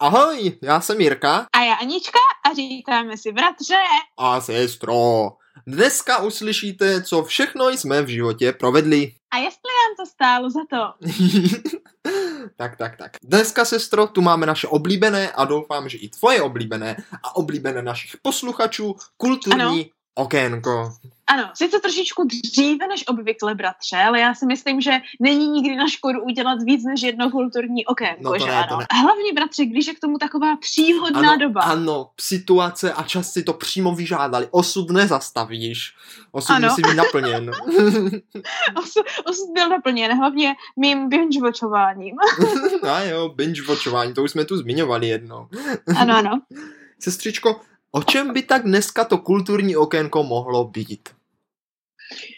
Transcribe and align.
Ahoj, 0.00 0.58
já 0.62 0.80
jsem 0.80 1.00
Jirka. 1.00 1.46
A 1.52 1.60
já 1.60 1.74
Anička 1.74 2.18
a 2.50 2.54
říkáme 2.54 3.16
si 3.16 3.32
bratře. 3.32 3.74
A 4.18 4.40
sestro. 4.40 5.30
Dneska 5.66 6.18
uslyšíte, 6.18 7.02
co 7.02 7.24
všechno 7.24 7.68
jsme 7.68 8.02
v 8.02 8.08
životě 8.08 8.52
provedli. 8.52 9.12
A 9.30 9.36
jestli 9.36 9.70
nám 9.78 9.96
to 9.96 10.10
stálo 10.10 10.50
za 10.50 10.60
to. 10.70 11.06
tak, 12.56 12.76
tak, 12.76 12.96
tak. 12.96 13.12
Dneska, 13.22 13.64
sestro, 13.64 14.06
tu 14.06 14.20
máme 14.20 14.46
naše 14.46 14.68
oblíbené 14.68 15.32
a 15.32 15.44
doufám, 15.44 15.88
že 15.88 15.98
i 15.98 16.08
tvoje 16.08 16.42
oblíbené 16.42 16.96
a 17.22 17.36
oblíbené 17.36 17.82
našich 17.82 18.16
posluchačů 18.22 18.96
kulturní 19.16 19.62
ano. 19.62 19.84
Okénko. 20.14 20.92
Ano, 21.26 21.50
sice 21.54 21.78
trošičku 21.78 22.24
dříve 22.24 22.86
než 22.86 23.04
obvykle, 23.08 23.54
bratře, 23.54 23.96
ale 23.96 24.20
já 24.20 24.34
si 24.34 24.46
myslím, 24.46 24.80
že 24.80 24.90
není 25.20 25.48
nikdy 25.48 25.76
na 25.76 25.88
škodu 25.88 26.22
udělat 26.22 26.62
víc 26.62 26.84
než 26.84 27.02
jedno 27.02 27.30
kulturní 27.30 27.86
okénko, 27.86 28.22
no 28.22 28.32
to 28.32 28.38
že 28.38 28.46
ne, 28.46 28.56
ano? 28.56 28.68
To 28.68 28.76
ne. 28.76 28.86
Hlavně, 29.02 29.32
bratře, 29.34 29.64
když 29.66 29.86
je 29.86 29.94
k 29.94 30.00
tomu 30.00 30.18
taková 30.18 30.56
příhodná 30.56 31.32
ano, 31.32 31.36
doba. 31.38 31.60
Ano, 31.60 32.10
situace 32.20 32.92
a 32.92 33.02
čas 33.02 33.32
si 33.32 33.42
to 33.42 33.52
přímo 33.52 33.94
vyžádali. 33.94 34.48
Osud 34.50 34.90
nezastavíš. 34.90 35.94
Osud 36.32 36.52
ano. 36.52 36.68
musí 36.68 36.82
být 36.82 36.96
naplněn. 36.96 37.50
osud, 38.78 39.04
osud 39.24 39.52
byl 39.54 39.68
naplněn, 39.68 40.16
hlavně 40.18 40.54
mým 40.76 41.08
binge-watchováním. 41.08 42.14
a 42.90 43.02
jo, 43.02 43.28
binge-watchování, 43.36 44.14
to 44.14 44.22
už 44.22 44.30
jsme 44.30 44.44
tu 44.44 44.56
zmiňovali 44.56 45.08
jednou. 45.08 45.48
ano, 45.96 46.16
ano. 46.16 46.40
Sestřičko, 47.00 47.60
o 47.92 48.02
čem 48.02 48.32
by 48.32 48.42
tak 48.42 48.62
dneska 48.62 49.04
to 49.04 49.18
kulturní 49.18 49.76
okénko 49.76 50.22
mohlo 50.22 50.64
být? 50.64 51.08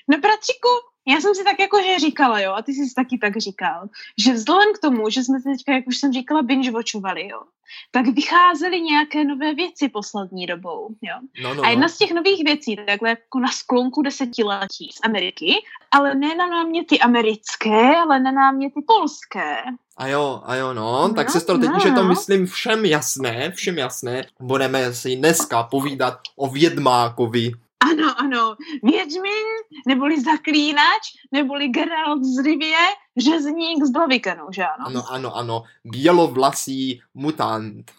No 0.08 0.18
bratříku, 0.18 0.68
já 1.08 1.20
jsem 1.20 1.34
si 1.34 1.44
tak 1.44 1.58
jakože 1.58 1.98
říkala, 1.98 2.40
jo, 2.40 2.52
a 2.52 2.62
ty 2.62 2.72
jsi 2.72 2.94
taky 2.94 3.18
tak 3.18 3.36
říkal, 3.36 3.88
že 4.18 4.32
vzhledem 4.32 4.74
k 4.74 4.78
tomu, 4.78 5.10
že 5.10 5.24
jsme 5.24 5.42
teďka, 5.42 5.72
jak 5.72 5.86
už 5.86 5.96
jsem 5.96 6.12
říkala, 6.12 6.42
binge-watchovali, 6.42 7.28
jo, 7.28 7.42
tak 7.90 8.06
vycházely 8.06 8.80
nějaké 8.80 9.24
nové 9.24 9.54
věci 9.54 9.88
poslední 9.88 10.46
dobou, 10.46 10.88
jo. 11.02 11.14
No, 11.42 11.54
no, 11.54 11.64
a 11.64 11.68
jedna 11.68 11.86
no. 11.86 11.88
z 11.88 11.98
těch 11.98 12.12
nových 12.12 12.44
věcí, 12.44 12.76
takhle 12.86 13.08
jako 13.08 13.40
na 13.40 13.48
sklonku 13.48 14.02
desetiletí 14.02 14.90
z 14.92 15.00
Ameriky, 15.04 15.54
ale 15.90 16.14
ne 16.14 16.34
na 16.34 16.46
námě 16.46 16.84
ty 16.84 17.00
americké, 17.00 17.96
ale 17.96 18.20
na 18.20 18.32
námě 18.32 18.70
ty 18.70 18.80
polské. 18.86 19.56
A 19.96 20.06
jo, 20.06 20.42
a 20.44 20.54
jo, 20.54 20.74
no, 20.74 21.08
no 21.08 21.14
tak 21.14 21.30
se 21.30 21.40
to 21.40 21.58
teď 21.58 21.70
no. 21.70 21.76
už 21.76 21.84
je 21.84 21.92
to, 21.92 22.04
myslím, 22.04 22.46
všem 22.46 22.84
jasné, 22.84 23.50
všem 23.50 23.78
jasné. 23.78 24.26
Budeme 24.40 24.94
si 24.94 25.16
dneska 25.16 25.62
povídat 25.62 26.18
o 26.36 26.48
Vědmákovi. 26.48 27.52
Ano, 27.80 28.14
ano, 28.20 28.56
Vědmin, 28.82 29.46
neboli 29.88 30.20
Zaklínač, 30.20 31.02
neboli 31.32 31.68
Geralt 31.68 32.24
z 32.24 32.38
Rivie, 32.44 32.76
řezník 33.18 33.84
z 33.84 33.90
Blavikanu, 33.90 34.44
že 34.50 34.62
ano? 34.64 34.86
Ano, 34.86 35.04
ano, 35.10 35.36
ano, 35.36 35.62
bělovlasý 35.84 37.00
mutant. 37.14 37.90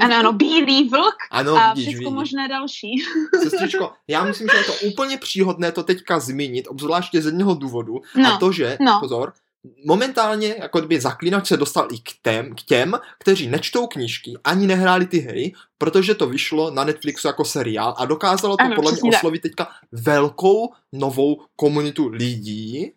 Ano, 0.00 0.16
ano, 0.16 0.32
bílý 0.32 0.88
vlk 0.88 1.14
ano, 1.30 1.56
a 1.56 1.72
vidíš, 1.72 1.84
všechno 1.86 2.10
vidíš. 2.10 2.14
možné 2.14 2.48
další. 2.48 3.04
Sestřičko, 3.42 3.92
já 4.08 4.24
myslím, 4.24 4.48
že 4.52 4.56
je 4.58 4.64
to 4.64 4.72
úplně 4.86 5.16
příhodné 5.18 5.72
to 5.72 5.82
teďka 5.82 6.18
zmínit, 6.20 6.66
obzvláště 6.68 7.22
z 7.22 7.26
jednoho 7.26 7.54
důvodu, 7.54 8.00
No, 8.16 8.34
a 8.34 8.38
to, 8.38 8.52
že, 8.52 8.76
no. 8.80 9.00
pozor, 9.00 9.32
momentálně 9.84 10.54
jako 10.58 10.78
kdyby 10.78 11.00
zaklínač 11.00 11.46
se 11.46 11.56
dostal 11.56 11.88
i 11.92 11.98
k 11.98 12.10
těm, 12.22 12.54
k 12.54 12.62
těm, 12.62 12.94
kteří 13.18 13.46
nečtou 13.46 13.86
knížky, 13.86 14.34
ani 14.44 14.66
nehráli 14.66 15.06
ty 15.06 15.18
hry, 15.18 15.52
protože 15.78 16.14
to 16.14 16.26
vyšlo 16.26 16.70
na 16.70 16.84
Netflixu 16.84 17.26
jako 17.26 17.44
seriál 17.44 17.94
a 17.98 18.04
dokázalo 18.06 18.56
to 18.56 18.64
Ano, 18.64 18.74
podle 18.74 18.92
mě 18.92 19.10
oslovit 19.16 19.42
teďka 19.42 19.68
velkou 19.92 20.72
novou 20.92 21.42
komunitu 21.56 22.08
lidí, 22.08 22.92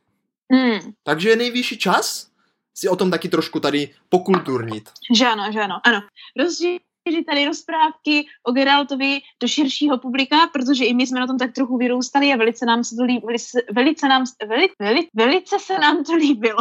Hmm, 0.53 0.79
takže 1.03 1.29
je 1.29 1.35
nejvyšší 1.35 1.77
čas 1.77 2.27
si 2.73 2.87
o 2.89 2.95
tom 2.95 3.11
taky 3.11 3.29
trošku 3.29 3.59
tady 3.59 3.89
pokulturnit. 4.09 4.89
že 5.15 5.25
ano, 5.25 5.43
že 5.53 5.59
ano, 5.59 5.75
ano. 5.85 6.01
Rozšířit 6.39 6.81
tady 7.25 7.45
rozprávky 7.45 8.25
o 8.43 8.51
Geraltovi 8.51 9.19
do 9.41 9.47
širšího 9.47 9.97
publika, 9.97 10.37
protože 10.53 10.85
i 10.85 10.93
my 10.93 11.07
jsme 11.07 11.19
na 11.19 11.27
tom 11.27 11.37
tak 11.37 11.51
trochu 11.51 11.77
vyrůstali 11.77 12.33
a 12.33 12.37
velice 12.37 12.65
nám 12.65 12.83
se 12.83 12.95
to 12.95 13.03
líbilo, 13.03 13.27
velice, 13.27 13.61
velice, 13.71 14.07
nám, 14.07 14.23
veli, 14.47 14.69
veli, 14.79 15.07
velice 15.13 15.59
se 15.59 15.79
nám 15.79 16.03
to 16.03 16.15
líbilo. 16.15 16.59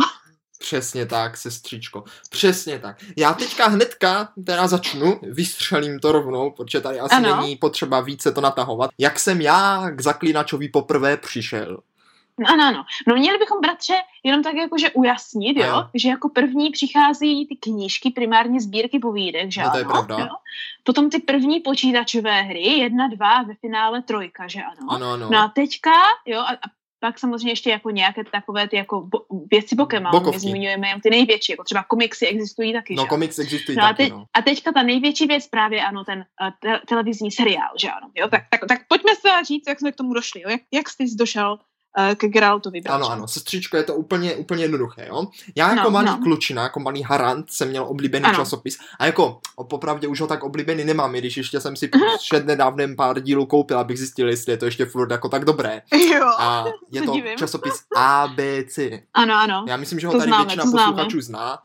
Přesně 0.59 1.07
tak, 1.07 1.37
sestřičko. 1.37 2.05
Přesně 2.31 2.79
tak. 2.79 2.97
Já 3.17 3.35
teďka 3.35 3.69
hnedka 3.69 4.33
teda 4.47 4.69
začnu, 4.69 5.21
vystřelím 5.23 5.99
to 5.99 6.13
rovnou, 6.13 6.51
protože 6.51 6.81
tady 6.81 7.01
asi 7.01 7.15
Ano. 7.15 7.37
není 7.37 7.57
potřeba 7.57 8.01
více 8.01 8.33
to 8.33 8.41
natahovat. 8.41 8.91
Jak 8.99 9.19
jsem 9.19 9.41
já 9.41 9.91
k 9.91 10.01
zaklínačovi 10.01 10.69
poprvé 10.69 11.17
přišel. 11.17 11.79
No, 12.41 12.47
ano, 12.53 12.65
ano. 12.65 12.85
No 13.09 13.15
měli 13.15 13.39
bychom, 13.39 13.61
bratře, 13.61 13.95
jenom 14.25 14.43
tak 14.43 14.55
jakože 14.55 14.91
ujasnit, 14.91 15.57
jo, 15.57 15.65
Ano. 15.73 15.91
že 15.95 16.09
jako 16.09 16.29
první 16.29 16.71
přichází 16.71 17.47
ty 17.47 17.57
knížky, 17.57 18.11
primárně 18.11 18.61
sbírky 18.61 18.99
povídek, 18.99 19.51
že 19.53 19.63
No, 19.63 19.71
to 19.71 19.79
je 19.79 19.85
ano? 19.85 19.91
pravda. 19.93 20.19
Jo? 20.19 20.35
Potom 20.85 21.11
ty 21.11 21.19
první 21.19 21.61
počítačové 21.61 22.43
hry, 22.43 22.63
jedna, 22.63 23.09
dva, 23.09 23.31
a 23.31 23.43
ve 23.43 23.55
finále 23.55 24.03
trojka, 24.03 24.49
že 24.49 24.63
ano? 24.63 24.87
Ano, 24.91 25.11
ano. 25.11 25.29
No 25.33 25.39
a 25.39 25.49
teďka, 25.49 25.93
jo, 26.27 26.41
a, 26.41 26.51
a 26.53 26.81
pak 27.03 27.19
samozřejmě 27.19 27.53
ještě 27.53 27.71
jako 27.71 27.91
nějaké 27.91 28.25
takové 28.25 28.69
ty 28.69 28.77
jako 28.77 29.01
bo, 29.01 29.19
věci 29.51 29.75
bokem, 29.75 30.07
ale 30.07 30.21
my 30.31 30.39
zmiňujeme 30.39 30.89
jen 30.89 31.01
ty 31.01 31.11
největší, 31.11 31.53
jako 31.53 31.65
třeba 31.65 31.83
komiksy 31.83 32.27
existují 32.27 32.73
taky, 32.73 32.95
No, 32.95 33.03
že? 33.03 33.09
komiks 33.09 33.39
existují 33.39 33.79
No 33.79 33.85
a, 33.85 33.89
taky, 33.89 33.97
teď, 34.03 34.13
no. 34.13 34.25
a 34.35 34.43
teďka 34.43 34.73
ta 34.73 34.83
největší 34.83 35.27
věc 35.27 35.47
právě, 35.49 35.85
ano, 35.85 36.05
ten 36.05 36.19
uh, 36.19 36.49
te- 36.63 36.81
televizní 36.89 37.31
seriál, 37.31 37.69
že 37.81 37.91
ano, 37.91 38.11
jo? 38.15 38.29
Tak, 38.29 38.43
tak, 38.51 38.61
tak 38.69 38.81
pojďme 38.89 39.15
se 39.17 39.29
říct, 39.45 39.69
jak 39.69 39.81
jsme 39.81 39.93
k 39.93 39.97
tomu 39.97 40.15
došli, 40.15 40.41
jo? 40.41 40.51
Jak, 40.51 40.61
jak 40.73 40.89
jsi 40.89 41.05
došel 41.19 41.59
k 42.17 42.25
Geraltovi, 42.25 42.81
bratře? 42.81 42.95
Ano, 42.97 43.11
ano, 43.11 43.29
sestřičko, 43.29 43.77
je 43.77 43.83
to 43.83 43.95
úplně, 43.95 44.35
úplně 44.35 44.65
jednoduché, 44.65 45.07
jo. 45.09 45.27
Já 45.57 45.71
jako 45.71 45.83
No, 45.83 45.91
malý 45.91 46.07
no. 46.07 46.19
klučina, 46.23 46.63
jako 46.63 46.81
malý 46.81 47.03
harant 47.03 47.51
jsem 47.53 47.69
měl 47.69 47.85
oblíbený 47.85 48.25
Ano. 48.25 48.37
časopis 48.39 48.79
a 48.99 49.07
jako 49.07 49.41
popravdě 49.69 50.09
už 50.09 50.21
ho 50.21 50.27
tak 50.27 50.45
oblíbený 50.45 50.85
nemám, 50.85 51.15
i 51.15 51.19
když 51.19 51.37
ještě 51.37 51.61
jsem 51.61 51.77
si 51.77 51.91
před 52.19 52.47
nedávnem 52.47 52.97
pár 52.97 53.21
dílů 53.21 53.47
koupil, 53.47 53.79
abych 53.79 53.99
zjistil, 53.99 54.29
jestli 54.29 54.53
je 54.53 54.57
to 54.57 54.65
ještě 54.65 54.87
furt 54.87 55.11
jako 55.11 55.29
tak 55.29 55.45
dobré. 55.45 55.83
Jo, 56.13 56.27
A 56.39 56.65
je 56.91 57.03
to 57.03 57.13
divím. 57.13 57.39
časopis 57.39 57.75
ABC. 57.97 58.79
ano, 59.15 59.35
ano. 59.35 59.65
Já 59.69 59.77
myslím, 59.77 60.01
že 60.01 60.07
ho 60.07 60.13
To 60.13 60.19
tady 60.19 60.29
známe, 60.29 60.45
většina 60.45 60.65
posluchačů 60.65 61.21
zná. 61.21 61.59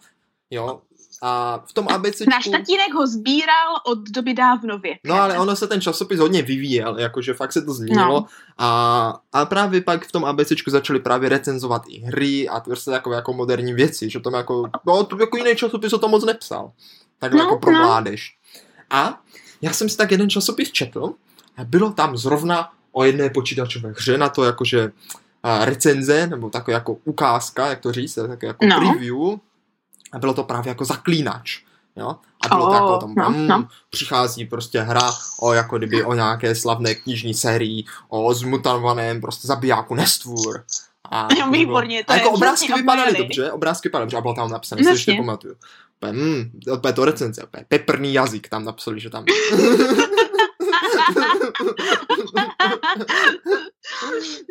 Jo. 0.50 0.81
A 1.28 1.63
v 1.66 1.74
tom 1.74 1.88
ABCčku... 1.90 2.30
Náš 2.30 2.46
tatínek 2.46 2.94
ho 2.94 3.08
sbíral 3.08 3.74
od 3.86 4.00
doby 4.09 4.34
dávnově. 4.34 4.96
No 5.06 5.16
ale 5.16 5.40
ono 5.40 5.56
se 5.56 5.68
ten 5.68 5.81
časopis 5.81 6.19
hodně 6.19 6.41
vyvíjel, 6.41 7.00
jakože 7.00 7.34
fakt 7.34 7.53
se 7.53 7.62
to 7.62 7.74
změnilo 7.74 8.08
No. 8.19 8.25
a, 8.58 9.19
a 9.34 9.46
právě 9.46 9.81
pak 9.81 10.06
v 10.06 10.12
tom 10.12 10.25
ABCčku 10.25 10.72
začali 10.72 11.00
právě 11.00 11.30
recenzovat 11.30 11.81
i 11.88 12.00
hry 12.00 12.50
a 12.50 12.59
prostě 12.59 12.91
takové 12.91 13.16
jako 13.16 13.34
moderní 13.34 13.74
věci, 13.74 14.09
že 14.09 14.19
tam 14.19 14.34
jako, 14.34 14.69
no 14.88 15.03
to 15.03 15.18
jako 15.19 15.38
jiný 15.38 15.56
časopis 15.56 15.94
o 15.94 15.97
tom 15.97 16.12
moc 16.12 16.25
nepsal. 16.25 16.72
Takhle 17.19 17.38
No, 17.40 17.44
jako 17.46 17.59
pro 17.59 17.72
no. 17.72 17.80
mládež. 17.80 18.38
A 18.90 19.22
já 19.62 19.74
jsem 19.74 19.90
si 19.90 19.97
tak 19.97 20.12
jeden 20.12 20.30
časopis 20.30 20.72
četl 20.72 21.14
a 21.58 21.64
bylo 21.64 21.91
tam 21.91 22.18
zrovna 22.18 22.69
o 22.91 23.03
jedné 23.03 23.30
počítačové 23.30 23.90
hře 23.90 24.18
na 24.18 24.30
to 24.30 24.44
jakože 24.44 24.91
recenze, 25.64 26.28
nebo 26.28 26.50
takové 26.50 26.74
jako 26.74 26.97
ukázka, 27.03 27.68
jak 27.68 27.80
to 27.80 27.91
říct, 27.91 28.16
také 28.28 28.47
jako 28.47 28.66
No. 28.66 28.78
preview 28.80 29.16
a 30.16 30.20
bylo 30.20 30.34
to 30.34 30.44
právě 30.44 30.70
jako 30.70 30.86
zaklínač. 30.86 31.62
Jo? 31.96 32.16
A 32.46 32.56
bylo 32.56 32.66
to 32.66 32.72
Oh, 32.72 32.76
jako 32.76 32.98
tam, 32.98 33.14
no, 33.18 33.30
mm, 33.30 33.48
no. 33.48 33.68
přichází 33.90 34.46
prostě 34.46 34.81
hra 34.81 35.12
o 35.42 35.53
jako 35.53 35.78
kdyby 35.78 36.03
o 36.03 36.14
nějaké 36.14 36.56
slavné 36.56 36.96
knižní 36.96 37.34
sérii, 37.34 37.84
o 38.09 38.34
zmutovaném 38.34 39.22
prostě 39.22 39.48
zabijáku 39.48 39.96
Nestvůr. 39.96 40.64
A 41.12 41.28
Jo, 41.40 41.52
výborně, 41.52 42.03
to 42.03 42.12
a 42.12 42.16
je 42.16 42.22
jako 42.22 42.31
obrázky 42.31 42.74
vypadaly 42.74 43.18
dobře, 43.18 43.52
obrázky 43.52 43.88
vypadaly 43.88 44.06
dobře 44.06 44.18
a 44.18 44.22
bylo 44.22 44.34
tam 44.34 44.52
napsané, 44.52 44.84
si 44.84 44.90
ještě 44.90 45.14
pamatuju. 45.14 45.56
Úplně, 45.98 46.14
mm, 46.14 46.52
úplně 46.74 46.94
to 46.94 47.06
recenze, 47.06 47.44
úplně 47.44 47.66
peprný 47.68 48.14
jazyk 48.14 48.50
tam 48.50 48.66
napsali, 48.66 49.00
že 49.00 49.09
tam 49.09 49.26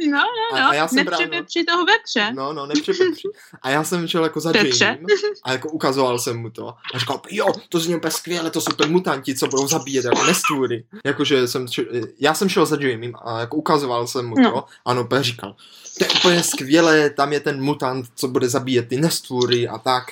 no, 0.09 0.19
A- 0.19 0.25
no, 0.53 0.59
no. 0.61 0.69
a 0.69 0.75
já 0.75 0.89
jsem 0.89 1.05
právě- 1.07 1.27
Nepřipepři 1.27 1.65
toho 1.65 1.85
vepře. 1.85 2.33
No, 2.35 2.53
no, 2.53 2.67
nepřepepři. 2.67 3.29
A 3.63 3.71
já 3.71 3.85
jsem 3.85 4.09
šel 4.09 4.23
jako 4.25 4.41
za. 4.41 4.53
Jamiem 4.57 5.07
a 5.45 5.53
jako 5.53 5.69
ukazoval 5.69 6.19
jsem 6.19 6.37
mu 6.37 6.51
to. 6.51 6.75
A 6.95 6.99
říkal, 6.99 7.21
jo, 7.31 7.47
to 7.69 7.81
zní 7.81 7.95
úplně 7.97 8.11
skvěle, 8.11 8.51
to 8.51 8.61
jsou 8.61 8.73
úplně 8.73 8.91
mutanti, 8.93 9.35
co 9.35 9.47
budou 9.47 9.69
zabíjet 9.69 10.05
jako 10.05 10.25
nestvůry. 10.25 10.85
Jakože 11.05 11.49
jsem, 11.49 11.67
šel- 11.67 12.07
já 12.21 12.35
jsem 12.35 12.49
šel 12.49 12.67
za 12.67 12.77
Jamiem 12.81 13.13
a 13.25 13.41
jako 13.41 13.57
ukazoval 13.57 14.07
jsem 14.07 14.27
mu 14.27 14.35
to. 14.35 14.43
No. 14.43 14.65
Ano, 14.85 15.03
úplně 15.05 15.23
říkal, 15.23 15.57
to 15.99 16.05
je 16.05 16.11
úplně 16.11 16.43
skvělé, 16.43 17.11
tam 17.11 17.33
je 17.33 17.41
ten 17.41 17.63
mutant, 17.63 18.07
co 18.15 18.29
bude 18.29 18.49
zabíjet 18.49 18.89
ty 18.89 18.97
nestvůry 18.97 19.69
a 19.69 19.79
tak. 19.79 20.05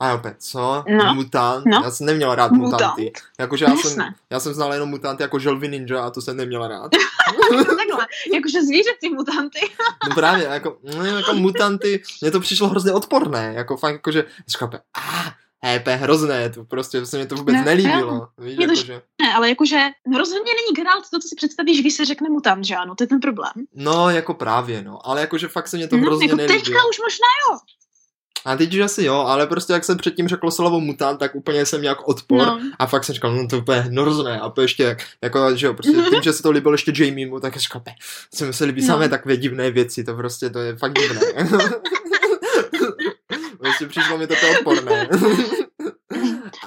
A 0.00 0.14
opět, 0.14 0.36
co? 0.38 0.84
No. 0.88 1.14
Mutant? 1.14 1.66
No. 1.66 1.80
Já 1.84 1.90
jsem 1.90 2.06
neměl 2.06 2.34
rád 2.34 2.52
Mutant. 2.52 2.72
mutanty. 2.82 3.12
Jakože 3.40 3.64
já 3.64 3.76
jsem, 3.76 4.14
já 4.30 4.40
jsem 4.40 4.54
znal 4.54 4.72
jenom 4.72 4.88
mutanty 4.88 5.22
jako 5.22 5.38
želvy 5.38 5.68
ninja 5.68 6.00
a 6.04 6.10
to 6.10 6.20
jsem 6.20 6.36
neměl 6.36 6.68
rád. 6.68 6.90
Takhle, 7.76 8.06
jakože 8.34 8.62
zvířecí 8.62 9.10
mutanty. 9.14 9.58
No 10.08 10.14
právě, 10.14 10.44
jako, 10.44 10.78
no, 10.96 11.04
jako 11.04 11.34
mutanty, 11.34 12.02
mně 12.22 12.30
to 12.30 12.40
přišlo 12.40 12.68
hrozně 12.68 12.92
odporné, 12.92 13.52
jako 13.56 13.76
fakt, 13.76 13.92
jakože, 13.92 14.24
říkal, 14.48 14.70
a 14.74 14.80
ah, 15.62 15.78
to 15.84 15.90
je 15.90 15.96
hrozné, 15.96 16.50
to 16.50 16.64
prostě 16.64 17.06
se 17.06 17.18
mi 17.18 17.26
to 17.26 17.34
vůbec 17.34 17.54
Ne, 17.54 17.64
nelíbilo, 17.64 18.28
víš, 18.38 18.56
Je 18.58 18.66
to 18.66 18.72
jakože, 18.72 19.02
Ne, 19.22 19.34
ale 19.34 19.48
jakože 19.48 19.76
rozhodně 20.18 20.52
není 20.54 20.76
Geralt 20.76 21.04
to, 21.10 21.18
co 21.18 21.28
si 21.28 21.34
představíš, 21.36 21.80
když 21.80 21.94
se 21.94 22.04
řekne 22.04 22.28
mutant, 22.28 22.64
že 22.64 22.76
ano, 22.76 22.94
to 22.94 23.02
je 23.04 23.08
ten 23.08 23.20
problém. 23.20 23.52
no, 23.74 24.10
jako 24.10 24.34
právě, 24.34 24.82
no, 24.82 25.06
ale 25.08 25.20
jakože 25.20 25.48
fakt 25.48 25.68
se 25.68 25.76
mě 25.76 25.88
to 25.88 25.96
No, 25.96 26.02
hrozně 26.02 26.26
jako 26.26 26.36
nelíbilo. 26.36 26.58
teďka 26.64 26.78
už 26.90 26.98
možná 26.98 27.26
jo. 27.50 27.58
A 28.46 28.56
teď 28.56 28.74
už 28.74 28.80
asi 28.80 29.04
jo, 29.04 29.14
ale 29.14 29.46
prostě 29.46 29.72
jak 29.72 29.84
jsem 29.84 29.96
předtím 29.98 30.28
řekl 30.28 30.50
slovo 30.50 30.80
mutant, 30.80 31.16
tak 31.18 31.34
úplně 31.34 31.66
jsem 31.66 31.82
nějak 31.82 32.08
odpor 32.08 32.38
No. 32.46 32.60
a 32.78 32.86
fakt 32.86 33.04
jsem 33.04 33.14
říkal, 33.14 33.32
no 33.32 33.48
to 33.48 33.56
je 33.56 33.62
úplně 33.62 33.80
hrozné 33.80 34.40
a 34.40 34.50
to 34.50 34.62
ještě, 34.62 34.96
jako, 35.22 35.56
že 35.56 35.66
jo, 35.66 35.74
prostě 35.74 35.92
tím, 36.10 36.22
že 36.22 36.32
se 36.32 36.42
to 36.42 36.50
líbilo 36.50 36.74
ještě 36.74 36.92
Jamiemu, 37.04 37.40
tak 37.40 37.52
jsem 37.52 37.60
říkal, 37.60 37.80
pe, 37.80 37.90
se 38.34 38.46
mi 38.46 38.52
se 38.52 38.64
líbí 38.64 38.80
No. 38.80 38.86
samé 38.86 39.08
takové 39.08 39.36
divné 39.36 39.70
věci, 39.70 40.04
to 40.04 40.14
prostě, 40.14 40.50
to 40.50 40.58
je 40.58 40.76
fakt 40.76 40.92
divné. 40.98 41.20
prostě 43.58 43.86
přišlo 43.88 44.18
mi 44.18 44.26
to 44.26 44.34
odporné. 44.58 45.08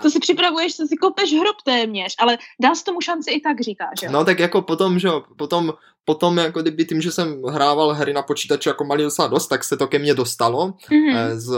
To 0.02 0.10
si 0.10 0.20
připravuješ, 0.20 0.76
co 0.76 0.88
si 0.88 0.98
kopeš 0.98 1.34
hrob 1.34 1.56
téměř, 1.66 2.16
ale 2.20 2.38
dal 2.62 2.76
jsi 2.76 2.84
tomu 2.84 3.02
šanci 3.02 3.32
i 3.32 3.42
tak, 3.42 3.62
říkáš, 3.62 4.02
jo? 4.04 4.12
No 4.12 4.26
tak 4.26 4.40
jako 4.40 4.62
potom, 4.62 5.00
že 5.00 5.08
jo, 5.08 5.24
potom, 5.38 5.74
potom 6.06 6.38
jako 6.38 6.62
kdyby 6.62 6.86
tím, 6.86 7.02
že 7.02 7.12
jsem 7.12 7.44
hrával 7.44 7.94
hry 7.94 8.14
na 8.14 8.22
počítači 8.22 8.70
jako 8.70 8.84
malý 8.84 9.04
docela 9.04 9.28
dost, 9.28 9.48
tak 9.48 9.64
se 9.64 9.78
to 9.78 9.88
ke 9.88 10.00
mně 10.00 10.14
dostalo 10.14 10.74
Mhm. 10.92 11.16
eh, 11.18 11.40
z 11.40 11.52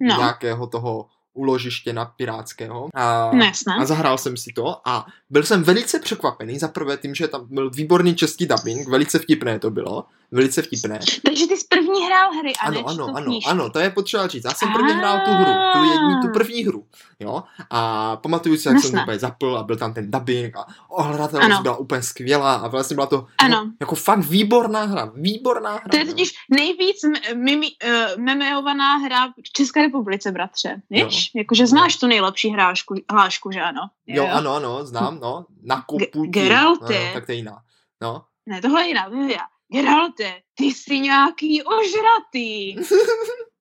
No. 0.00 0.16
nějakého 0.16 0.66
toho 0.66 1.06
uložiště 1.34 1.92
na 1.92 2.04
pirátského. 2.04 2.88
A, 2.94 3.30
No 3.34 3.44
jasné. 3.44 3.74
a 3.80 3.84
zahrál 3.84 4.18
jsem 4.18 4.36
si 4.36 4.52
to 4.52 4.88
a 4.88 5.06
byl 5.30 5.42
jsem 5.42 5.62
velice 5.62 5.98
překvapený, 6.00 6.58
za 6.58 6.68
prvé 6.68 6.96
tím, 6.96 7.14
že 7.14 7.28
tam 7.28 7.46
byl 7.50 7.70
výborný 7.70 8.14
český 8.14 8.46
dubbing, 8.46 8.88
velice 8.88 9.18
vtipné 9.18 9.58
to 9.58 9.70
bylo, 9.70 10.04
velice 10.30 10.62
vtipné. 10.62 10.98
Takže 11.26 11.46
ty 11.46 11.56
jsi 11.56 11.66
první 11.68 12.06
hrál 12.06 12.32
hry 12.32 12.52
a 12.54 12.66
Ano, 12.66 12.88
ano, 12.88 13.06
ano, 13.16 13.38
ano, 13.46 13.70
to 13.70 13.78
je 13.78 13.90
potřeba 13.90 14.26
říct. 14.26 14.44
Já 14.44 14.50
jsem 14.50 14.72
první 14.72 14.92
hrál 14.92 15.20
tu 15.24 15.30
hru, 15.30 15.52
tu 15.72 15.84
jednu, 15.92 16.20
tu 16.22 16.28
první 16.32 16.64
hru, 16.64 16.86
jo. 17.20 17.42
A 17.70 18.16
pamatuju 18.16 18.56
si, 18.56 18.68
jak 18.68 18.78
jsem 18.78 18.90
to 18.90 18.96
Jasné. 18.96 19.02
úplně 19.02 19.18
zapl 19.18 19.58
a 19.58 19.62
byl 19.62 19.76
tam 19.76 19.94
ten 19.94 20.10
dubbing 20.10 20.56
a 20.56 20.66
ohledatelnost 20.88 21.62
byla 21.62 21.76
úplně 21.76 22.02
skvělá 22.02 22.54
a 22.54 22.68
vlastně 22.68 22.94
byla 22.94 23.06
to 23.06 23.26
Ano. 23.38 23.56
Jako, 23.56 23.70
jako 23.80 23.94
fakt 23.94 24.18
výborná 24.18 24.84
hra, 24.84 25.12
výborná 25.14 25.70
hra. 25.70 25.84
To 25.90 25.96
je 25.96 26.02
jo. 26.06 26.10
totiž 26.12 26.32
nejvíc 26.50 26.96
mimi, 27.34 27.66
uh, 27.66 28.22
memeovaná 28.22 28.96
hra 28.96 29.28
v 29.28 29.52
České 29.52 29.82
republice, 29.82 30.32
bratře. 30.32 30.82
Víš? 30.90 31.30
Jakože 31.34 31.66
znáš 31.66 31.96
tu 31.96 32.06
nejlepší 32.06 32.48
hrášku, 32.48 32.94
hlášku, 33.12 33.50
že 33.52 33.60
ano? 33.60 33.80
Jo, 34.06 34.28
ano, 34.32 34.54
ano, 34.54 34.86
znám, 34.86 35.18
no. 35.20 35.46
Na 35.62 35.82
kopu. 35.82 36.24
Ge- 36.24 36.30
Geralte. 36.30 37.06
No, 37.06 37.12
tak 37.14 37.26
to 37.26 37.32
je 37.32 37.36
jiná. 37.36 37.58
No. 38.02 38.22
Ne, 38.46 38.60
tohle 38.60 38.82
je 38.82 38.88
jiná, 38.88 39.10
to 39.10 39.16
je 39.16 39.22
jiná. 39.22 39.44
Geralte, 39.72 40.40
ty 40.54 40.64
jsi 40.64 41.00
nějaký 41.00 41.62
ožratý. 41.62 42.76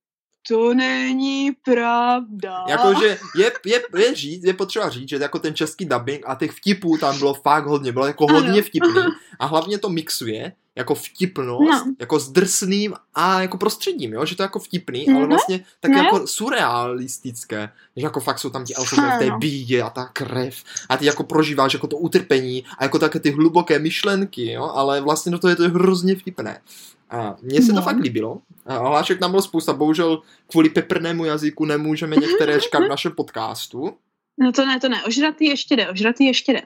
to 0.48 0.74
není 0.74 1.52
pravda. 1.52 2.64
Jakože 2.68 3.18
je, 3.36 3.52
je, 3.66 3.82
je, 3.98 4.16
říct, 4.16 4.44
je 4.44 4.54
potřeba 4.54 4.90
říct, 4.90 5.10
že 5.10 5.16
jako 5.16 5.40
ten 5.40 5.56
český 5.56 5.86
dubbing 5.86 6.24
a 6.28 6.36
těch 6.36 6.52
vtipů 6.52 6.98
tam 6.98 7.18
bylo 7.20 7.34
fakt 7.34 7.66
hodně, 7.66 7.92
bylo 7.92 8.06
jako 8.08 8.28
hodně 8.28 8.50
Ano. 8.52 8.62
vtipný 8.62 9.02
a 9.40 9.46
hlavně 9.46 9.78
to 9.78 9.90
mixuje 9.90 10.54
jako 10.78 10.96
vtipnost, 10.96 11.86
No. 11.86 11.94
jako 12.00 12.20
s 12.20 12.32
drsným 12.32 12.94
a 13.16 13.42
jako 13.42 13.58
prostředím, 13.58 14.14
jo, 14.14 14.26
že 14.26 14.36
to 14.36 14.44
je 14.44 14.46
jako 14.46 14.60
vtipný, 14.60 15.08
ale 15.10 15.20
Mhm. 15.20 15.30
vlastně 15.30 15.66
tak 15.80 15.92
No. 15.92 15.98
jako 15.98 16.28
surrealistické, 16.28 17.70
že 17.96 18.04
jako 18.06 18.20
fakt 18.20 18.40
jsou 18.40 18.50
tam 18.50 18.66
ti 18.66 18.76
elfové 18.76 19.16
v 19.16 19.20
té 19.20 19.32
bídě 19.38 19.82
a 19.82 19.90
ta 19.90 20.06
krev 20.06 20.64
a 20.90 20.98
ty 20.98 21.06
jako 21.06 21.24
prožíváš 21.24 21.74
jako 21.74 21.88
to 21.88 21.98
utrpení 21.98 22.64
a 22.78 22.84
jako 22.84 23.00
také 23.00 23.20
ty 23.20 23.32
hluboké 23.32 23.80
myšlenky, 23.80 24.52
jo, 24.52 24.64
ale 24.76 25.02
vlastně 25.02 25.32
do 25.32 25.40
toho 25.40 25.50
je 25.50 25.56
to 25.56 25.64
hrozně 25.70 26.16
vtipné. 26.16 26.62
A 27.10 27.36
mně 27.42 27.62
se 27.62 27.68
to 27.68 27.74
No. 27.76 27.82
fakt 27.82 27.98
líbilo. 27.98 28.42
A 28.66 28.78
hlášek 28.78 29.20
tam 29.20 29.32
bylo 29.32 29.42
spousta, 29.42 29.74
bohužel 29.74 30.22
kvůli 30.52 30.70
peprnému 30.70 31.26
jazyku 31.26 31.66
nemůžeme 31.66 32.16
některé 32.16 32.60
říkat 32.60 32.80
v 32.80 32.90
našem 32.90 33.12
podcastu. 33.12 33.94
No 34.38 34.52
to 34.52 34.66
ne, 34.66 34.80
to 34.80 34.90
ne, 34.90 35.04
ožratý 35.04 35.46
ještě 35.46 35.76
jde, 35.76 35.90
ožratý 35.90 36.26
ještě 36.26 36.54
jde. 36.54 36.62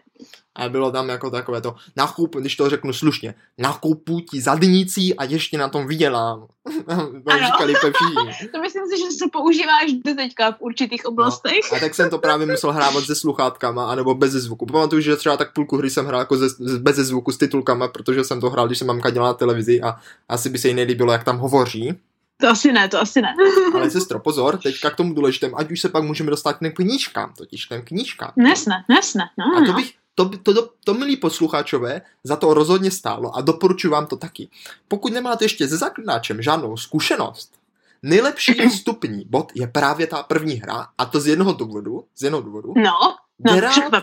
A 0.56 0.70
bylo 0.70 0.92
tam 0.92 1.10
jako 1.10 1.30
takové 1.30 1.62
to, 1.62 1.76
nakup, 1.96 2.36
když 2.36 2.56
to 2.56 2.70
řeknu 2.70 2.94
slušně, 2.94 3.36
nakupu 3.58 4.20
ti 4.20 4.42
zadnicí 4.42 5.16
a 5.16 5.24
ještě 5.24 5.58
na 5.58 5.70
tom 5.70 5.88
vydělám. 5.88 6.48
to 7.24 7.38
říkali. 7.46 7.74
To 8.54 8.62
myslím 8.62 8.84
si, 8.88 8.98
že 8.98 9.12
se 9.18 9.26
používáš 9.32 9.94
do 10.06 10.16
teďka 10.16 10.52
v 10.52 10.56
určitých 10.60 11.06
oblastech. 11.06 11.74
A 11.76 11.80
tak 11.80 11.96
jsem 11.96 12.10
to 12.10 12.18
právě 12.18 12.48
musel 12.48 12.72
hrávat 12.72 13.04
se 13.04 13.16
sluchátkama, 13.16 13.92
anebo 13.92 14.16
bez 14.16 14.32
zvuku. 14.32 14.66
Pamatuju, 14.66 15.02
že 15.02 15.16
třeba 15.16 15.38
tak 15.38 15.54
půlku 15.54 15.78
hry 15.78 15.90
jsem 15.90 16.06
hrál 16.06 16.20
jako 16.20 16.38
ze, 16.38 16.80
bez 16.80 16.96
zvuku 16.96 17.32
s 17.32 17.38
titulkama, 17.38 17.88
protože 17.88 18.24
jsem 18.24 18.42
to 18.42 18.50
hrál, 18.50 18.68
když 18.68 18.78
jsem 18.78 18.88
mamka 18.88 19.10
dělala 19.10 19.32
na 19.32 19.38
televizi 19.38 19.82
a 19.82 19.96
asi 20.30 20.50
by 20.50 20.58
se 20.58 20.68
jí 20.68 20.74
nelíbilo, 20.74 21.12
jak 21.12 21.24
tam 21.24 21.38
hovoří. 21.38 21.94
To 22.42 22.48
asi 22.50 22.72
ne, 22.72 22.88
to 22.90 23.00
asi 23.02 23.22
ne. 23.22 23.36
Ale 23.74 23.90
sestro, 23.92 24.20
pozor, 24.20 24.58
teďka 24.58 24.90
k 24.90 24.96
tomu 24.96 25.14
důležitému, 25.14 25.60
ať 25.60 25.72
už 25.72 25.82
se 25.82 25.90
pak 25.90 26.04
můžeme 26.04 26.30
dostat 26.30 26.54
k 26.54 26.60
těm 26.60 26.72
knížkám, 26.72 27.34
totiž 27.38 27.66
k 27.66 27.70
těm 27.70 27.82
knížkám. 27.82 28.32
Nesne, 28.36 28.86
nesne, 28.90 29.24
no, 29.38 29.46
A 29.58 29.60
to 29.66 29.72
no. 29.72 29.74
bych, 29.74 29.94
to, 30.16 30.26
by- 30.26 30.38
to, 30.38 30.54
to, 30.54 30.70
to, 30.84 30.94
milí 30.94 31.18
posluchačové, 31.18 32.02
za 32.24 32.36
to 32.36 32.54
rozhodně 32.54 32.92
stálo 32.92 33.36
a 33.36 33.42
doporučuji 33.42 33.90
vám 33.90 34.06
to 34.08 34.16
taky. 34.18 34.50
Pokud 34.88 35.14
nemáte 35.14 35.46
ještě 35.46 35.68
se 35.68 35.78
zaklínačem 35.78 36.42
žádnou 36.42 36.78
zkušenost, 36.78 37.52
nejlepší 38.04 38.54
vstupní 38.70 39.26
bod 39.30 39.52
je 39.56 39.68
právě 39.68 40.08
ta 40.08 40.24
první 40.24 40.54
hra 40.56 40.88
a 40.98 41.06
to 41.06 41.20
z 41.20 41.28
jednoho 41.28 41.54
důvodu, 41.54 42.04
z 42.16 42.24
jednoho 42.24 42.42
důvodu, 42.44 42.74
No, 42.76 42.92
no, 43.40 43.54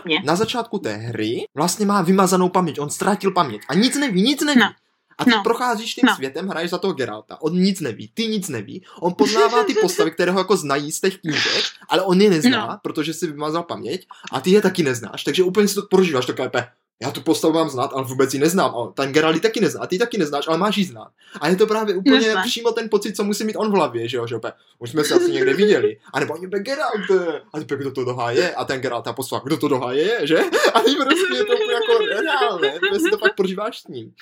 mě. 0.05 0.21
na 0.23 0.35
začátku 0.35 0.79
té 0.79 0.93
hry 0.93 1.45
vlastně 1.55 1.85
má 1.85 2.01
vymazanou 2.01 2.49
paměť, 2.49 2.79
on 2.79 2.89
ztratil 2.89 3.31
paměť 3.31 3.61
a 3.69 3.73
nic 3.73 3.97
neví, 3.97 4.21
nic 4.21 4.41
neví. 4.43 4.59
No. 4.59 4.69
A 5.17 5.23
ty 5.25 5.31
No. 5.31 5.43
procházíš 5.43 5.93
tím 5.93 6.03
No. 6.07 6.15
světem, 6.15 6.47
hraješ 6.47 6.71
za 6.71 6.77
toho 6.77 6.93
Geralta, 6.93 7.41
on 7.41 7.53
nic 7.59 7.79
neví, 7.79 8.11
ty 8.13 8.27
nic 8.27 8.49
neví, 8.49 8.85
on 9.01 9.13
poznává 9.17 9.63
ty 9.63 9.73
postavy, 9.81 10.11
které 10.11 10.31
ho 10.31 10.39
jako 10.39 10.57
znají 10.57 10.91
z 10.91 11.01
těch 11.01 11.17
knížek, 11.17 11.63
ale 11.89 12.01
on 12.01 12.21
je 12.21 12.29
nezná, 12.29 12.67
No. 12.67 12.79
protože 12.83 13.13
si 13.13 13.27
vymazal 13.27 13.63
paměť 13.63 14.07
a 14.31 14.41
ty 14.41 14.51
je 14.51 14.61
taky 14.61 14.83
neznáš, 14.83 15.23
takže 15.23 15.43
úplně 15.43 15.67
si 15.67 15.75
to 15.75 15.81
prožíváš 15.81 16.25
takhle, 16.25 16.49
pe, 16.49 16.67
já 17.01 17.11
tu 17.11 17.21
postavu 17.21 17.53
mám 17.53 17.69
znát, 17.69 17.91
ale 17.93 18.03
vůbec 18.03 18.33
ji 18.33 18.39
neznám, 18.39 18.75
a 18.75 18.91
ten 18.93 19.11
Geralt 19.13 19.41
taky 19.41 19.61
nezná, 19.61 19.81
a 19.81 19.87
ty 19.87 19.97
taky 19.97 20.17
neznáš, 20.17 20.47
ale 20.47 20.57
máš 20.57 20.77
ji 20.77 20.83
znát. 20.85 21.11
A 21.41 21.47
je 21.47 21.55
to 21.55 21.67
právě 21.67 21.95
úplně 21.95 22.27
Jasné. 22.27 22.43
přímo 22.45 22.71
ten 22.71 22.89
pocit, 22.89 23.15
co 23.15 23.23
musí 23.23 23.43
mít 23.43 23.55
on 23.55 23.71
v 23.71 23.73
hlavě, 23.73 24.07
že 24.07 24.17
jo, 24.17 24.27
že 24.27 24.35
opět, 24.35 24.53
už 24.79 24.89
jsme 24.89 25.03
se 25.03 25.13
asi 25.13 25.31
někde 25.31 25.53
viděli. 25.53 25.97
A 26.13 26.19
nebo 26.19 26.33
ani 26.33 26.47
Geralt, 26.47 27.11
a 27.53 27.59
ty 27.59 27.75
kdo 27.75 27.91
to 27.91 28.03
dohá 28.03 28.31
je, 28.31 28.55
a 28.55 28.65
ten 28.65 28.81
Geralt 28.81 29.03
ta 29.05 29.13
postava, 29.13 29.41
kdo 29.45 29.57
to 29.57 29.67
dohá 29.67 29.93
je, 29.93 30.19
že? 30.23 30.37
A 30.73 30.79
ty 30.79 30.95
prostě 30.95 31.35
je 31.35 31.45
to 31.45 31.53
jako 31.53 32.21
reálné, 32.21 32.79
protože 32.79 32.99
si 32.99 33.09
to 33.11 33.17
fakt 33.17 33.35
prožíváš 33.35 33.79
s 33.79 33.87
ním. 33.87 34.13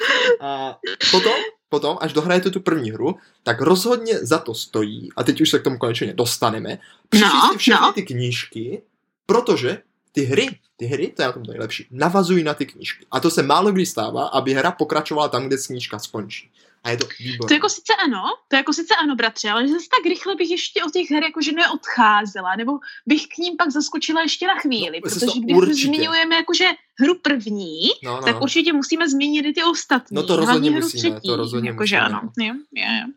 A 0.41 0.77
potom, 1.11 1.33
potom, 1.69 1.97
až 2.01 2.13
dohrajete 2.13 2.49
tu 2.49 2.59
první 2.59 2.91
hru, 2.91 3.15
tak 3.43 3.61
rozhodně 3.61 4.13
za 4.21 4.37
to 4.37 4.53
stojí, 4.53 5.09
a 5.15 5.23
teď 5.23 5.41
už 5.41 5.49
se 5.49 5.59
k 5.59 5.63
tomu 5.63 5.77
konečně 5.77 6.13
dostaneme, 6.13 6.79
přečíst 7.09 7.33
No, 7.33 7.51
si 7.51 7.57
všechny 7.57 7.81
no. 7.87 7.93
ty 7.93 8.03
knížky, 8.03 8.81
protože 9.25 9.77
ty 10.15 10.23
hry, 10.23 10.59
ty 10.77 10.85
hry, 10.85 11.07
to 11.07 11.21
je 11.21 11.25
na 11.25 11.31
tom 11.31 11.43
to 11.45 11.51
nejlepší, 11.51 11.87
navazují 11.91 12.43
na 12.43 12.53
ty 12.53 12.65
knížky. 12.65 13.05
A 13.11 13.19
to 13.19 13.31
se 13.31 13.43
málo 13.43 13.71
kdy 13.71 13.85
stává, 13.85 14.27
aby 14.27 14.53
hra 14.53 14.71
pokračovala 14.71 15.27
tam, 15.29 15.47
kde 15.47 15.57
knížka 15.67 15.99
skončí. 15.99 16.51
A 16.83 16.89
je 16.89 16.97
to 16.97 17.07
výborné. 17.19 17.47
To 17.47 17.53
jako 17.53 17.69
sice 17.69 17.93
ano, 18.05 18.23
to 18.47 18.55
jako 18.55 18.73
sice 18.73 18.95
ano, 19.03 19.15
bratře, 19.15 19.49
ale 19.49 19.67
zase 19.67 19.85
tak 19.91 20.09
rychle 20.09 20.35
bych 20.35 20.49
ještě 20.49 20.83
od 20.83 20.93
těch 20.93 21.11
her 21.11 21.23
jakože 21.23 21.51
neodcházela, 21.51 22.55
nebo 22.55 22.71
bych 23.05 23.27
k 23.27 23.37
ním 23.37 23.57
pak 23.57 23.69
zaskočila 23.71 24.21
ještě 24.21 24.47
na 24.47 24.55
chvíli, 24.55 24.97
No, 24.97 25.01
protože 25.01 25.25
to 25.25 25.31
když 25.39 25.57
určitě. 25.57 25.87
zmiňujeme 25.87 26.35
jakože 26.35 26.65
hru 26.99 27.19
první, 27.21 27.81
no, 28.03 28.15
no, 28.15 28.21
tak 28.21 28.35
no. 28.35 28.41
určitě 28.41 28.73
musíme 28.73 29.09
zmínit 29.09 29.45
i 29.45 29.53
ty 29.53 29.63
ostatní. 29.63 30.15
No 30.15 30.23
to 30.23 30.35
rozhodně 30.35 30.71
hru 30.71 30.79
musíme, 30.79 31.09
to 31.13 31.19
třetí, 31.19 31.35
rozhodně 31.35 31.69
jakože 31.69 31.95
musíme. 31.95 32.17
ano. 32.19 32.31
Jo, 32.39 32.53
jo, 32.75 32.85
jo. 33.01 33.07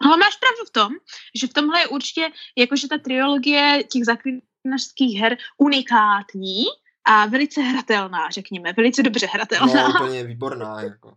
Ale 0.00 0.16
máš 0.16 0.36
pravdu 0.36 0.64
v 0.68 0.72
tom, 0.72 0.92
že 1.40 1.46
v 1.46 1.52
tomhle 1.52 1.80
je 1.80 1.86
určitě 1.88 2.28
jakože 2.58 2.88
ta 2.88 2.98
trilogie 2.98 3.84
těch 3.92 4.04
zaklínačských 4.64 5.20
her 5.20 5.36
unikátní 5.58 6.64
a 7.04 7.26
velice 7.26 7.60
hratelná, 7.60 8.30
řekněme, 8.30 8.72
velice 8.72 9.02
dobře 9.02 9.26
hratelná. 9.26 9.88
no 9.88 10.04
úplně 10.04 10.24
výborná, 10.24 10.82
jako. 10.82 11.16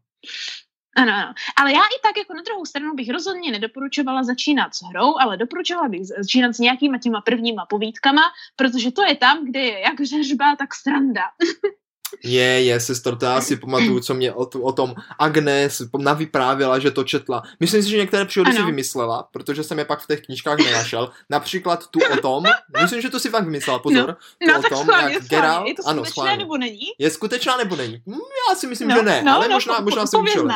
Ano, 0.96 1.14
ano. 1.14 1.34
Ale 1.58 1.74
já 1.74 1.80
i 1.80 2.00
tak 2.04 2.18
jako 2.18 2.34
na 2.34 2.42
druhou 2.42 2.66
stranu 2.66 2.96
bych 2.96 3.10
rozhodně 3.10 3.52
nedoporučovala 3.52 4.24
začínat 4.24 4.76
s 4.76 4.82
hrou, 4.82 5.20
ale 5.20 5.38
doporučovala 5.38 5.90
bych 5.90 6.06
začínat 6.06 6.54
s 6.54 6.60
nějakýma 6.60 6.98
těma 6.98 7.22
prvníma 7.22 7.66
povídkama, 7.66 8.22
protože 8.56 8.92
to 8.92 9.04
je 9.04 9.16
tam, 9.16 9.46
kde 9.46 9.60
je 9.60 9.80
jak 9.80 10.02
řežba, 10.02 10.56
tak 10.56 10.76
sranda. 10.76 11.24
Je, 12.24 12.64
je, 12.64 12.80
sestro, 12.80 13.16
to 13.16 13.26
já 13.26 13.42
si 13.42 13.56
pamatuju, 13.56 14.00
co 14.00 14.14
mě 14.14 14.34
o, 14.34 14.46
tu, 14.46 14.62
o 14.62 14.72
tom 14.72 14.96
Agnes 15.20 15.82
navyprávěla, 15.98 16.80
že 16.80 16.92
to 16.92 17.04
četla. 17.04 17.44
Myslím 17.60 17.84
si, 17.84 17.90
že 17.90 17.98
některé 17.98 18.26
příhody 18.26 18.54
si 18.54 18.64
vymyslela, 18.64 19.28
protože 19.32 19.64
jsem 19.64 19.80
je 19.80 19.86
pak 19.86 20.00
v 20.00 20.08
těch 20.08 20.22
knížkách 20.22 20.58
nenašel. 20.58 21.10
Například 21.30 21.88
tu 21.88 22.00
o 22.14 22.18
tom, 22.18 22.44
myslím, 22.82 23.02
že 23.02 23.10
to 23.10 23.20
si 23.20 23.30
fakt 23.30 23.44
vymyslela, 23.44 23.80
pozor. 23.80 24.18
tu 24.40 24.48
No 24.48 24.60
o 24.60 24.62
tom, 24.62 24.84
schválně, 24.84 25.14
jak 25.14 25.24
schválně. 25.24 25.48
Geralt, 25.48 25.68
Je 25.68 25.74
to 25.74 25.88
ano, 25.88 26.00
skutečné 26.06 26.12
schválně. 26.12 26.38
nebo 26.38 26.58
není? 26.58 26.86
Je 26.98 27.10
skutečná 27.12 27.58
nebo 27.58 27.76
není? 27.76 28.02
Hm, 28.08 28.20
já 28.50 28.56
si 28.56 28.68
myslím, 28.68 28.88
no, 28.88 28.96
že 28.96 29.04
ne, 29.04 29.24
no, 29.24 29.36
ale 29.36 29.48
no, 29.48 29.54
možná, 29.54 29.76
po, 29.76 29.82
možná 29.84 30.02
po, 30.02 30.08
jsem. 30.08 30.48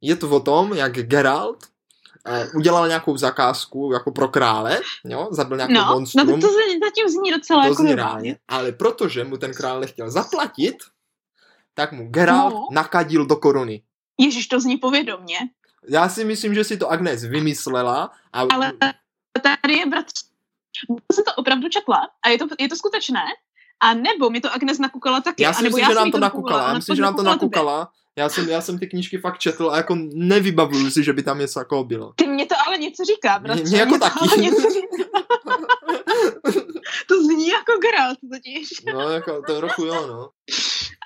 Je 0.00 0.16
to 0.16 0.28
o 0.30 0.40
tom, 0.40 0.74
jak 0.74 0.92
Geralt 0.92 1.71
udělal 2.54 2.88
nějakou 2.88 3.16
zakázku 3.16 3.90
jako 3.92 4.12
pro 4.12 4.28
krále, 4.28 4.80
jo, 5.04 5.28
zabil 5.30 5.56
nějakou 5.56 5.72
No, 5.74 5.80
no 5.86 5.92
monstrum. 5.92 6.26
to, 6.40 6.46
to 6.48 6.52
zatím 6.84 7.08
zní 7.08 7.30
docela 7.30 7.62
to 7.62 7.68
jako 7.68 7.82
zní 7.82 7.94
reálně, 7.94 8.38
ale 8.48 8.72
protože 8.72 9.24
mu 9.24 9.36
ten 9.36 9.52
král 9.54 9.80
nechtěl 9.80 10.10
zaplatit, 10.10 10.74
tak 11.74 11.92
mu 11.92 12.08
Geralt 12.08 12.54
No. 12.54 12.66
nakadil 12.72 13.26
do 13.26 13.36
koruny. 13.36 13.82
Ježiš, 14.18 14.46
to 14.46 14.60
zní 14.60 14.76
povědomně. 14.76 15.38
Já 15.88 16.08
si 16.08 16.24
myslím, 16.24 16.54
že 16.54 16.64
si 16.64 16.76
to 16.76 16.90
Agnes 16.90 17.22
vymyslela 17.24 18.10
a 18.32 18.40
Ale 18.54 18.72
tady 19.42 19.74
je 19.78 19.86
bratř. 19.86 20.24
Já 20.90 20.96
jsem 21.14 21.24
to 21.24 21.30
opravdu 21.36 21.68
četla 21.68 22.08
a 22.24 22.28
je 22.28 22.38
to, 22.38 22.46
je 22.58 22.68
to 22.68 22.76
skutečné. 22.76 23.20
A 23.80 23.94
nebo 23.94 24.30
mi 24.30 24.40
to 24.40 24.52
Agnes 24.52 24.78
nakukala 24.78 25.20
taky. 25.20 25.42
já 25.42 25.52
si 25.52 25.62
myslím, 25.62 25.84
že 25.84 25.94
nám 25.94 26.10
to 26.10 26.18
nakukala. 26.18 26.68
Já 26.68 26.74
myslím, 26.74 26.96
že 26.96 27.02
nám 27.02 27.16
to 27.16 27.22
nakukala. 27.22 27.90
Já 28.18 28.28
jsem, 28.28 28.48
já 28.48 28.60
jsem 28.60 28.78
ty 28.78 28.86
knížky 28.86 29.18
fakt 29.18 29.38
četl 29.38 29.70
a 29.70 29.76
jako 29.76 29.96
nevybavuju 30.14 30.90
si, 30.90 31.04
že 31.04 31.12
by 31.12 31.22
tam 31.22 31.38
něco 31.38 31.60
jako 31.60 31.84
bylo. 31.84 32.12
Ty 32.12 32.26
mě 32.26 32.46
to 32.46 32.54
ale 32.66 32.78
něco 32.78 33.04
říká, 33.04 33.38
bratře. 33.38 33.64
Mě 33.64 33.78
jako 33.78 33.94
to 33.94 33.98
taky. 33.98 34.18
ale 34.20 34.36
něco 34.36 34.62
říká. 34.70 35.22
to 37.08 37.22
zní 37.24 37.48
jako 37.48 37.72
Geralt 37.82 38.18
totiž. 38.32 38.68
No, 38.94 39.00
jako 39.10 39.42
to 39.46 39.56
trochu 39.56 39.84
jo, 39.84 40.06
no. 40.06 40.30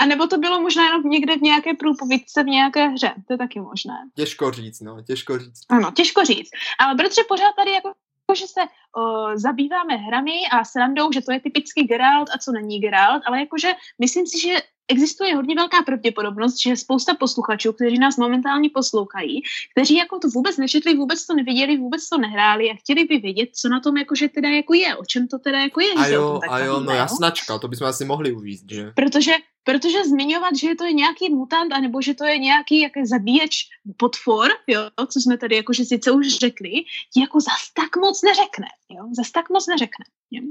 A 0.01 0.07
nebo 0.07 0.27
to 0.27 0.39
bylo 0.39 0.61
možná 0.61 0.85
jenom 0.85 1.03
někde 1.03 1.37
v 1.37 1.43
nějaké 1.43 1.75
průpovídce 1.75 2.43
v 2.43 2.47
nějaké 2.47 2.89
hře. 2.89 3.15
To 3.27 3.33
je 3.35 3.39
taky 3.39 3.61
možné. 3.61 3.95
Těžko 4.15 4.51
říct, 4.51 4.81
no, 4.81 5.03
těžko 5.03 5.39
říct. 5.39 5.61
Ano, 5.69 5.91
těžko 5.91 6.25
říct. 6.25 6.51
Ale 6.79 6.95
bratře, 6.95 7.23
pořád 7.29 7.53
tady 7.57 7.71
jako 7.71 7.93
že 8.35 8.47
se 8.47 8.61
o, 8.97 9.31
zabýváme 9.39 9.97
hrami 9.97 10.33
a 10.53 10.65
srandou, 10.65 11.13
že 11.13 11.23
to 11.23 11.33
je 11.33 11.41
typický 11.41 11.83
Geralt 11.85 12.29
a 12.35 12.39
co 12.39 12.53
není 12.53 12.81
Geralt, 12.81 13.23
ale 13.27 13.41
jakože 13.41 13.73
myslím 14.01 14.27
si, 14.27 14.41
že 14.41 14.57
existuje 14.89 15.35
hodně 15.35 15.55
velká 15.55 15.83
pravděpodobnost, 15.83 16.63
že 16.63 16.77
spousta 16.77 17.15
posluchačů, 17.15 17.73
kteří 17.73 17.99
nás 17.99 18.17
momentálně 18.17 18.71
poslouchají, 18.75 19.43
kteří 19.73 19.97
jako 19.97 20.19
to 20.19 20.29
vůbec 20.29 20.57
nečetli, 20.57 20.95
vůbec 20.95 21.27
to 21.27 21.35
neviděli, 21.35 21.77
vůbec 21.77 22.09
to 22.09 22.19
nehráli 22.19 22.71
a 22.71 22.75
chtěli 22.75 23.05
by 23.05 23.19
vědět, 23.19 23.49
co 23.55 23.69
na 23.69 23.81
tom 23.81 23.97
jakože 23.97 24.29
teda 24.29 24.49
jako 24.49 24.75
je, 24.75 24.97
o 24.97 25.05
čem 25.05 25.29
to 25.29 25.39
teda 25.39 25.59
jako 25.59 25.81
je. 25.81 25.93
A 25.93 26.07
jo, 26.07 26.41
a 26.51 26.59
jo, 26.59 26.73
bavíme, 26.73 26.93
no 26.93 26.99
jasnačka, 26.99 27.59
to 27.59 27.69
bychom 27.69 27.87
asi 27.87 28.05
mohli 28.05 28.33
uvíct, 28.33 28.71
že? 28.71 28.93
Protože, 28.97 29.33
protože 29.65 30.05
zmiňovat, 30.05 30.57
že 30.57 30.75
to 30.75 30.85
je 30.85 30.93
nějaký 30.93 31.35
mutant, 31.35 31.73
anebo 31.73 32.03
že 32.03 32.15
to 32.15 32.25
je 32.25 32.39
nějaký 32.39 32.81
jaký 32.81 33.07
zabíječ 33.07 33.55
potvor, 33.97 34.51
jo, 34.67 34.81
co 35.07 35.21
jsme 35.21 35.39
tady 35.39 35.57
jakože 35.57 35.85
sice 35.85 36.11
už 36.11 36.29
řekli, 36.29 36.71
ti 37.15 37.21
jako 37.21 37.41
zas 37.41 37.73
tak 37.75 37.97
moc 37.97 38.23
neřekne, 38.23 38.67
jo, 38.91 39.09
zas 39.17 39.31
tak 39.31 39.51
moc 39.51 39.67
neřekne. 39.67 40.05
Jo. 40.31 40.43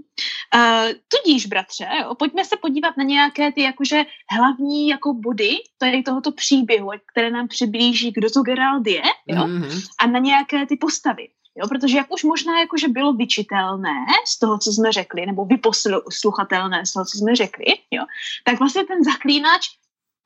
Uh, 0.56 0.92
tudíž, 1.08 1.46
bratře, 1.46 1.88
jo, 2.02 2.16
pojďme 2.16 2.46
se 2.46 2.58
podívat 2.62 2.98
na 2.98 3.04
nějaké 3.04 3.52
ty 3.52 3.62
jakože 3.62 4.04
hlavní 4.38 4.88
jako 4.88 5.14
body 5.14 5.52
tady 5.78 6.04
tohoto 6.04 6.32
příběhu, 6.32 6.90
které 7.12 7.32
nám 7.32 7.48
přiblíží, 7.48 8.12
kdo 8.12 8.30
to 8.30 8.42
Gerald 8.42 8.88
je, 8.88 9.02
jo, 9.28 9.44
Mm-hmm. 9.44 9.88
a 10.00 10.08
na 10.08 10.20
nějaké 10.20 10.66
ty 10.66 10.78
postavy. 10.78 11.28
Jo, 11.58 11.68
protože 11.68 11.98
jak 11.98 12.14
už 12.14 12.24
možná 12.24 12.60
jakože 12.60 12.88
bylo 12.88 13.14
vyčitelné 13.14 14.06
z 14.28 14.40
toho, 14.40 14.58
co 14.58 14.72
jsme 14.72 14.92
řekli, 14.92 15.26
nebo 15.26 15.46
vyposluchatelné 15.46 16.86
z 16.86 16.94
toho, 16.94 17.06
co 17.06 17.18
jsme 17.18 17.36
řekli, 17.36 17.66
jo, 17.92 18.04
tak 18.44 18.60
vlastně 18.60 18.84
ten 18.84 19.04
zaklínač, 19.04 19.62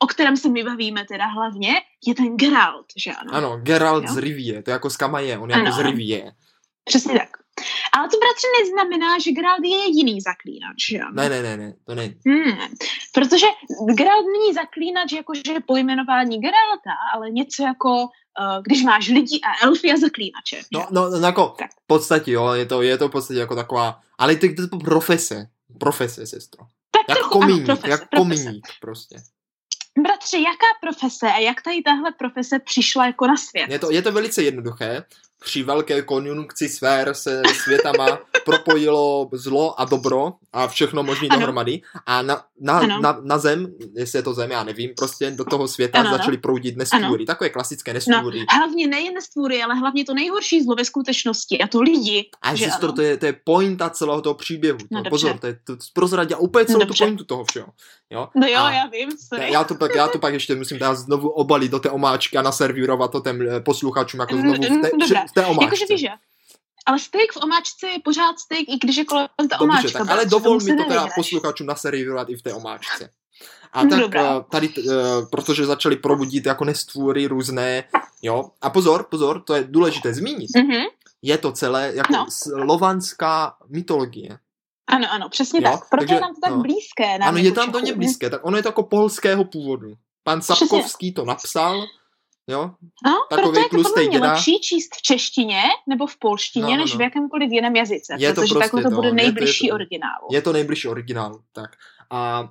o 0.04 0.08
kterém 0.08 0.38
se 0.38 0.50
my 0.50 0.64
bavíme 0.64 1.06
teda 1.06 1.26
hlavně, 1.26 1.74
je 2.08 2.16
ten 2.16 2.38
Geralt, 2.38 2.86
že 2.98 3.12
ano? 3.12 3.34
Ano, 3.34 3.58
Geralt 3.58 4.04
Jo. 4.04 4.14
z 4.14 4.18
Rivie, 4.18 4.64
to 4.64 4.70
je 4.70 4.74
jako 4.74 4.90
z 4.90 4.98
Kamaje, 4.98 5.38
on 5.38 5.50
je 5.50 5.54
jako 5.58 5.66
Ano, 5.68 5.76
z 5.76 5.80
ano. 5.80 5.90
Rivie. 5.92 6.32
Přesně 6.84 7.20
tak. 7.20 7.30
Ale 7.98 8.08
to 8.10 8.18
bratře 8.18 8.48
neznamená, 8.62 9.20
že 9.20 9.32
Geralt 9.32 9.64
je 9.64 9.78
jediný 9.86 10.22
zaklínač, 10.22 10.80
ano? 11.06 11.12
Ne, 11.14 11.30
ne, 11.30 11.42
ne, 11.42 11.58
ne, 11.58 11.74
to 11.86 11.96
není. 11.96 12.16
Hmm, 12.28 12.58
protože 13.14 13.46
Geralt 13.98 14.26
není 14.26 14.54
zaklínač 14.54 15.12
jakože 15.12 15.42
pojmenování 15.68 16.40
Geralta, 16.42 16.92
ale 17.14 17.30
něco 17.30 17.64
jako, 17.64 17.90
uh, 18.04 18.64
když 18.64 18.84
máš 18.84 19.08
lidi 19.10 19.40
a 19.44 19.66
elfy 19.66 19.92
a 19.92 19.98
zaklínače. 19.98 20.56
že 20.58 20.64
No, 20.74 20.80
jo? 20.80 20.88
no, 20.92 21.10
no 21.10 21.28
jako, 21.28 21.56
Tak. 21.60 21.72
v 21.72 21.88
podstatě, 21.88 22.32
jo, 22.32 22.48
je 22.54 22.66
to, 22.66 22.82
je 22.82 22.98
to 22.98 23.08
v 23.08 23.12
podstatě 23.12 23.40
jako 23.40 23.56
taková, 23.56 24.00
ale 24.18 24.36
to 24.36 24.46
je 24.46 24.54
to 24.68 24.78
profese, 24.78 25.48
profese, 25.80 26.28
sestro. 26.28 26.64
tak 26.92 27.02
Jak 27.10 27.18
trochu, 27.18 27.40
komíník, 27.40 27.70
ano, 27.70 27.78
profese, 27.78 27.90
jak 27.90 28.10
profese. 28.10 28.44
komíník 28.44 28.68
prostě. 28.82 29.16
Bratře, 30.00 30.38
jaká 30.38 30.66
profese 30.82 31.28
a 31.28 31.38
jak 31.38 31.62
tady 31.62 31.82
tahle 31.82 32.12
profese 32.12 32.60
přišla 32.60 33.06
jako 33.06 33.28
na 33.28 33.38
svět? 33.38 33.70
Je 33.70 33.80
to, 33.80 33.92
je 33.92 34.02
to 34.02 34.12
velice 34.12 34.44
jednoduché. 34.44 35.04
Při 35.44 35.64
velké 35.64 36.02
konjunkci 36.02 36.70
sfér 36.70 37.14
se 37.14 37.42
světama 37.64 38.20
propojilo 38.46 39.30
zlo 39.34 39.80
a 39.82 39.86
dobro 39.86 40.34
a 40.54 40.68
všechno 40.68 41.04
možný 41.04 41.30
Ano. 41.30 41.40
dohromady. 41.40 41.82
A 42.06 42.22
na, 42.22 42.42
na, 42.62 42.80
Ano. 42.80 43.00
na, 43.02 43.20
na 43.24 43.38
zem, 43.38 43.68
jestli 43.96 44.20
je 44.20 44.24
to 44.24 44.34
zem, 44.34 44.52
já 44.52 44.64
nevím, 44.64 44.92
prostě 44.98 45.32
do 45.32 45.46
toho 45.46 45.68
světa 45.68 46.00
Ano, 46.00 46.10
ano. 46.10 46.18
začaly 46.18 46.38
proudit 46.38 46.78
nestvůry. 46.78 47.26
Takové 47.26 47.50
klasické 47.50 47.92
No, 47.92 47.94
nestvůry. 47.94 48.46
hlavně 48.58 48.88
nejen 48.88 49.14
nestvůry, 49.14 49.64
ale 49.64 49.76
hlavně 49.76 50.06
to 50.06 50.14
nejhorší 50.14 50.64
zlo 50.64 50.76
ve 50.76 50.86
skutečnosti 50.86 51.60
a 51.62 51.68
to 51.68 51.82
lidi. 51.82 52.30
A 52.42 52.56
že 52.56 52.66
sestro, 52.66 52.88
ano. 52.88 52.96
to 52.96 53.02
je, 53.02 53.18
to 53.18 53.26
je 53.26 53.34
pointa 53.44 53.90
celého 53.90 54.22
toho 54.22 54.34
příběhu. 54.36 54.78
To, 54.78 54.86
No, 54.92 54.98
dobře. 54.98 55.10
pozor, 55.10 55.38
to 55.40 55.48
je 55.48 55.60
to 55.64 55.76
prozradě 55.94 56.36
úplně 56.36 56.66
celou 56.66 56.80
tu 56.80 56.86
Dobře. 56.86 57.06
pointu 57.06 57.24
toho 57.24 57.46
všeho. 57.50 57.68
Jo? 58.12 58.28
No 58.36 58.48
jo, 58.48 58.60
A- 58.60 58.72
já 58.72 58.88
vím, 58.88 59.10
sorry. 59.30 59.52
Já 59.52 59.64
to, 59.64 59.76
pak, 59.76 59.96
já 59.96 60.08
to 60.08 60.20
pak 60.20 60.34
ještě 60.34 60.56
musím 60.56 60.80
teda 60.80 60.94
znovu 60.94 61.30
obalit 61.30 61.72
do 61.72 61.80
té 61.80 61.90
omáčky 61.90 62.38
a 62.38 62.42
naservírovat 62.42 63.12
to 63.12 63.20
těm 63.22 63.42
eh, 63.50 63.60
posluchačům 63.60 64.20
jako 64.20 64.36
znovu 64.36 64.54
v 64.54 64.60
té, 64.60 64.68
Mm, 64.94 65.00
dobrá. 65.00 65.26
V 65.30 65.34
té 65.34 65.46
omáčce. 65.46 65.66
Jakože 65.66 65.86
víš, 65.90 66.02
že? 66.02 66.08
Ale 66.86 67.00
steak 67.00 67.32
v 67.32 67.38
omáčce 67.44 67.88
je 67.88 68.00
pořád 68.04 68.40
steak, 68.40 68.62
i 68.70 68.78
když 68.84 68.98
je 68.98 69.06
kolem 69.06 69.28
ta 69.38 69.44
Dobře, 69.44 69.64
omáčka. 69.64 70.00
tak, 70.00 70.10
ale 70.10 70.26
dovol 70.26 70.60
mi 70.60 70.76
to 70.78 70.84
teda 70.88 71.08
posluchačům 71.16 71.68
naservírovat 71.68 72.30
i 72.30 72.36
v 72.36 72.42
té 72.42 72.54
omáčce. 72.54 73.10
A 73.74 73.86
tak 73.86 74.00
dobrá. 74.00 74.38
eh, 74.38 74.44
tady, 74.52 74.70
eh, 74.80 74.94
protože 75.32 75.66
začali 75.66 75.96
probudit 75.96 76.46
jako 76.46 76.66
nestvůry 76.66 77.28
různé, 77.28 77.84
jo. 78.22 78.50
A 78.62 78.70
pozor, 78.70 79.08
pozor, 79.12 79.42
to 79.44 79.54
je 79.56 79.64
důležité 79.64 80.14
zmínit. 80.14 80.50
Mhm. 80.58 80.84
Je 81.22 81.38
to 81.38 81.52
celé 81.52 81.92
jako 81.96 82.14
No. 82.14 82.26
slovanská 82.44 83.54
mytologie. 83.70 84.38
Ano, 84.88 85.08
ano, 85.12 85.30
přesně 85.30 85.60
Jo, 85.64 85.72
tak. 85.72 85.90
Proto 85.90 86.02
takže- 86.02 86.16
je 86.16 86.22
nám 86.22 86.34
to 86.36 86.42
tak 86.44 86.52
no. 86.56 86.62
blízké. 86.62 87.18
Nám 87.20 87.30
Ano, 87.30 87.38
je 87.38 87.52
tam 87.52 87.72
to 87.72 87.80
blízké, 87.96 88.30
tak 88.30 88.46
ono 88.46 88.58
je 88.58 88.64
to 88.64 88.70
jako 88.70 88.84
polského 88.84 89.46
původu. 89.46 89.94
Pan. 90.24 90.42
Sapkovský 90.42 91.14
to 91.14 91.26
napsal, 91.26 91.86
jo. 92.50 92.72
No, 93.06 93.26
Takovej 93.30 93.52
proto 93.52 93.60
je 93.78 93.84
to 93.84 93.90
podle 93.90 94.02
mě 94.04 94.12
děda. 94.18 94.34
lepší 94.34 94.60
číst 94.60 94.96
v 94.96 95.02
češtině 95.02 95.62
nebo 95.88 96.08
v 96.08 96.18
polštině, 96.18 96.66
No, 96.66 96.72
no, 96.72 96.78
než 96.78 96.94
no. 96.94 96.98
v 96.98 97.02
jakémkoliv 97.02 97.52
jiném 97.52 97.76
jazyce, 97.76 98.16
Je 98.20 98.34
to 98.34 98.42
protože 98.42 98.54
prostě 98.54 98.60
takhle 98.66 98.84
to 98.84 98.90
to, 98.90 98.96
bude 98.96 99.08
je 99.08 99.12
to- 99.12 99.16
je 99.18 99.24
nejbližší 99.24 99.68
to- 99.68 99.74
originálu. 99.76 100.28
Je 100.32 100.42
to 100.42 100.54
nejbližší 100.54 100.88
originálu, 100.88 101.40
tak. 101.54 101.70
A 102.12 102.50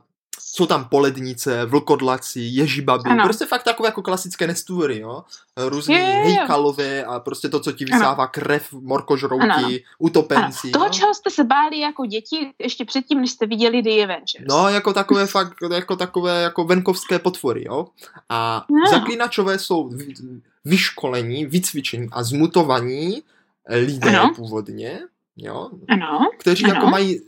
jsou 0.58 0.66
tam 0.66 0.84
polednice, 0.84 1.64
vlkodlaci, 1.64 2.40
ježibaby, 2.40 3.10
Ano. 3.10 3.24
prostě 3.24 3.46
fakt 3.46 3.62
takové 3.62 3.86
jako 3.88 4.02
klasické 4.02 4.46
nestvůry, 4.46 4.98
jo. 5.00 5.22
Různý 5.56 5.94
Jo, 5.94 6.00
jo, 6.00 6.06
jo. 6.06 6.22
hejkalové 6.24 7.04
a 7.04 7.20
prostě 7.20 7.48
to, 7.48 7.60
co 7.60 7.72
ti 7.72 7.84
vysává 7.84 8.26
krev, 8.26 8.72
morkožrouti, 8.72 9.44
Ano, 9.44 9.54
ano. 9.66 9.68
utopenci. 9.98 10.70
Toho, 10.70 10.84
no. 10.84 10.90
čeho 10.90 11.14
jste 11.14 11.30
se 11.30 11.44
báli 11.44 11.78
jako 11.80 12.06
děti 12.06 12.50
ještě 12.58 12.84
předtím, 12.84 13.20
než 13.20 13.30
jste 13.30 13.46
viděli 13.46 13.82
The 13.82 13.90
Avengers. 14.04 14.44
No, 14.48 14.68
jako 14.68 14.92
takové 14.92 15.26
fakt, 15.26 15.54
jako 15.74 15.96
takové 15.96 16.42
jako 16.42 16.64
venkovské 16.64 17.18
potvory, 17.18 17.64
jo. 17.66 17.86
A 18.28 18.64
No. 18.70 18.90
zaklínačové 18.90 19.58
jsou 19.58 19.88
vy- 19.88 20.14
vyškolení, 20.64 21.46
vycvičení 21.46 22.08
a 22.12 22.22
zmutovaní 22.22 23.22
lidé 23.70 24.18
Ano. 24.18 24.32
původně, 24.36 24.98
jo, 25.38 25.70
Ano, 25.88 26.30
kteří 26.38 26.64
Ano. 26.64 26.74
jako 26.74 26.86
mají, 26.86 27.20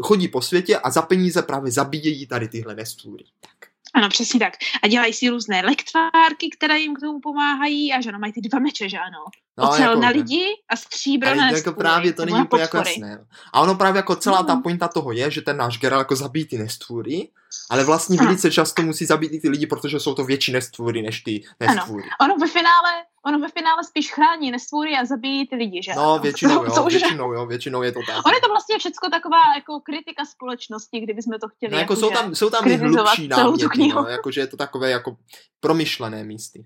chodí 0.00 0.28
po 0.28 0.42
světě 0.42 0.78
a 0.78 0.90
za 0.90 1.02
peníze 1.02 1.42
právě 1.42 1.72
zabíjejí 1.72 2.26
tady 2.26 2.48
tyhle 2.48 2.74
nestvůry. 2.74 3.24
Tak. 3.40 3.70
ano, 3.94 4.08
přesně 4.08 4.40
tak. 4.40 4.52
A 4.82 4.88
dělají 4.88 5.12
si 5.12 5.28
různé 5.28 5.62
lektvárky, 5.64 6.50
které 6.56 6.78
jim 6.78 6.94
k 6.94 7.00
tomu 7.00 7.20
pomáhají 7.20 7.92
a 7.92 8.00
že 8.00 8.08
ano, 8.08 8.18
mají 8.18 8.32
ty 8.32 8.40
dva 8.40 8.58
meče, 8.58 8.88
že 8.88 8.98
ano. 8.98 9.24
No, 9.58 9.70
Ocel 9.70 9.88
jako- 9.90 10.00
na 10.00 10.08
lidi 10.08 10.44
a 10.68 10.76
stříbro 10.76 11.28
ale 11.28 11.36
na 11.36 11.44
jako 11.44 11.54
nestvůry, 11.54 11.76
právě 11.76 12.12
to 12.12 12.22
nebo 12.22 12.26
není 12.26 12.38
na 12.38 12.44
úplně 12.44 12.62
jako 12.62 12.76
jasné. 12.76 13.16
no. 13.16 13.24
A 13.52 13.60
ono 13.60 13.74
právě 13.74 13.98
jako 13.98 14.16
celá 14.16 14.42
ta 14.42 14.54
No. 14.54 14.60
pointa 14.62 14.88
toho 14.88 15.12
je, 15.12 15.30
že 15.30 15.42
ten 15.42 15.56
náš 15.56 15.78
Geralt 15.78 16.00
jako 16.00 16.16
zabíjí 16.16 16.44
ty 16.46 16.58
nestvůry, 16.58 17.28
ale 17.70 17.84
vlastně 17.84 18.18
Ano. 18.18 18.26
velice 18.26 18.50
často 18.50 18.82
musí 18.82 19.06
zabít 19.06 19.32
i 19.32 19.40
ty 19.40 19.48
lidi, 19.48 19.66
protože 19.66 20.00
jsou 20.00 20.14
to 20.14 20.24
větší 20.24 20.52
nestvůry 20.52 21.02
než 21.02 21.20
ty 21.20 21.42
nestvůry. 21.60 22.04
Ono 22.20 22.36
ve 22.36 22.48
finále, 22.48 22.90
ono 23.26 23.38
ve 23.38 23.48
finále 23.48 23.84
spíš 23.84 24.12
chrání 24.12 24.50
nestvůry 24.50 24.96
a 24.96 25.04
zabíjí 25.04 25.48
ty 25.48 25.56
lidi, 25.56 25.82
že 25.82 25.92
No, 25.96 26.12
ano. 26.12 26.22
většinou 26.22 26.58
To- 26.58 26.64
jo, 26.64 26.74
to 26.74 26.84
už- 26.84 26.92
většinou 26.92 27.32
jo, 27.32 27.46
většinou 27.46 27.82
je 27.82 27.92
to 27.92 28.00
tak. 28.06 28.26
Ono 28.26 28.34
je 28.34 28.40
to 28.40 28.48
vlastně 28.48 28.78
všecko 28.78 29.10
taková 29.10 29.38
jako 29.56 29.80
kritika 29.80 30.24
společnosti, 30.24 31.00
kdybychom 31.00 31.38
to 31.40 31.48
chtěli 31.48 31.72
No, 31.72 31.78
jako 31.78 31.96
jsou 31.96 32.06
jakože 32.10 32.22
tam, 32.22 32.34
jsou 32.34 32.50
tam 32.50 32.68
i 32.68 32.76
hlubší 32.76 33.28
celou 33.28 33.38
tu 33.38 33.50
náměty, 33.50 33.68
knihu. 33.68 34.02
no, 34.02 34.08
jakože 34.08 34.40
je 34.40 34.46
to 34.46 34.56
takové 34.56 34.90
jako 34.90 35.16
promyšlené 35.60 36.24
místy. 36.24 36.64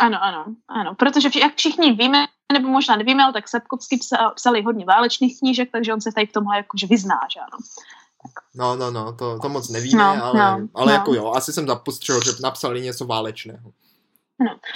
Ano, 0.00 0.18
ano, 0.24 0.44
ano, 0.68 0.94
protože 0.94 1.28
vši- 1.28 1.40
jak 1.40 1.54
všichni 1.56 1.92
víme, 1.92 2.26
nebo 2.52 2.68
možná 2.68 2.96
nevíme, 2.96 3.22
ale 3.24 3.32
tak 3.32 3.48
Sapkovský 3.48 3.96
psal, 3.98 4.32
psali 4.34 4.62
hodně 4.62 4.84
válečných 4.84 5.38
knížek, 5.38 5.68
takže 5.72 5.94
on 5.94 6.00
se 6.00 6.10
tady 6.14 6.26
v 6.26 6.32
tomhle 6.32 6.56
jakože 6.56 6.86
vyzná, 6.86 7.20
že 7.34 7.40
ano. 7.40 7.58
No, 8.54 8.76
no, 8.76 8.90
no, 8.90 9.12
to, 9.12 9.38
to 9.38 9.48
moc 9.48 9.68
nevíme, 9.68 10.02
No, 10.02 10.24
ale, 10.24 10.38
no, 10.38 10.68
ale 10.74 10.86
no. 10.86 10.92
jako 10.92 11.14
jo, 11.14 11.32
asi 11.32 11.52
jsem 11.52 11.66
zapostřel, 11.66 12.24
že 12.24 12.30
napsali 12.42 12.80
něco 12.82 13.06
válečného. 13.06 13.72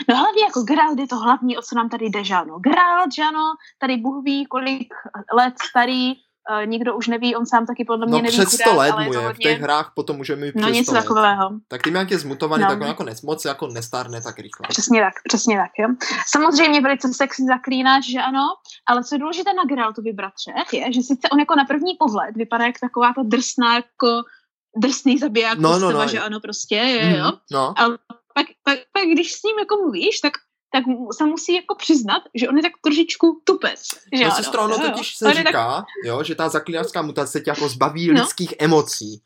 No 0.08 0.16
hlavně 0.16 0.42
jako 0.44 0.62
Geralt 0.62 0.98
je 0.98 1.06
to 1.08 1.16
hlavní, 1.16 1.58
o 1.58 1.62
co 1.62 1.76
nám 1.76 1.88
tady 1.88 2.06
jde, 2.06 2.24
že 2.24 2.34
ano. 2.34 2.58
Geralt, 2.58 3.14
že 3.16 3.22
ano, 3.22 3.54
tady 3.78 3.96
Bůh 3.96 4.24
ví, 4.24 4.46
kolik 4.46 4.94
let 5.32 5.54
starý, 5.70 6.12
uh, 6.50 6.66
nikdo 6.66 6.96
už 6.96 7.06
neví, 7.08 7.36
on 7.36 7.46
sám 7.46 7.66
taky 7.66 7.84
podle 7.84 8.06
mě 8.06 8.12
No 8.12 8.22
neví. 8.22 8.28
přes 8.38 8.48
100 8.52 8.70
chudák, 8.70 8.76
let 8.98 9.04
mu 9.06 9.12
to 9.12 9.18
je, 9.18 9.24
v 9.24 9.26
hodně- 9.26 9.42
těch 9.42 9.60
hrách 9.60 9.92
potom 9.96 10.16
může 10.16 10.36
mít 10.36 10.54
No 10.54 10.68
něco 10.68 10.84
100 10.90 10.94
let. 10.94 11.00
takového. 11.02 11.50
Tak 11.68 11.82
tím, 11.82 11.94
jak 11.94 12.10
je 12.10 12.18
zmutovaný, 12.18 12.62
No. 12.62 12.68
tak 12.68 12.80
on 12.80 12.86
jako 12.86 13.04
moc 13.24 13.44
jako 13.44 13.66
nestárne 13.66 14.22
tak 14.22 14.38
rychle. 14.38 14.66
Přesně 14.68 15.00
tak, 15.00 15.14
přesně 15.28 15.56
tak, 15.56 15.70
jo. 15.78 15.88
Samozřejmě 16.26 16.80
velice 16.80 17.08
sexy 17.14 17.42
zaklínač, 17.44 18.04
že 18.10 18.18
ano, 18.18 18.40
ale 18.88 19.04
co 19.04 19.14
je 19.14 19.18
důležité 19.18 19.50
na 19.54 19.64
Geraltovi 19.68 20.12
bratře, 20.12 20.52
je, 20.72 20.92
že 20.92 21.02
sice 21.02 21.28
on 21.32 21.38
jako 21.40 21.54
na 21.56 21.64
první 21.64 21.94
pohled 21.98 22.36
vypadá 22.36 22.64
jak 22.66 22.80
taková 22.80 23.12
ta 23.16 23.22
drsná, 23.24 23.74
jako 23.74 24.22
drsný 24.76 25.18
zabiják 25.18 25.58
No, 25.58 25.68
no, 25.68 25.74
postava, 25.80 26.04
no. 26.04 26.08
že 26.10 26.20
ano, 26.20 26.40
prostě, 26.40 26.74
je, 26.74 27.16
jo. 27.18 27.24
Mhm, 27.24 27.32
No, 27.52 27.74
Ale 27.76 27.98
pak, 28.34 28.46
pak, 28.64 28.78
pak, 28.92 29.02
když 29.12 29.32
s 29.32 29.42
ním 29.42 29.58
jako 29.58 29.76
mluvíš, 29.76 30.20
tak 30.20 30.32
tak 30.74 30.86
mu- 30.86 31.12
se 31.12 31.24
musí 31.24 31.54
jako 31.54 31.74
přiznat, 31.74 32.22
že 32.34 32.48
on 32.48 32.56
je 32.56 32.62
tak 32.62 32.72
trošičku 32.84 33.40
tupec. 33.44 33.80
Že 34.14 34.24
no 34.24 34.30
ano, 34.30 34.36
sestro, 34.36 34.64
ono 34.64 34.78
totiž 34.78 35.16
se 35.16 35.24
On 35.24 35.30
je 35.30 35.36
tak- 35.36 35.46
říká, 35.46 35.84
jo, 36.04 36.22
že 36.24 36.34
ta 36.34 36.48
zaklínačská 36.48 37.02
mutace 37.02 37.40
tě 37.40 37.50
jako 37.50 37.68
zbaví 37.68 38.08
No. 38.08 38.20
lidských 38.20 38.54
emocí. 38.58 39.22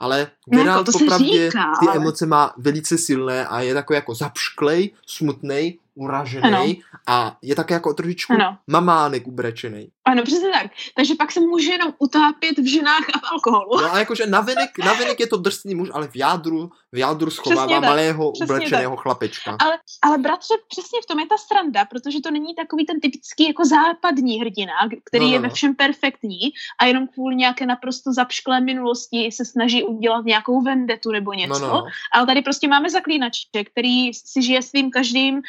ale 0.00 0.30
No, 0.52 0.58
Geralt 0.58 0.78
jako 0.78 0.84
to 0.84 0.92
se 0.92 1.04
popravdě 1.04 1.50
říká, 1.50 1.72
ty 1.80 1.86
ale- 1.88 1.96
emoce 1.96 2.26
má 2.26 2.54
velice 2.56 2.98
silné 2.98 3.46
a 3.46 3.60
je 3.60 3.74
takový 3.74 3.94
jako 3.94 4.14
zapšklej, 4.14 4.90
smutnej, 5.06 5.78
uražený 5.94 6.42
Ano. 6.44 6.64
a 7.06 7.36
je 7.42 7.54
také 7.54 7.74
jako 7.74 7.94
trošičku 7.94 8.32
Ano. 8.32 8.58
mamánek 8.66 9.26
ubrečený. 9.26 9.90
Ano, 10.08 10.22
přesně 10.22 10.48
tak. 10.48 10.66
Takže 10.94 11.14
pak 11.14 11.32
se 11.32 11.40
může 11.40 11.72
jenom 11.72 11.92
utápět 11.98 12.58
v 12.58 12.66
ženách 12.66 13.06
a 13.14 13.18
v 13.18 13.32
alkoholu. 13.32 13.80
No 13.80 13.92
a 13.92 13.98
jakože 13.98 14.26
navenek, 14.26 14.70
navenek 14.78 15.20
je 15.20 15.26
to 15.26 15.36
drsný 15.36 15.74
muž, 15.74 15.88
ale 15.92 16.08
v 16.08 16.16
jádru, 16.16 16.70
v 16.92 16.98
jádru 16.98 17.30
schovává 17.30 17.66
Přesně 17.66 17.80
tak, 17.80 17.90
malého 17.90 18.32
přesně 18.32 18.44
ublečeného 18.44 18.96
chlapečka. 18.96 19.56
Ale, 19.60 19.78
ale 20.02 20.18
bratře, 20.18 20.54
přesně 20.68 21.00
v 21.02 21.06
tom 21.06 21.18
je 21.20 21.26
ta 21.26 21.36
stranda, 21.36 21.84
protože 21.84 22.20
to 22.20 22.30
není 22.30 22.54
takový 22.54 22.86
ten 22.86 23.00
typický 23.00 23.46
jako 23.46 23.64
západní 23.64 24.40
hrdina, 24.40 24.72
který 25.04 25.24
No, 25.24 25.28
no, 25.28 25.34
je 25.34 25.40
ve 25.40 25.48
no. 25.48 25.54
všem 25.54 25.74
perfektní 25.74 26.40
a 26.80 26.84
jenom 26.84 27.08
kvůli 27.08 27.36
nějaké 27.36 27.66
naprosto 27.66 28.12
zapšklé 28.12 28.60
minulosti 28.60 29.32
se 29.32 29.44
snaží 29.44 29.84
udělat 29.84 30.24
nějakou 30.24 30.62
vendetu 30.62 31.10
nebo 31.10 31.32
něco. 31.32 31.58
No, 31.58 31.68
no, 31.68 31.74
no. 31.74 31.84
Ale 32.12 32.26
tady 32.26 32.42
prostě 32.42 32.68
máme 32.68 32.90
zaklínače, 32.90 33.64
který 33.72 34.14
si 34.14 34.42
žije 34.42 34.62
svým 34.62 34.90
každým 34.90 35.34
uh, 35.36 35.42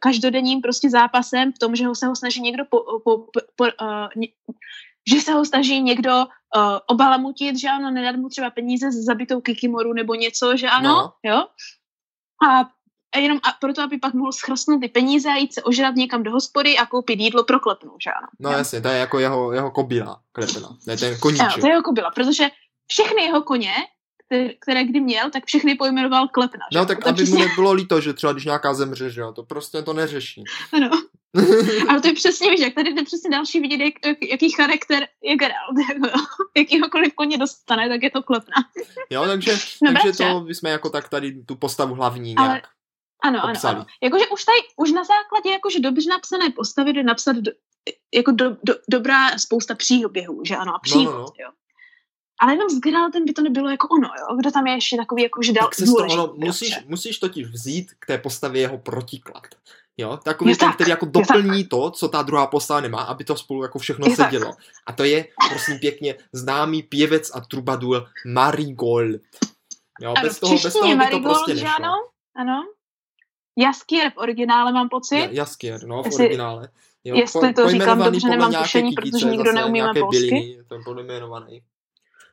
každodenním 0.00 0.60
prostě 0.60 0.90
zápasem 0.90 1.52
v 1.52 1.58
tom, 1.58 1.76
že 1.76 1.86
ho 1.86 1.94
se 1.94 2.06
ho 2.06 2.16
snaží 2.16 2.40
někdo 2.40 2.64
po, 2.70 3.00
po, 3.04 3.18
po, 3.18 3.40
po, 3.56 3.64
ně, 3.64 3.72
že 5.08 5.20
se 5.20 5.32
ho 5.32 5.44
snaží 5.44 5.82
někdo 5.82 6.10
uh, 6.16 6.62
obalamutit, 6.86 7.58
že 7.58 7.68
ano, 7.68 7.90
nedat 7.90 8.16
mu 8.16 8.28
třeba 8.28 8.50
peníze 8.50 8.92
za 8.92 9.02
zabitou 9.02 9.40
kikimoru 9.40 9.92
nebo 9.92 10.14
něco, 10.14 10.56
že 10.56 10.68
ano, 10.68 10.88
No. 11.24 11.30
jo. 11.30 11.46
A 12.48 12.68
a 13.14 13.18
jenom 13.18 13.38
a 13.42 13.52
proto, 13.60 13.82
aby 13.82 13.98
pak 13.98 14.14
mohl 14.14 14.32
schrstnout 14.32 14.80
ty 14.80 14.88
peníze 14.88 15.28
a 15.28 15.36
jít 15.36 15.54
se 15.54 15.62
ožrat 15.62 15.94
někam 15.94 16.22
do 16.22 16.30
hospody 16.30 16.78
a 16.78 16.86
koupit 16.86 17.20
jídlo 17.20 17.44
pro 17.44 17.60
klepnu, 17.60 17.90
že 18.04 18.10
ano. 18.10 18.26
No 18.40 18.50
Jo. 18.50 18.58
jasně, 18.58 18.80
to 18.80 18.88
je 18.88 18.98
jako 18.98 19.18
jeho, 19.18 19.52
jeho 19.52 19.70
kobila, 19.70 20.20
klepena. 20.32 20.68
To 20.84 20.90
je 20.90 20.96
ten 20.96 21.08
Ano, 21.08 21.18
koníček. 21.20 21.60
to 21.60 21.66
je 21.66 21.72
jako 21.72 21.92
byla, 21.92 22.10
protože 22.10 22.48
všechny 22.86 23.22
jeho 23.22 23.42
koně, 23.42 23.72
které, 24.26 24.48
které 24.54 24.84
kdy 24.84 25.00
měl, 25.00 25.30
tak 25.30 25.46
všechny 25.46 25.74
pojmenoval 25.74 26.28
klepna. 26.28 26.60
že 26.72 26.78
No 26.78 26.86
tak 26.86 27.06
aby 27.06 27.22
mu 27.22 27.26
přesně, 27.26 27.46
nebylo 27.48 27.72
líto, 27.72 28.00
že 28.00 28.12
třeba 28.14 28.32
když 28.32 28.44
nějaká 28.44 28.74
zemře, 28.74 29.10
že 29.10 29.20
jo, 29.20 29.32
to 29.32 29.42
prostě 29.42 29.82
to 29.82 29.92
neřeší. 29.92 30.44
ano. 30.72 30.90
Ale 31.88 32.00
to 32.00 32.08
je 32.08 32.14
přesně, 32.14 32.50
víš, 32.50 32.60
jak 32.60 32.74
tady 32.74 32.92
jde 32.94 33.02
přesně 33.02 33.30
další 33.30 33.60
vidět, 33.60 33.84
jak, 33.84 33.94
jak, 34.06 34.18
jaký 34.30 34.50
charakter 34.50 35.06
je 35.22 35.36
Geralt. 35.36 35.78
Jako, 35.88 36.18
jakýhokoliv 36.56 37.14
koně 37.14 37.38
dostane, 37.38 37.88
tak 37.88 38.02
je 38.02 38.10
to 38.10 38.22
klepna. 38.22 38.54
Jo, 39.10 39.26
takže, 39.26 39.52
No, 39.82 39.92
takže 39.92 40.02
bratře. 40.02 40.32
to 40.32 40.40
bychom 40.40 40.70
jako 40.70 40.90
tak 40.90 41.08
tady 41.08 41.42
tu 41.44 41.56
postavu 41.56 41.94
hlavní 41.94 42.36
Ale- 42.36 42.48
nějak. 42.48 42.64
Ano, 43.22 43.44
ano, 43.44 43.52
Popsali. 43.52 43.76
ano. 43.76 43.86
Jakože 44.02 44.26
už 44.26 44.44
tady, 44.44 44.58
už 44.76 44.92
na 44.92 45.04
základě 45.04 45.50
jakože 45.50 45.80
dobře 45.80 46.10
napsané 46.10 46.50
postavy 46.50 46.92
jde 46.92 47.02
napsat 47.02 47.36
do, 47.36 47.52
jako 48.14 48.30
do, 48.32 48.50
do, 48.64 48.74
dobrá 48.90 49.38
spousta 49.38 49.74
příběhů, 49.74 50.42
že 50.44 50.56
ano, 50.56 50.74
a 50.74 50.78
příhod, 50.78 51.14
no, 51.14 51.20
no. 51.20 51.26
jo. 51.40 51.50
Ale 52.42 52.52
jenom 52.52 52.70
s 52.70 52.78
Geraltem 52.80 53.24
by 53.24 53.32
to 53.32 53.42
nebylo 53.42 53.70
jako 53.70 53.88
ono, 53.88 54.08
jo. 54.08 54.36
Kdo 54.36 54.50
tam 54.50 54.66
je 54.66 54.74
ještě 54.74 54.96
takový 54.96 55.22
jakože 55.22 55.52
dal 55.52 55.66
tak 55.68 55.74
se 55.74 55.84
důležitý, 55.84 56.20
ono, 56.20 56.34
musíš, 56.36 56.78
musíš 56.86 57.18
totiž 57.18 57.46
vzít 57.46 57.92
k 57.98 58.06
té 58.06 58.18
postavě 58.18 58.60
jeho 58.60 58.78
protiklad. 58.78 59.46
Jo, 59.96 60.16
takový 60.24 60.50
Je 60.50 60.56
ten, 60.56 60.68
tak, 60.68 60.74
který 60.74 60.90
jako 60.90 61.06
je 61.06 61.10
doplní 61.12 61.64
to, 61.64 61.90
co 61.90 62.08
ta 62.08 62.22
druhá 62.22 62.46
postava 62.46 62.80
nemá, 62.80 63.02
aby 63.02 63.24
to 63.24 63.36
spolu 63.36 63.62
jako 63.62 63.78
všechno 63.78 64.06
Je 64.08 64.16
tak. 64.16 64.30
sedělo. 64.30 64.52
A 64.86 64.92
to 64.92 65.04
je, 65.04 65.26
prosím 65.48 65.78
pěkně, 65.78 66.14
známý 66.32 66.82
pěvec 66.82 67.30
a 67.34 67.40
trubadur 67.40 68.06
Marigold. 68.26 69.20
Jo, 70.00 70.14
Ano, 70.16 70.22
bez 70.28 70.40
toho, 70.40 70.54
bez 70.58 70.72
toho 70.72 70.84
by 70.86 70.92
to 70.92 70.96
Marigold, 70.98 71.22
prostě 71.36 71.56
že 71.56 71.64
nešlo. 71.64 71.84
ano? 71.84 71.92
Ano. 72.36 72.62
Jaskier 73.58 74.10
v 74.12 74.16
originále 74.16 74.72
mám 74.72 74.88
pocit. 74.88 75.16
Ja- 75.16 75.28
Jaskier, 75.32 75.84
no, 75.86 76.02
v 76.02 76.06
Jestli- 76.06 76.24
originále. 76.24 76.68
Jo, 77.04 77.16
jestli 77.16 77.54
to 77.54 77.68
říkám 77.70 78.02
dobře, 78.02 78.20
podle 78.20 78.36
nemám 78.36 78.54
tušení, 78.62 78.92
protože 78.92 79.26
nikdo 79.26 79.52
neumíme 79.52 79.72
nějaké 79.84 80.00
polsky. 80.00 80.20
byliny, 80.20 80.48
je 80.48 80.64
to 80.64 80.78
pojmenovaný. 80.84 81.62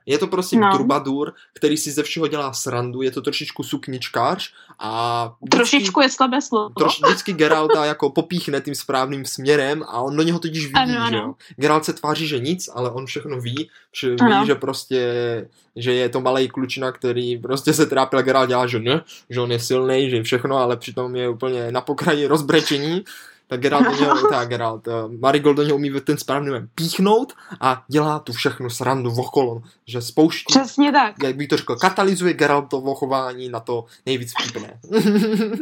Je 0.07 0.17
to 0.17 0.27
prosím 0.27 0.59
No. 0.59 0.71
trubadur, 0.73 1.33
který 1.53 1.77
si 1.77 1.91
ze 1.91 2.03
všeho 2.03 2.27
dělá 2.27 2.53
srandu, 2.53 3.01
je 3.01 3.11
to 3.11 3.21
trošičku 3.21 3.63
sukničkář 3.63 4.49
a 4.79 5.23
vždycky- 5.41 5.57
Trošičku 5.57 6.01
je 6.01 6.09
slabé 6.09 6.41
slovo. 6.41 6.69
Troš, 6.77 7.01
vždycky 7.05 7.33
Geralta 7.33 7.85
jako 7.85 8.09
popíchne 8.09 8.61
tím 8.61 8.75
správným 8.75 9.25
směrem 9.25 9.83
a 9.83 10.01
on 10.01 10.17
do 10.17 10.23
něho 10.23 10.39
totiž 10.39 10.65
ví, 10.67 10.73
Ano, 10.73 10.91
že 10.91 10.97
ano. 10.97 11.17
jo. 11.17 11.33
Geralt 11.55 11.85
se 11.85 11.93
tváří, 11.93 12.27
že 12.27 12.39
nic, 12.39 12.69
ale 12.73 12.91
on 12.91 13.05
všechno 13.05 13.41
ví, 13.41 13.69
že 14.01 14.09
ví, 14.09 14.17
Ano. 14.21 14.45
že 14.45 14.55
prostě, 14.55 15.01
že 15.75 15.93
je 15.93 16.09
to 16.09 16.21
malý 16.21 16.47
klučina, 16.49 16.91
který 16.91 17.37
prostě 17.37 17.73
se 17.73 17.85
trápil, 17.85 18.21
Geralt 18.21 18.49
dělá, 18.49 18.67
že 18.67 18.79
ne, 18.79 19.01
že 19.29 19.41
on 19.41 19.51
je 19.51 19.59
silný, 19.59 20.09
že 20.09 20.23
všechno, 20.23 20.57
ale 20.57 20.77
přitom 20.77 21.15
je 21.15 21.29
úplně 21.29 21.71
na 21.71 21.81
pokraji 21.81 22.27
rozbrečení. 22.27 23.03
Tak 23.49 23.59
Geralt 23.61 23.85
do 23.85 23.95
něho, 23.99 24.29
tak 24.29 24.49
Geralt, 24.49 24.87
eh, 24.87 24.91
Marigold 25.19 25.57
do 25.57 25.63
něho 25.63 25.75
umí 25.75 25.91
ten 26.03 26.17
správný 26.17 26.47
moment 26.49 26.69
píchnout 26.75 27.33
a 27.61 27.83
dělá 27.87 28.19
tu 28.19 28.33
všechnu 28.33 28.69
srandu 28.69 29.11
okolo, 29.17 29.61
že 29.87 30.01
spouští 30.01 30.45
Přesně 30.47 30.91
tak. 30.91 31.15
jak 31.23 31.35
bych 31.35 31.47
to 31.47 31.57
řekl, 31.57 31.75
katalyzuje 31.75 32.33
Geraltovo 32.33 32.95
chování 32.95 33.49
na 33.49 33.59
to 33.59 33.85
nejvíc 34.05 34.33
vtipné. 34.39 34.79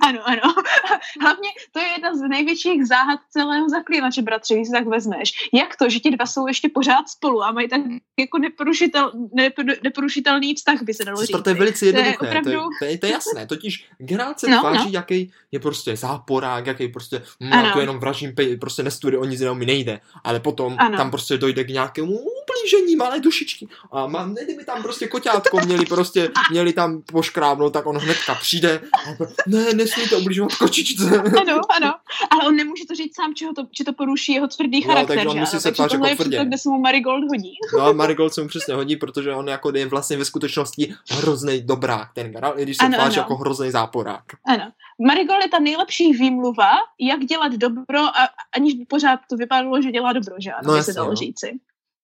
Ano, 0.08 0.20
ano. 0.26 0.54
Hlavně 1.22 1.50
to 1.72 1.80
je 1.80 1.86
jedna 1.88 2.16
z 2.16 2.22
největších 2.30 2.86
záhad 2.88 3.20
celého 3.30 3.70
zaklínače, 3.70 4.22
bratře, 4.22 4.56
když 4.56 4.68
si 4.68 4.74
tak 4.74 4.88
vezmeš. 4.88 5.34
Jak 5.54 5.76
to, 5.76 5.90
že 5.90 6.00
ti 6.00 6.12
dva 6.12 6.26
jsou 6.26 6.48
ještě 6.48 6.70
pořád 6.70 7.10
spolu 7.10 7.44
a 7.44 7.52
mají 7.52 7.70
tak 7.70 7.82
jako 8.20 8.38
neporušitel, 8.38 9.12
nepor- 9.38 9.78
neporušitelný 9.84 10.56
vztah, 10.56 10.82
by 10.82 10.94
se 10.94 11.06
dalo 11.06 11.22
říct. 11.26 11.42
To 11.44 11.50
je 11.50 11.56
velice 11.56 11.80
To 11.80 11.86
je 11.86 11.90
jednoduché, 12.06 12.18
to 12.20 12.26
je, 12.26 12.30
opravdu- 12.40 12.70
to 12.80 12.86
je, 12.86 12.98
to 12.98 13.06
je 13.06 13.12
jasné, 13.12 13.48
totiž 13.48 13.90
Geralt 13.98 14.40
se 14.40 14.48
No, 14.50 14.60
tváří, 14.60 14.84
no. 14.86 14.90
jaký 14.94 15.32
je 15.52 15.60
prostě 15.60 15.98
záporák, 15.98 16.68
jaký 16.68 16.88
prostě, 16.88 17.22
hm, 17.44 17.50
Jako 17.76 17.82
jenom 17.82 18.00
vražím, 18.00 18.34
prostě 18.60 18.84
nestuduje, 18.84 19.20
o 19.20 19.26
nic 19.26 19.40
jiného 19.40 19.56
mi 19.56 19.66
nejde, 19.66 20.00
ale 20.24 20.40
potom 20.40 20.76
Ano. 20.80 20.98
tam 20.98 21.12
prostě 21.12 21.38
dojde 21.38 21.64
k 21.64 21.70
nějakému 21.70 22.12
ublížení 22.12 22.96
malé 22.96 23.20
dušičky 23.20 23.68
a 23.92 24.08
má, 24.08 24.30
kdyby 24.44 24.66
tam 24.66 24.84
prostě 24.84 25.08
koťátko 25.08 25.60
měli 25.66 25.86
prostě, 25.86 26.30
měli 26.52 26.74
tam 26.74 27.02
poškrábnout, 27.02 27.74
tak 27.74 27.86
on 27.86 27.98
hnedka 27.98 28.36
přijde 28.36 28.82
a 28.94 29.24
ne, 29.48 29.74
nesmíte 29.74 30.16
ubližovat 30.16 30.56
kočičce. 30.56 31.18
Ano, 31.42 31.62
ano. 31.82 31.94
Ale 32.32 32.48
on 32.48 32.56
nemůže 32.56 32.84
to 32.88 32.96
říct 32.96 33.16
sám, 33.16 33.34
že, 33.40 33.46
ho 33.46 33.54
to, 33.54 33.62
že 33.78 33.84
to 33.84 33.94
poruší 33.94 34.34
jeho 34.34 34.48
tvrdý 34.48 34.82
No, 34.82 34.88
charakter. 34.88 35.16
takže 35.18 35.30
on 35.30 35.40
musí 35.40 35.52
ano? 35.52 35.62
se 35.62 35.72
takže 35.72 35.78
tohle 35.98 36.10
jako 36.10 36.22
je 36.24 36.26
tvrdě. 36.26 36.46
kde 36.46 36.58
se 36.58 36.70
mu 36.70 36.80
Marigold 36.80 37.24
hodí. 37.30 37.54
No 37.78 37.82
a 37.86 37.92
Marigold 37.92 38.34
se 38.34 38.42
mu 38.42 38.48
přesně 38.48 38.74
hodí, 38.74 38.96
protože 38.96 39.34
on 39.34 39.48
jako 39.48 39.72
je 39.76 39.86
vlastně 39.86 40.18
ve 40.18 40.26
skutečnosti 40.26 40.94
hrozný 41.12 41.62
dobrák, 41.62 42.10
ten 42.14 42.32
Geralt, 42.32 42.60
i 42.60 42.64
když 42.64 42.78
se 42.78 42.86
Ano, 42.86 42.98
tváří 42.98 43.16
ano. 43.18 43.22
jako 43.24 43.36
hrozný 43.36 43.72
záporák. 43.72 44.24
Ano. 44.46 44.72
Marigold 45.02 45.44
je 45.44 45.50
ta 45.50 45.60
nejlepší 45.60 46.14
výmluva, 46.14 46.72
jak 47.00 47.26
dělat 47.26 47.54
dobro, 47.54 48.00
a, 48.00 48.30
aniž 48.56 48.74
by 48.74 48.86
pořád 48.86 49.20
to 49.30 49.36
vypadalo, 49.36 49.82
že 49.82 49.92
dělá 49.92 50.14
dobro, 50.14 50.36
že 50.40 50.52
ano, 50.52 50.72
No 50.72 50.78
by 50.78 50.84
se 50.84 50.94
dalo 50.94 51.10
no. 51.10 51.16
říci. 51.16 51.60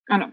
Ano. 0.09 0.31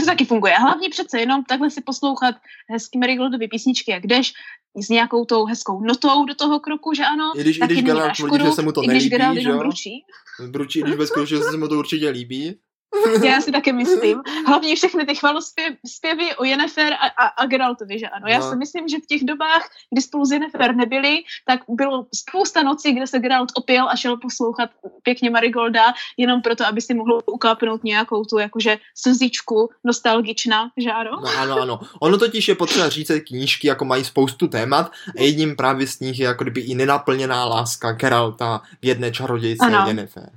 To 0.00 0.06
taky 0.06 0.24
funguje. 0.24 0.54
Hlavně 0.54 0.88
přece 0.88 1.20
jenom 1.20 1.44
takhle 1.44 1.70
si 1.70 1.80
poslouchat 1.82 2.34
hezký 2.68 2.98
Marigoldovy 2.98 3.48
písničky, 3.48 3.90
jak 3.90 4.06
jdeš 4.06 4.32
s 4.76 4.88
nějakou 4.88 5.24
tou 5.24 5.44
hezkou 5.44 5.80
notou 5.80 6.24
do 6.24 6.34
toho 6.34 6.60
kroku, 6.60 6.94
že 6.94 7.04
ano, 7.04 7.32
I 7.36 7.40
když, 7.40 7.56
i 7.56 7.60
taky 7.60 7.72
když 7.72 7.84
Geralt 7.84 8.16
tvrdí, 8.16 8.44
že 8.44 8.52
se 8.52 8.62
mu 8.62 8.72
to 8.72 8.82
i 8.82 8.86
když 8.86 9.10
nelíbí, 9.10 9.42
že 9.42 9.50
jo? 9.50 9.58
bručí. 9.58 10.04
Bručí, 10.50 10.82
když 10.82 10.94
ve 10.94 11.06
skutečnosti 11.06 11.50
se 11.50 11.56
mu 11.56 11.68
to 11.68 11.78
určitě 11.78 12.08
líbí. 12.08 12.60
Já 13.24 13.40
si 13.40 13.52
taky 13.52 13.72
myslím. 13.72 14.22
Hlavně 14.46 14.76
všechny 14.76 15.06
ty 15.06 15.14
chvalospěvy 15.14 16.36
o 16.38 16.44
Jennifer 16.44 16.92
a, 16.92 17.06
a, 17.06 17.26
a 17.26 17.46
Geraltovi, 17.46 17.98
že 17.98 18.08
ano. 18.08 18.26
Já 18.28 18.38
No. 18.38 18.50
si 18.50 18.56
myslím, 18.56 18.88
že 18.88 18.96
v 18.96 19.06
těch 19.06 19.24
dobách, 19.24 19.68
kdy 19.92 20.02
spolu 20.02 20.24
s 20.24 20.30
Jennifer 20.32 20.74
nebyli, 20.74 21.18
tak 21.46 21.60
bylo 21.68 22.06
spousta 22.14 22.62
nocí, 22.62 22.92
kde 22.92 23.06
se 23.06 23.18
Geralt 23.18 23.52
opil 23.54 23.88
a 23.88 23.96
šel 23.96 24.16
poslouchat 24.16 24.70
pěkně 25.02 25.30
Marigolda, 25.30 25.84
jenom 26.16 26.42
proto, 26.42 26.66
aby 26.66 26.80
si 26.80 26.94
mohl 26.94 27.20
ukápnout 27.26 27.84
nějakou 27.84 28.24
tu 28.24 28.38
jakože 28.38 28.78
slzičku 28.94 29.70
nostalgična, 29.84 30.70
že 30.76 30.90
ano? 30.90 31.10
No 31.22 31.28
ano, 31.38 31.60
ano. 31.60 31.80
Ono 32.00 32.18
totiž 32.18 32.48
je 32.48 32.54
potřeba 32.54 32.88
říct, 32.88 33.06
že 33.08 33.20
knížky 33.20 33.68
jako 33.68 33.84
mají 33.84 34.04
spoustu 34.04 34.48
témat 34.48 34.92
a 35.18 35.22
jedním 35.22 35.56
právě 35.56 35.86
z 35.86 36.00
nich 36.00 36.18
je 36.18 36.26
jako 36.26 36.44
kdyby 36.44 36.60
i 36.60 36.74
nenaplněná 36.74 37.44
láska 37.44 37.92
Geralta 37.92 38.62
k 38.80 38.84
jedné 38.84 39.12
čarodějce 39.12 39.66
Ano. 39.66 39.84
Jennifer. 39.86 40.30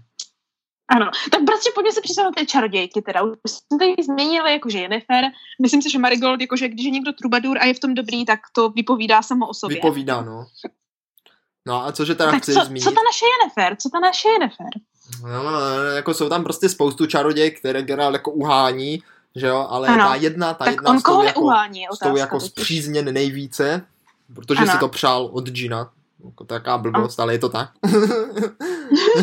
Ano, 0.90 1.12
tak 1.32 1.42
bratře, 1.44 1.70
pojďme 1.76 1.92
se 1.92 2.02
přesvědčit 2.02 2.24
na 2.26 2.32
té 2.32 2.46
čarodějky 2.46 3.02
teda. 3.02 3.22
Už 3.24 3.32
jsme 3.46 3.78
tady 3.80 3.96
změnili 4.04 4.52
jakože 4.52 4.80
Jennifer. 4.80 5.24
Myslím 5.62 5.82
si, 5.82 5.90
že 5.90 6.00
Marigold, 6.00 6.42
jakože 6.42 6.68
když 6.68 6.86
je 6.86 6.92
někdo 6.92 7.14
trubadur 7.14 7.58
a 7.58 7.66
je 7.66 7.74
v 7.74 7.80
tom 7.80 7.94
dobrý, 7.94 8.26
tak 8.26 8.40
to 8.56 8.70
vypovídá 8.70 9.22
samo 9.22 9.48
o 9.48 9.54
sobě. 9.54 9.76
Vypovídá, 9.76 10.22
no. 10.22 10.46
No 11.68 11.86
a 11.86 11.92
cože 11.92 12.16
teda 12.16 12.32
tak 12.32 12.42
chceš 12.42 12.56
co, 12.56 12.66
zmínit? 12.66 12.84
co 12.84 12.92
ta 12.92 13.02
naše 13.12 13.26
Jennifer? 13.26 13.78
Co 13.82 13.90
ta 13.90 14.00
naše 14.00 14.30
Jennifer? 14.30 14.68
No, 15.24 15.44
no, 15.44 15.52
no, 15.52 15.84
jako 15.84 16.14
jsou 16.14 16.30
tam 16.30 16.44
prostě 16.44 16.70
spoustu 16.70 17.06
čarodějek, 17.06 17.60
které 17.60 17.82
Geralt 17.84 18.14
jako 18.14 18.32
uhání, 18.32 19.04
že 19.36 19.48
jo, 19.48 19.68
ale 19.70 19.88
Ano. 19.88 20.04
ta 20.04 20.16
jedna, 20.16 20.54
ta 20.54 20.66
tak 20.66 20.74
jedna 20.74 20.92
on 20.92 21.00
s 21.00 21.04
tou 21.04 21.12
koho 21.12 21.24
jako, 21.24 21.40
neuhání, 21.40 21.82
je 21.82 21.88
s 21.96 22.00
tou 22.00 22.06
otázka. 22.06 22.20
jako 22.20 22.40
zpřízněn 22.40 23.14
nejvíce, 23.14 23.86
protože 24.36 24.62
Ano. 24.62 24.72
si 24.72 24.78
to 24.78 24.88
přál 24.90 25.30
od 25.34 25.50
Gina. 25.50 25.92
Jako 26.26 26.44
taká 26.44 26.78
blbost, 26.78 27.20
ale 27.20 27.34
je 27.34 27.40
to 27.40 27.50
tak. 27.50 27.70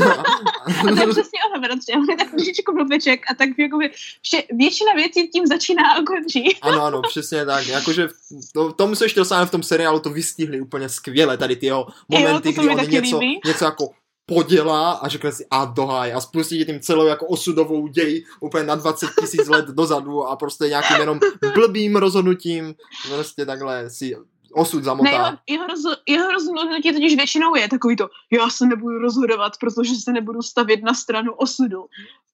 A 0.46 0.49
to 0.82 0.88
je 0.88 1.06
přesně 1.06 1.38
ono, 1.50 1.60
bratře. 1.60 1.92
On 1.92 2.10
je 2.10 2.16
tak 2.16 2.30
trošičku 2.30 2.74
blbeček 2.74 3.20
a 3.30 3.34
tak 3.34 3.48
jakoby 3.58 3.90
vše, 4.22 4.42
většina 4.58 4.92
věcí 4.96 5.28
tím 5.28 5.46
začíná 5.46 5.82
a 5.92 6.02
končí. 6.02 6.58
Ano, 6.62 6.82
ano, 6.82 7.02
přesně 7.08 7.46
tak. 7.46 7.66
Jakože 7.66 8.08
v- 8.08 8.52
to, 8.52 8.72
tomu 8.72 8.94
se 8.94 9.04
ještě 9.04 9.20
dosáhne 9.20 9.46
v 9.46 9.50
tom 9.50 9.62
seriálu, 9.62 10.00
to 10.00 10.10
vystihli 10.10 10.60
úplně 10.60 10.88
skvěle, 10.88 11.36
tady 11.36 11.56
ty 11.56 11.66
jeho 11.66 11.86
momenty, 12.08 12.52
to 12.52 12.62
se 12.62 12.68
kdy 12.68 12.74
on 12.76 12.90
něco, 12.90 13.18
líbí. 13.18 13.40
něco 13.46 13.64
jako 13.64 13.90
podělá 14.26 14.90
a 14.92 15.08
řekne 15.08 15.32
si 15.32 15.46
a 15.50 15.64
dohaj 15.64 16.12
a 16.12 16.20
spustí 16.20 16.58
ti 16.58 16.64
tím 16.64 16.80
celou 16.80 17.06
jako 17.06 17.26
osudovou 17.26 17.88
děj 17.88 18.24
úplně 18.40 18.64
na 18.64 18.74
20 18.74 19.10
tisíc 19.20 19.48
let 19.48 19.66
dozadu 19.66 20.24
a 20.24 20.36
prostě 20.36 20.64
nějakým 20.64 20.96
jenom 20.96 21.20
blbým 21.54 21.96
rozhodnutím 21.96 22.74
prostě 23.14 23.46
takhle 23.46 23.90
si 23.90 24.16
osud 24.52 24.84
zamotá. 24.84 25.10
Ne, 25.10 25.16
jeho, 25.16 25.38
jeho, 25.48 25.66
roz, 25.66 25.80
jeho 26.08 26.32
rozhodnutí 26.32 26.92
totiž 26.92 27.16
většinou 27.16 27.54
je 27.54 27.68
takový 27.68 27.96
to, 27.96 28.08
já 28.30 28.50
se 28.50 28.66
nebudu 28.66 28.98
rozhodovat, 28.98 29.52
protože 29.60 29.94
se 29.94 30.12
nebudu 30.12 30.42
stavět 30.42 30.82
na 30.82 30.94
stranu 30.94 31.32
osudu. 31.32 31.86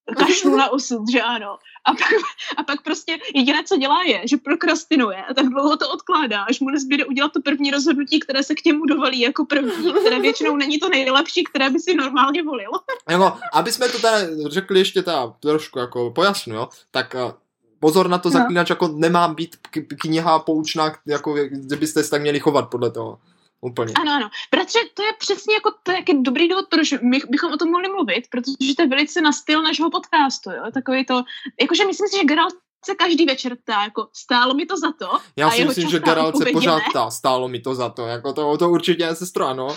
Kašlu 0.19 0.57
na 0.57 0.71
osud, 0.71 1.11
že 1.13 1.23
ano. 1.23 1.59
A 1.85 1.91
pak, 1.93 2.13
a 2.57 2.63
pak 2.63 2.83
prostě 2.83 3.19
jediné, 3.35 3.65
co 3.65 3.77
dělá, 3.77 4.03
je, 4.03 4.23
že 4.25 4.37
prokrastinuje 4.37 5.25
a 5.25 5.35
tak 5.35 5.47
dlouho 5.47 5.77
to 5.77 5.91
odkládá, 5.91 6.43
až 6.43 6.61
mu 6.61 6.71
nezbyde 6.71 7.05
udělat 7.05 7.33
to 7.33 7.43
první 7.43 7.71
rozhodnutí, 7.71 8.21
které 8.21 8.43
se 8.43 8.55
k 8.55 8.65
němu 8.65 8.87
dovalí 8.87 9.21
jako 9.21 9.45
první, 9.45 9.93
které 10.01 10.21
většinou 10.21 10.57
není 10.57 10.79
to 10.79 10.89
nejlepší, 10.89 11.45
které 11.45 11.71
by 11.71 11.81
si 11.81 11.95
normálně 11.95 12.43
volil. 12.43 12.71
Jako, 13.09 13.39
aby 13.53 13.73
jsme 13.73 13.89
to 13.89 13.99
tady 13.99 14.27
řekli 14.47 14.79
ještě 14.79 15.03
ta 15.03 15.35
trošku 15.41 15.79
jako 15.79 16.11
pojasnu, 16.11 16.55
jo, 16.55 16.69
tak 16.91 17.15
eh, 17.15 17.33
pozor 17.81 18.09
na 18.09 18.19
to, 18.19 18.29
no. 18.29 18.33
zaklínač 18.33 18.71
jako 18.71 18.89
nemá 18.89 19.29
být 19.29 19.57
kniha 20.01 20.39
poučná, 20.39 20.93
jako, 21.07 21.35
byste 21.79 22.05
se 22.05 22.11
tak 22.11 22.23
měli 22.23 22.41
chovat 22.41 22.71
podle 22.71 22.91
toho. 22.91 23.19
Úplně. 23.61 23.93
Ano, 24.01 24.13
ano. 24.13 24.29
Bratře, 24.51 24.79
to 24.95 25.03
je 25.03 25.13
přesně 25.19 25.55
jako, 25.55 25.71
to 25.83 25.93
je 25.93 26.03
dobrý 26.23 26.49
důvod, 26.49 26.67
proč 26.71 26.93
my 27.03 27.19
bychom 27.29 27.53
o 27.53 27.57
tom 27.57 27.71
mohli 27.71 27.89
mluvit, 27.89 28.25
protože 28.31 28.75
to 28.77 28.83
je 28.83 28.89
velice 28.89 29.21
na 29.21 29.33
styl 29.33 29.63
našeho 29.63 29.91
podcastu, 29.91 30.51
jo? 30.51 30.63
Takový 30.75 31.05
to, 31.07 31.23
jakože 31.61 31.87
myslím 31.87 32.09
si, 32.09 32.17
že 32.17 32.25
Geralt 32.25 32.55
se 32.85 32.95
každý 32.95 33.27
večer 33.27 33.57
ptá, 33.57 33.83
jako 33.83 34.09
stálo 34.13 34.55
mi 34.55 34.67
to 34.67 34.77
za 34.77 34.93
to. 34.93 35.09
Já 35.37 35.51
si 35.51 35.65
myslím, 35.65 35.89
že 35.89 35.99
Geralt 35.99 36.37
se 36.37 36.45
pořád 36.53 36.83
ptá, 36.91 37.11
stálo 37.11 37.49
mi 37.49 37.61
to 37.61 37.75
za 37.75 37.89
to, 37.89 38.07
jako 38.07 38.33
to, 38.33 38.59
to 38.59 38.71
určitě 38.71 39.03
je 39.03 39.15
sestra, 39.15 39.53
no. 39.53 39.69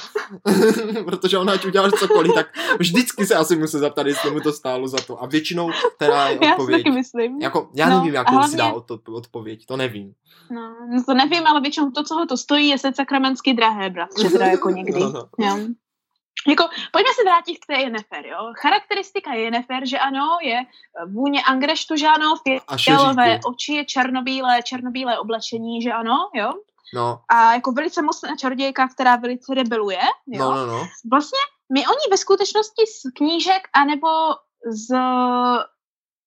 Protože 1.05 1.37
ona 1.37 1.53
ať 1.53 1.65
udělá 1.65 1.91
cokoliv, 1.91 2.33
tak 2.33 2.47
vždycky 2.79 3.25
se 3.25 3.35
asi 3.35 3.55
musí 3.55 3.77
zeptat, 3.77 4.07
jestli 4.07 4.31
mu 4.31 4.39
to 4.39 4.51
stálo 4.53 4.87
za 4.87 4.97
to. 5.07 5.23
A 5.23 5.25
většinou 5.25 5.71
teda 5.97 6.27
je 6.27 6.39
odpověď. 6.39 6.69
Já 6.69 6.81
si 6.81 6.83
taky 6.83 6.91
myslím. 6.95 7.41
Jako, 7.41 7.69
já 7.75 7.89
no, 7.89 7.97
nevím, 7.97 8.13
jakou 8.13 8.31
hlavně... 8.33 8.51
si 8.51 8.57
dá 8.57 8.73
odpověď, 9.11 9.65
to 9.65 9.77
nevím. 9.77 10.13
No, 10.51 10.75
no, 10.89 11.03
to 11.03 11.13
nevím, 11.13 11.47
ale 11.47 11.61
většinou 11.61 11.91
to, 11.91 12.03
co 12.03 12.15
ho 12.15 12.25
to 12.25 12.37
stojí, 12.37 12.67
je 12.67 12.77
se 12.77 12.91
sakramensky 12.95 13.53
drahé, 13.53 13.89
bratře, 13.89 14.29
teda 14.29 14.45
jako 14.45 14.69
někdy. 14.79 14.99
No, 14.99 15.11
no. 15.11 15.27
Jo. 15.37 15.57
Jako, 16.47 16.63
pojďme 16.91 17.13
se 17.15 17.23
vrátit 17.23 17.57
k 17.57 17.65
té 17.65 17.73
Yennefer, 17.73 18.25
jo. 18.25 18.53
Charakteristika 18.61 19.33
Yennefer, 19.33 19.87
že 19.87 19.99
ano, 19.99 20.37
je 20.41 20.61
vůně 21.07 21.43
angreštu, 21.43 21.95
že 21.95 22.07
ano, 22.07 22.35
fialové 22.83 23.39
oči, 23.45 23.73
je 23.73 23.85
černobílé, 23.85 24.61
černobílé 24.63 25.19
oblečení, 25.19 25.81
že 25.81 25.91
ano, 25.91 26.29
jo. 26.33 26.51
No. 26.93 27.21
A 27.29 27.53
jako 27.53 27.71
velice 27.71 28.01
mocná 28.01 28.35
čarodějka, 28.35 28.87
která 28.87 29.15
velice 29.15 29.53
rebeluje, 29.53 30.01
jo. 30.27 30.43
No, 30.43 30.55
no, 30.55 30.65
no. 30.65 30.87
Vlastně 31.11 31.39
my 31.73 31.87
o 31.87 31.91
ní 31.91 32.05
ve 32.11 32.17
skutečnosti 32.17 32.83
z 32.87 33.11
knížek 33.15 33.67
anebo 33.73 34.07
z 34.65 34.95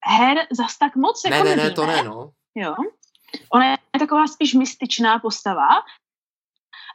her 0.07 0.47
zas 0.51 0.79
tak 0.79 0.97
moc 0.97 1.25
ne, 1.25 1.37
jako 1.37 1.49
Ne, 1.49 1.57
ne, 1.57 1.63
ne, 1.65 1.71
to 1.71 1.87
ne, 1.87 2.03
no. 2.03 2.31
Jo. 2.55 2.75
Ona 3.53 3.67
je 3.67 3.77
taková 3.99 4.27
spíš 4.27 4.55
mystičná 4.55 5.19
postava, 5.19 5.69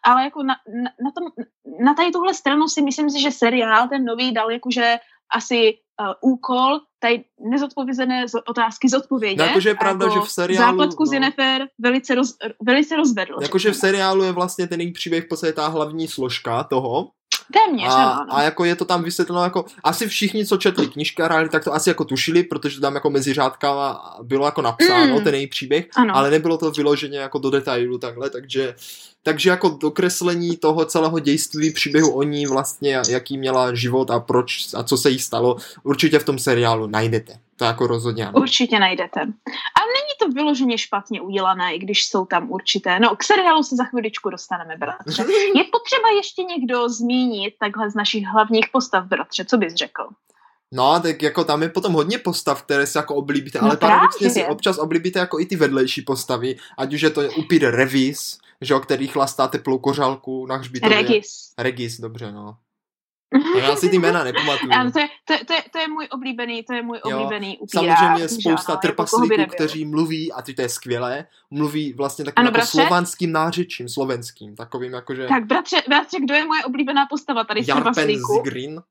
ale 0.03 0.23
jako 0.23 0.43
na, 0.43 0.55
na, 0.83 0.89
na, 1.03 1.11
tom, 1.11 1.45
na 1.85 1.93
tady 1.93 2.11
tuhle 2.11 2.33
stranu 2.33 2.67
si 2.67 2.81
myslím 2.81 3.09
si, 3.09 3.21
že 3.21 3.31
seriál 3.31 3.87
ten 3.87 4.05
nový 4.05 4.33
dal 4.33 4.51
jakože 4.51 4.97
asi 5.35 5.77
uh, 6.01 6.31
úkol 6.31 6.79
tady 6.99 7.23
nezodpovězené 7.51 8.25
otázky 8.47 8.89
zodpovědět. 8.89 9.43
No, 9.43 9.45
jakože 9.45 9.69
je 9.69 9.75
pravda, 9.75 10.05
jako 10.05 10.19
že 10.19 10.25
v 10.27 10.31
seriálu... 10.31 10.65
Základku 10.65 11.03
no. 11.03 11.09
Zinefer 11.09 11.67
velice, 11.79 12.15
roz, 12.15 12.37
velice 12.61 12.95
rozvedl. 12.95 13.37
Jakože 13.41 13.71
v 13.71 13.75
seriálu 13.75 14.23
je 14.23 14.31
vlastně 14.31 14.67
ten 14.67 14.81
její 14.81 14.91
příběh 14.91 15.25
v 15.25 15.27
podstatě 15.27 15.53
ta 15.53 15.67
hlavní 15.67 16.07
složka 16.07 16.63
toho, 16.63 17.11
Téměř, 17.53 17.91
a, 17.91 18.09
ano. 18.09 18.35
a 18.35 18.41
jako 18.41 18.65
je 18.65 18.75
to 18.75 18.85
tam 18.85 19.03
vysvětleno 19.03 19.43
jako, 19.43 19.65
asi 19.83 20.07
všichni, 20.07 20.45
co 20.45 20.57
četli 20.57 20.87
knížky 20.87 21.21
a 21.21 21.25
hráli, 21.25 21.49
tak 21.49 21.63
to 21.63 21.73
asi 21.73 21.89
jako 21.89 22.05
tušili, 22.05 22.43
protože 22.43 22.81
tam 22.81 22.95
jako 22.95 23.09
mezi 23.09 23.33
řádkama 23.33 24.15
bylo 24.23 24.45
jako 24.45 24.61
napsáno 24.61 25.15
mm. 25.15 25.23
ten 25.23 25.35
její 25.35 25.47
příběh, 25.47 25.85
ano. 25.95 26.15
ale 26.15 26.31
nebylo 26.31 26.57
to 26.57 26.71
vyloženě 26.71 27.17
jako 27.17 27.39
do 27.39 27.49
detailu 27.49 27.97
takhle, 27.97 28.29
takže 28.29 28.75
takže 29.23 29.49
jako 29.49 29.69
dokreslení 29.69 30.57
toho 30.57 30.85
celého 30.85 31.19
dějství 31.19 31.71
příběhu 31.71 32.11
o 32.11 32.23
ní 32.23 32.45
vlastně, 32.45 33.01
jaký 33.09 33.37
měla 33.37 33.75
život 33.75 34.11
a 34.11 34.19
proč 34.19 34.67
a 34.73 34.83
co 34.83 34.97
se 34.97 35.09
jí 35.09 35.19
stalo, 35.19 35.57
určitě 35.83 36.19
v 36.19 36.23
tom 36.23 36.39
seriálu 36.39 36.87
najdete. 36.87 37.39
To 37.57 37.65
jako 37.65 37.87
rozhodně 37.87 38.27
ano. 38.27 38.39
Určitě 38.39 38.79
najdete. 38.79 39.19
A 39.19 39.79
není 39.95 40.13
to 40.19 40.29
vyloženě 40.29 40.77
špatně 40.77 41.21
udělané, 41.21 41.75
i 41.75 41.79
když 41.79 42.05
jsou 42.05 42.25
tam 42.25 42.51
určité. 42.51 42.99
No, 42.99 43.15
k 43.15 43.23
seriálu 43.23 43.63
se 43.63 43.75
za 43.75 43.83
chviličku 43.83 44.29
dostaneme, 44.29 44.77
bratře. 44.77 45.21
Je 45.55 45.63
potřeba 45.63 46.09
ještě 46.15 46.43
někdo 46.43 46.89
zmínit 46.89 47.53
takhle 47.59 47.91
z 47.91 47.95
našich 47.95 48.25
hlavních 48.25 48.65
postav, 48.71 49.05
bratře, 49.05 49.45
co 49.45 49.57
bys 49.57 49.73
řekl? 49.73 50.07
No, 50.71 50.99
tak 50.99 51.21
jako 51.21 51.43
tam 51.43 51.61
je 51.63 51.69
potom 51.69 51.93
hodně 51.93 52.17
postav, 52.17 52.63
které 52.63 52.87
si 52.87 52.97
jako 52.97 53.15
oblíbíte, 53.15 53.59
no 53.61 53.67
ale 53.67 53.77
paradoxně 53.77 54.29
si 54.29 54.45
občas 54.45 54.77
oblíbíte 54.77 55.19
jako 55.19 55.39
i 55.39 55.45
ty 55.45 55.55
vedlejší 55.55 56.01
postavy, 56.01 56.57
ať 56.77 56.93
už 56.93 57.01
je 57.01 57.09
to 57.09 57.21
Upir 57.37 57.75
Revis, 57.75 58.37
že 58.61 58.75
o 58.75 58.79
který 58.79 59.07
chlastá 59.07 59.47
teplou 59.47 59.77
kořálku 59.77 60.45
na 60.45 60.55
hřbitově. 60.55 60.97
Regis. 60.97 61.53
Regis, 61.57 61.99
dobře, 61.99 62.31
no. 62.31 62.57
Já 63.57 63.75
si 63.75 63.89
ty 63.89 63.99
jména 63.99 64.23
nepamatuju. 64.23 64.71
Ano, 64.71 64.91
to, 64.91 64.99
je, 64.99 65.07
to, 65.25 65.33
je, 65.33 65.45
to, 65.45 65.53
je, 65.53 65.63
to 65.71 65.79
je 65.79 65.87
můj 65.87 66.07
oblíbený, 66.11 66.63
to 66.63 66.73
je 66.73 66.81
můj 66.81 66.99
jo, 67.05 67.17
oblíbený 67.17 67.57
upírák. 67.57 67.97
Samozřejmě 67.97 68.23
je 68.23 68.29
spousta 68.29 68.73
ano, 68.73 68.81
trpaslíků, 68.81 69.39
jako 69.39 69.55
kteří 69.55 69.85
mluví, 69.85 70.31
a 70.31 70.41
ty 70.41 70.53
to 70.53 70.61
je 70.61 70.69
skvělé, 70.69 71.25
mluví 71.51 71.93
vlastně 71.93 72.25
takovým 72.25 72.47
ano, 72.47 72.57
jako 72.57 72.67
slovanským 72.67 73.31
nářečím, 73.31 73.89
slovenským, 73.89 74.55
takovým 74.55 74.93
jakože... 74.93 75.27
Tak 75.27 75.45
bratře, 75.45 75.83
bratře, 75.87 76.19
kdo 76.19 76.33
je 76.33 76.45
moje 76.45 76.65
oblíbená 76.65 77.05
postava 77.09 77.43
tady 77.43 77.63
z 77.63 77.73
Zigrin. 78.33 78.81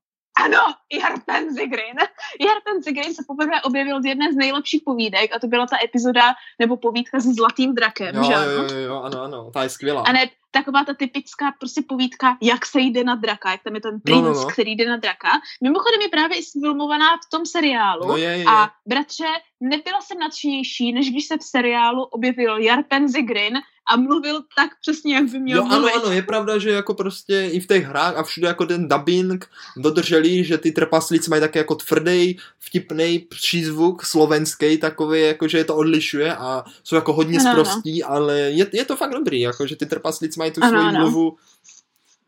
Ano, 0.45 0.59
Jarpen 1.01 1.53
Zigrin. 1.53 1.97
Jarpen 2.41 2.83
Zigrin 2.83 3.13
se 3.13 3.23
poprvé 3.27 3.61
objevil 3.61 4.01
z 4.01 4.05
jedné 4.05 4.33
z 4.33 4.35
nejlepších 4.35 4.81
povídek 4.85 5.35
a 5.35 5.39
to 5.39 5.47
byla 5.47 5.65
ta 5.65 5.77
epizoda 5.83 6.33
nebo 6.59 6.77
povídka 6.77 7.19
se 7.19 7.33
Zlatým 7.33 7.75
drakem, 7.75 8.15
jo, 8.15 8.23
že 8.23 8.33
ano? 8.33 8.51
Jo, 8.51 8.63
jo, 8.63 8.77
jo, 8.77 9.01
ano, 9.01 9.21
ano, 9.21 9.51
ta 9.53 9.63
je 9.63 9.69
skvělá. 9.69 10.01
A 10.01 10.11
ne, 10.11 10.29
taková 10.59 10.83
ta 10.83 10.93
typická 10.93 11.51
prostě 11.59 11.81
povídka, 11.87 12.37
jak 12.41 12.65
se 12.65 12.79
jde 12.79 13.03
na 13.03 13.15
draka, 13.15 13.51
jak 13.51 13.63
tam 13.63 13.75
je 13.75 13.81
ten 13.81 13.99
princ, 13.99 14.23
no, 14.23 14.33
no, 14.33 14.41
no. 14.41 14.47
který 14.47 14.71
jde 14.71 14.89
na 14.89 14.97
draka. 14.97 15.29
Mimochodem 15.63 16.01
je 16.01 16.09
právě 16.09 16.37
i 16.37 16.41
filmovaná 16.61 17.17
v 17.17 17.29
tom 17.31 17.45
seriálu. 17.45 18.07
No 18.07 18.17
je, 18.17 18.29
je. 18.29 18.45
A 18.47 18.69
bratře, 18.85 19.25
nebyla 19.61 20.01
jsem 20.01 20.19
nadšenější, 20.19 20.93
než 20.93 21.11
když 21.11 21.27
se 21.27 21.37
v 21.37 21.43
seriálu 21.43 22.03
objevil 22.03 22.57
Jarpen 22.57 23.07
Zigrin 23.07 23.57
a 23.89 23.95
mluvil 23.97 24.41
tak 24.55 24.71
přesně, 24.81 25.15
jak 25.15 25.23
by 25.23 25.39
měl 25.39 25.57
jo, 25.57 25.65
mluvit. 25.65 25.93
Ano, 25.93 26.05
ano, 26.05 26.13
je 26.13 26.21
pravda, 26.21 26.57
že 26.57 26.69
jako 26.69 26.93
prostě 26.93 27.49
i 27.51 27.59
v 27.59 27.67
těch 27.67 27.85
hrách 27.85 28.17
a 28.17 28.23
všude 28.23 28.47
jako 28.47 28.65
ten 28.65 28.87
dubbing 28.87 29.49
dodrželi, 29.77 30.43
že 30.43 30.57
ty 30.57 30.71
trpaslíci 30.71 31.29
mají 31.29 31.41
také 31.41 31.59
jako 31.59 31.75
tvrdý, 31.75 32.37
vtipný 32.59 33.19
přízvuk 33.19 34.05
slovenský, 34.05 34.77
takový, 34.77 35.21
jako 35.21 35.47
že 35.47 35.57
je 35.57 35.63
to 35.63 35.75
odlišuje 35.75 36.35
a 36.35 36.63
jsou 36.83 36.95
jako 36.95 37.13
hodně 37.13 37.39
ano, 37.39 37.51
sprostí, 37.51 38.03
ano. 38.03 38.15
ale 38.15 38.39
je, 38.39 38.67
je 38.73 38.85
to 38.85 38.95
fakt 38.95 39.11
dobrý, 39.11 39.41
jako 39.41 39.67
že 39.67 39.75
ty 39.75 39.85
trpaslíci 39.85 40.39
mají 40.39 40.46
tu 40.51 40.63
ano, 40.63 40.79
svoji 40.79 40.95
ano. 40.95 40.99
mluvu 40.99 41.37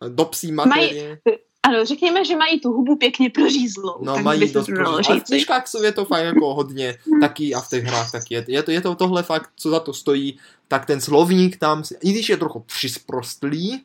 do 0.09 0.25
psí 0.25 0.51
materie. 0.51 1.19
Mají, 1.25 1.37
ano, 1.63 1.85
řekněme, 1.85 2.25
že 2.25 2.35
mají 2.35 2.59
tu 2.59 2.71
hubu 2.71 2.95
pěkně 2.95 3.29
prořízlou. 3.29 3.97
No, 4.01 4.15
tak 4.15 4.23
mají 4.23 4.51
dost 4.51 4.65
prořízlou. 4.65 5.01
Ale 5.09 5.19
v 5.19 5.23
knižkách 5.23 5.63
je 5.83 5.91
to 5.91 6.05
fakt 6.05 6.23
jako 6.23 6.53
hodně 6.53 6.97
taky 7.21 7.53
a 7.53 7.61
v 7.61 7.69
těch 7.69 7.83
hrách 7.83 8.11
taky. 8.11 8.33
Je, 8.33 8.45
je, 8.47 8.63
to, 8.63 8.71
je 8.71 8.81
to 8.81 8.95
tohle 8.95 9.23
fakt, 9.23 9.49
co 9.55 9.69
za 9.69 9.79
to 9.79 9.93
stojí, 9.93 10.39
tak 10.67 10.85
ten 10.85 11.01
slovník 11.01 11.57
tam, 11.57 11.83
i 12.03 12.11
když 12.11 12.29
je 12.29 12.37
trochu 12.37 12.59
přisprostlý, 12.59 13.81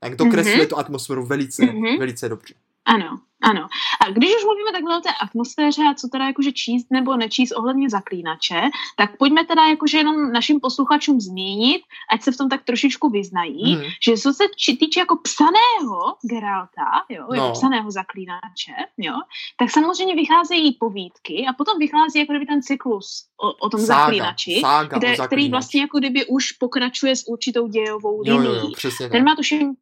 tak 0.00 0.16
dokresluje 0.16 0.58
mm-hmm. 0.58 0.68
tu 0.68 0.78
atmosféru 0.78 1.26
velice, 1.26 1.62
mm-hmm. 1.62 1.98
velice 1.98 2.28
dobře. 2.28 2.54
Ano, 2.86 3.18
ano. 3.42 3.68
A 4.00 4.10
když 4.10 4.36
už 4.36 4.44
mluvíme 4.44 4.72
takhle 4.72 4.98
o 4.98 5.00
té 5.00 5.08
atmosféře 5.22 5.82
a 5.90 5.94
co 5.94 6.08
teda 6.08 6.26
jakože 6.26 6.52
číst 6.52 6.86
nebo 6.90 7.16
nečíst 7.16 7.52
ohledně 7.52 7.90
zaklínače, 7.90 8.60
tak 8.96 9.16
pojďme 9.18 9.44
teda 9.44 9.66
jakože 9.66 9.98
jenom 9.98 10.32
našim 10.32 10.60
posluchačům 10.60 11.20
zmínit, 11.20 11.82
ať 12.12 12.22
se 12.22 12.32
v 12.32 12.36
tom 12.36 12.48
tak 12.48 12.64
trošičku 12.64 13.10
vyznají, 13.10 13.76
mm. 13.76 13.82
že 14.04 14.16
co 14.16 14.32
se 14.32 14.44
týče 14.80 15.00
jako 15.00 15.16
psaného 15.16 16.16
Geralta, 16.30 17.04
jo, 17.08 17.26
no. 17.28 17.34
jako 17.34 17.52
psaného 17.52 17.90
zaklínače, 17.90 18.74
jo, 18.98 19.14
tak 19.58 19.70
samozřejmě 19.70 20.14
vycházejí 20.14 20.72
povídky 20.80 21.46
a 21.48 21.52
potom 21.52 21.78
vychází 21.78 22.18
jako 22.18 22.32
kdyby 22.32 22.46
ten 22.46 22.62
cyklus 22.62 23.26
o, 23.42 23.66
o 23.66 23.68
tom 23.68 23.80
sága, 23.80 24.00
zaklínači, 24.00 24.58
sága 24.60 24.98
kde, 24.98 25.16
který 25.26 25.50
vlastně 25.50 25.80
jako 25.80 25.98
kdyby 25.98 26.26
už 26.26 26.52
pokračuje 26.52 27.16
s 27.16 27.28
určitou 27.28 27.68
dějovou 27.68 28.20
linií. 28.20 28.74
Ten 29.10 29.24
má 29.24 29.36
tuším 29.36 29.74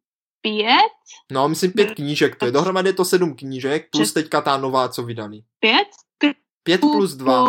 pět. 0.45 0.93
No, 1.31 1.49
myslím 1.49 1.71
pět 1.71 1.91
knížek, 1.91 2.35
to 2.35 2.45
je 2.45 2.51
dohromady 2.51 2.93
to 2.93 3.05
sedm 3.05 3.35
knížek, 3.35 3.87
plus 3.91 4.13
teďka 4.13 4.41
ta 4.41 4.57
nová, 4.57 4.89
co 4.89 5.03
vydali. 5.03 5.41
Pět? 5.59 5.87
Pět 6.63 6.81
plus 6.81 7.13
dva. 7.13 7.39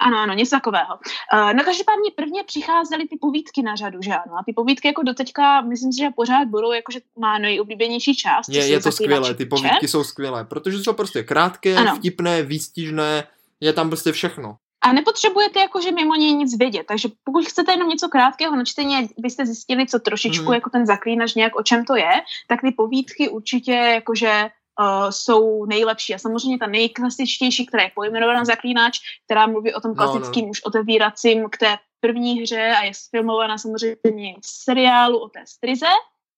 Ano, 0.00 0.18
ano, 0.18 0.34
něco 0.34 0.56
takového. 0.56 0.98
Uh, 1.32 1.52
no 1.52 1.64
každopádně 1.64 2.10
prvně 2.16 2.44
přicházely 2.44 3.08
ty 3.08 3.16
povídky 3.20 3.62
na 3.62 3.76
řadu, 3.76 4.02
že 4.02 4.12
ano? 4.12 4.34
A 4.38 4.42
ty 4.46 4.52
povídky 4.52 4.88
jako 4.88 5.02
doteďka, 5.02 5.60
myslím 5.60 5.92
si, 5.92 5.98
že 5.98 6.08
pořád 6.16 6.48
budou, 6.48 6.72
jakože 6.72 6.98
má 7.18 7.38
nejoblíbenější 7.38 8.16
část. 8.16 8.48
Je, 8.48 8.66
je 8.66 8.80
to 8.80 8.92
skvělé, 8.92 9.34
ty 9.34 9.46
povídky 9.46 9.88
jsou 9.88 10.04
skvělé, 10.04 10.44
protože 10.44 10.78
jsou 10.78 10.92
prostě 10.92 11.22
krátké, 11.22 11.76
ano. 11.76 11.96
vtipné, 11.96 12.42
výstižné, 12.42 13.24
je 13.60 13.72
tam 13.72 13.88
prostě 13.88 14.12
všechno. 14.12 14.56
A 14.82 14.92
nepotřebujete 14.92 15.60
jakože 15.60 15.92
mimo 15.92 16.14
něj 16.14 16.34
nic 16.34 16.58
vědět, 16.58 16.86
takže 16.88 17.08
pokud 17.24 17.44
chcete 17.44 17.72
jenom 17.72 17.88
něco 17.88 18.08
krátkého 18.08 18.56
na 18.56 18.64
čtení, 18.64 19.08
byste 19.18 19.46
zjistili, 19.46 19.86
co 19.86 19.98
trošičku 19.98 20.46
mm. 20.46 20.52
jako 20.52 20.70
ten 20.70 20.86
zaklínač 20.86 21.34
nějak 21.34 21.56
o 21.56 21.62
čem 21.62 21.84
to 21.84 21.96
je, 21.96 22.12
tak 22.48 22.60
ty 22.60 22.72
povídky 22.72 23.28
určitě 23.28 23.72
jakože 23.72 24.50
uh, 24.80 25.10
jsou 25.10 25.64
nejlepší. 25.64 26.14
A 26.14 26.18
samozřejmě 26.18 26.58
ta 26.58 26.66
nejklasičtější, 26.66 27.66
která 27.66 27.82
je 27.82 27.92
pojmenovaná 27.94 28.44
Zaklínač, 28.44 28.98
která 29.24 29.46
mluví 29.46 29.74
o 29.74 29.80
tom 29.80 29.94
klasickým 29.94 30.42
no, 30.42 30.46
no. 30.46 30.50
už 30.50 30.62
otevíracím 30.62 31.48
k 31.48 31.56
té 31.56 31.76
první 32.00 32.40
hře 32.40 32.74
a 32.80 32.84
je 32.84 32.92
filmovaná 33.10 33.58
samozřejmě 33.58 33.96
v 34.42 34.46
seriálu 34.46 35.18
o 35.18 35.28
té 35.28 35.44
strize, 35.46 35.86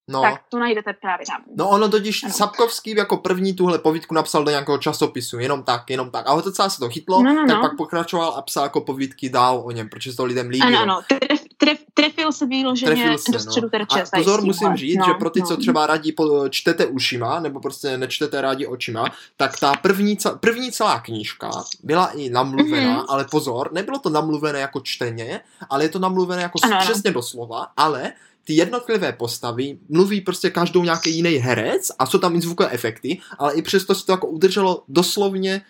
No. 0.08 0.22
Tak 0.22 0.40
to 0.48 0.58
najdete 0.58 0.92
právě 0.92 1.26
tam. 1.26 1.42
No 1.56 1.68
ono 1.68 1.88
totiž 1.88 2.24
ano. 2.24 2.32
Sapkovský 2.32 2.94
jako 2.96 3.16
první 3.16 3.54
tuhle 3.54 3.78
povídku 3.78 4.14
napsal 4.14 4.44
do 4.44 4.50
nějakého 4.50 4.78
časopisu, 4.78 5.38
jenom 5.38 5.62
tak, 5.62 5.90
jenom 5.90 6.10
tak. 6.10 6.26
A 6.26 6.32
ho 6.32 6.40
docela 6.40 6.70
se 6.70 6.78
to 6.78 6.88
chytlo, 6.88 7.22
no, 7.22 7.32
no, 7.32 7.46
tak 7.46 7.56
no. 7.56 7.62
pak 7.62 7.76
pokračoval 7.76 8.34
a 8.36 8.42
psal 8.42 8.64
jako 8.64 8.80
povídky 8.80 9.28
dál 9.28 9.62
o 9.64 9.70
něm, 9.70 9.88
protože 9.88 10.16
to 10.16 10.24
lidem 10.24 10.48
líbilo. 10.48 10.68
Ano, 10.68 10.78
ano, 10.82 11.00
tref, 11.08 11.40
tref, 11.56 11.78
trefil 11.94 12.32
se 12.32 12.46
výloženě 12.46 12.92
trefil 12.92 13.18
se, 13.18 13.32
do 13.32 13.38
středu 13.38 13.66
no. 13.66 13.70
terče. 13.70 14.02
A 14.02 14.16
pozor, 14.16 14.42
musím 14.42 14.76
říct, 14.76 14.98
no, 14.98 15.04
že 15.06 15.14
pro 15.14 15.30
ty, 15.30 15.40
no. 15.40 15.46
co 15.46 15.56
třeba 15.56 15.86
rádi 15.86 16.14
čtete 16.50 16.86
ušima, 16.86 17.40
nebo 17.40 17.60
prostě 17.60 17.98
nečtete 17.98 18.40
rádi 18.40 18.66
očima, 18.66 19.04
tak 19.36 19.60
ta 19.60 19.72
první, 19.82 20.18
první 20.40 20.72
celá 20.72 21.00
knížka 21.00 21.50
byla 21.82 22.06
i 22.06 22.30
namluvená, 22.30 23.02
mm-hmm. 23.02 23.06
ale 23.08 23.24
pozor, 23.24 23.72
nebylo 23.72 23.98
to 23.98 24.10
namluvené 24.10 24.58
jako 24.58 24.80
čteně, 24.80 25.40
ale 25.70 25.84
je 25.84 25.88
to 25.88 25.98
namluvené 25.98 26.42
jako 26.42 26.58
ano, 26.62 26.76
přesně 26.80 27.08
ano. 27.08 27.14
doslova, 27.14 27.66
ale 27.76 28.12
ty 28.48 28.54
jednotlivé 28.54 29.12
postavy 29.12 29.78
mluví 29.88 30.20
prostě 30.20 30.50
každou 30.50 30.84
nějaký 30.84 31.16
jiný 31.16 31.30
herec 31.30 31.90
a 31.98 32.06
jsou 32.06 32.18
tam 32.18 32.36
i 32.36 32.40
zvukové 32.40 32.70
efekty, 32.70 33.20
ale 33.38 33.54
i 33.54 33.62
přesto 33.62 33.94
se 33.94 34.06
to 34.06 34.12
jako 34.12 34.26
udrželo 34.26 34.84
doslovně 34.88 35.52
e, 35.54 35.62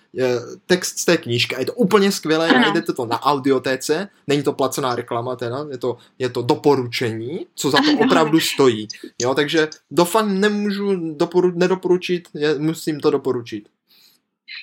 text 0.67 0.99
z 0.99 1.05
té 1.05 1.17
knížky 1.17 1.57
a 1.57 1.61
je 1.61 1.67
to 1.67 1.73
úplně 1.73 2.13
skvělé, 2.13 2.49
ano. 2.49 2.61
najdete 2.61 2.93
to 2.93 3.07
na 3.07 3.23
audiotéce, 3.23 4.09
není 4.27 4.43
to 4.43 4.53
placená 4.53 4.95
reklama 4.95 5.37
teda, 5.37 5.67
je 5.71 5.79
to, 5.79 5.97
je 6.19 6.29
to 6.29 6.43
doporučení, 6.43 7.47
co 7.55 7.71
za 7.71 7.79
to 7.79 8.05
opravdu 8.05 8.41
stojí. 8.41 8.89
Jo, 9.23 9.35
takže 9.35 9.69
dofan 9.91 10.41
nemůžu 10.41 11.15
doporu, 11.15 11.53
nedoporučit, 11.55 12.29
je, 12.35 12.59
musím 12.59 13.01
to 13.01 13.11
doporučit. 13.11 13.69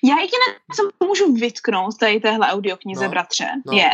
Já 0.03 0.15
jediné, 0.15 0.59
co 0.75 1.05
můžu 1.07 1.33
vytknout 1.33 1.97
tady 1.97 2.19
téhle 2.19 2.47
audioknize, 2.47 3.03
no, 3.03 3.09
bratře, 3.09 3.45
no. 3.65 3.77
je, 3.77 3.89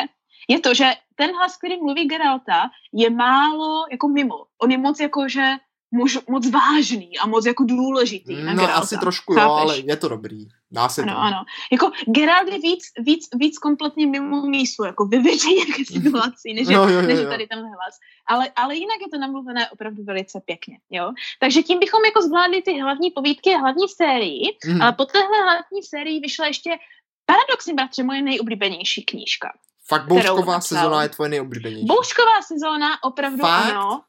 je 0.52 0.60
to, 0.60 0.74
že 0.74 0.92
ten 1.16 1.32
hlas, 1.36 1.58
který 1.58 1.78
mluví 1.78 2.08
Geralta, 2.08 2.70
je 2.94 3.10
málo 3.10 3.86
jako 3.92 4.08
mimo. 4.08 4.46
On 4.62 4.72
je 4.72 4.78
moc 4.78 5.00
jako, 5.00 5.30
že 5.30 5.44
mož, 5.92 6.18
moc 6.30 6.50
vážný 6.50 7.18
a 7.18 7.28
moc 7.28 7.46
jako 7.46 7.64
důležitý. 7.64 8.36
No 8.36 8.54
Geralta. 8.54 8.74
asi 8.74 8.98
trošku 8.98 9.34
Chápeš? 9.34 9.48
jo, 9.48 9.52
ale 9.52 9.78
je 9.80 9.98
to 9.98 10.08
dobrý. 10.08 10.48
Dá 10.72 10.90
se 10.90 11.02
ano, 11.02 11.14
to. 11.14 11.20
ano. 11.20 11.38
Jako 11.72 11.92
Geralt 12.08 12.48
je 12.48 12.60
víc, 12.60 12.84
víc, 13.00 13.28
víc 13.36 13.58
kompletně 13.58 14.08
mimo 14.08 14.42
mísu, 14.42 14.84
jako 14.84 15.06
ve 15.06 15.20
většině 15.20 15.66
situací, 15.86 16.54
než, 16.54 16.68
no, 16.68 16.74
jo, 16.74 16.90
jo, 16.90 17.02
než 17.02 17.20
jo. 17.20 17.30
tady 17.30 17.48
tenhle 17.48 17.68
hlas. 17.68 17.96
Ale, 18.28 18.52
ale 18.56 18.76
jinak 18.76 19.02
je 19.02 19.10
to 19.10 19.18
namluvené 19.18 19.70
opravdu 19.70 20.04
velice 20.04 20.42
pěkně, 20.46 20.78
jo. 20.90 21.12
Takže 21.40 21.64
tím 21.64 21.80
bychom 21.80 22.06
jako 22.06 22.22
zvládli 22.22 22.62
ty 22.62 22.80
hlavní 22.80 23.12
povídky 23.12 23.56
a 23.56 23.58
hlavní 23.58 23.88
sérii, 23.88 24.58
mm. 24.68 24.82
ale 24.82 24.94
po 24.94 25.06
téhle 25.06 25.42
hlavní 25.44 25.84
sérii 25.84 26.20
vyšla 26.20 26.48
ještě 26.48 26.72
paradoxně, 27.26 27.74
bratře, 27.74 28.04
moje 28.04 28.22
nejoblíbenější 28.22 29.04
knížka. 29.06 29.52
Fakt 29.88 30.08
boušková 30.08 30.62
sezóna 30.62 31.04
je 31.04 31.10
tvoje 31.10 31.30
nejoblíbenější. 31.30 31.86
Boušková 31.86 32.42
sezóna, 32.48 33.04
opravdu 33.04 33.38
Fakt? 33.38 33.72
ano. 33.72 34.02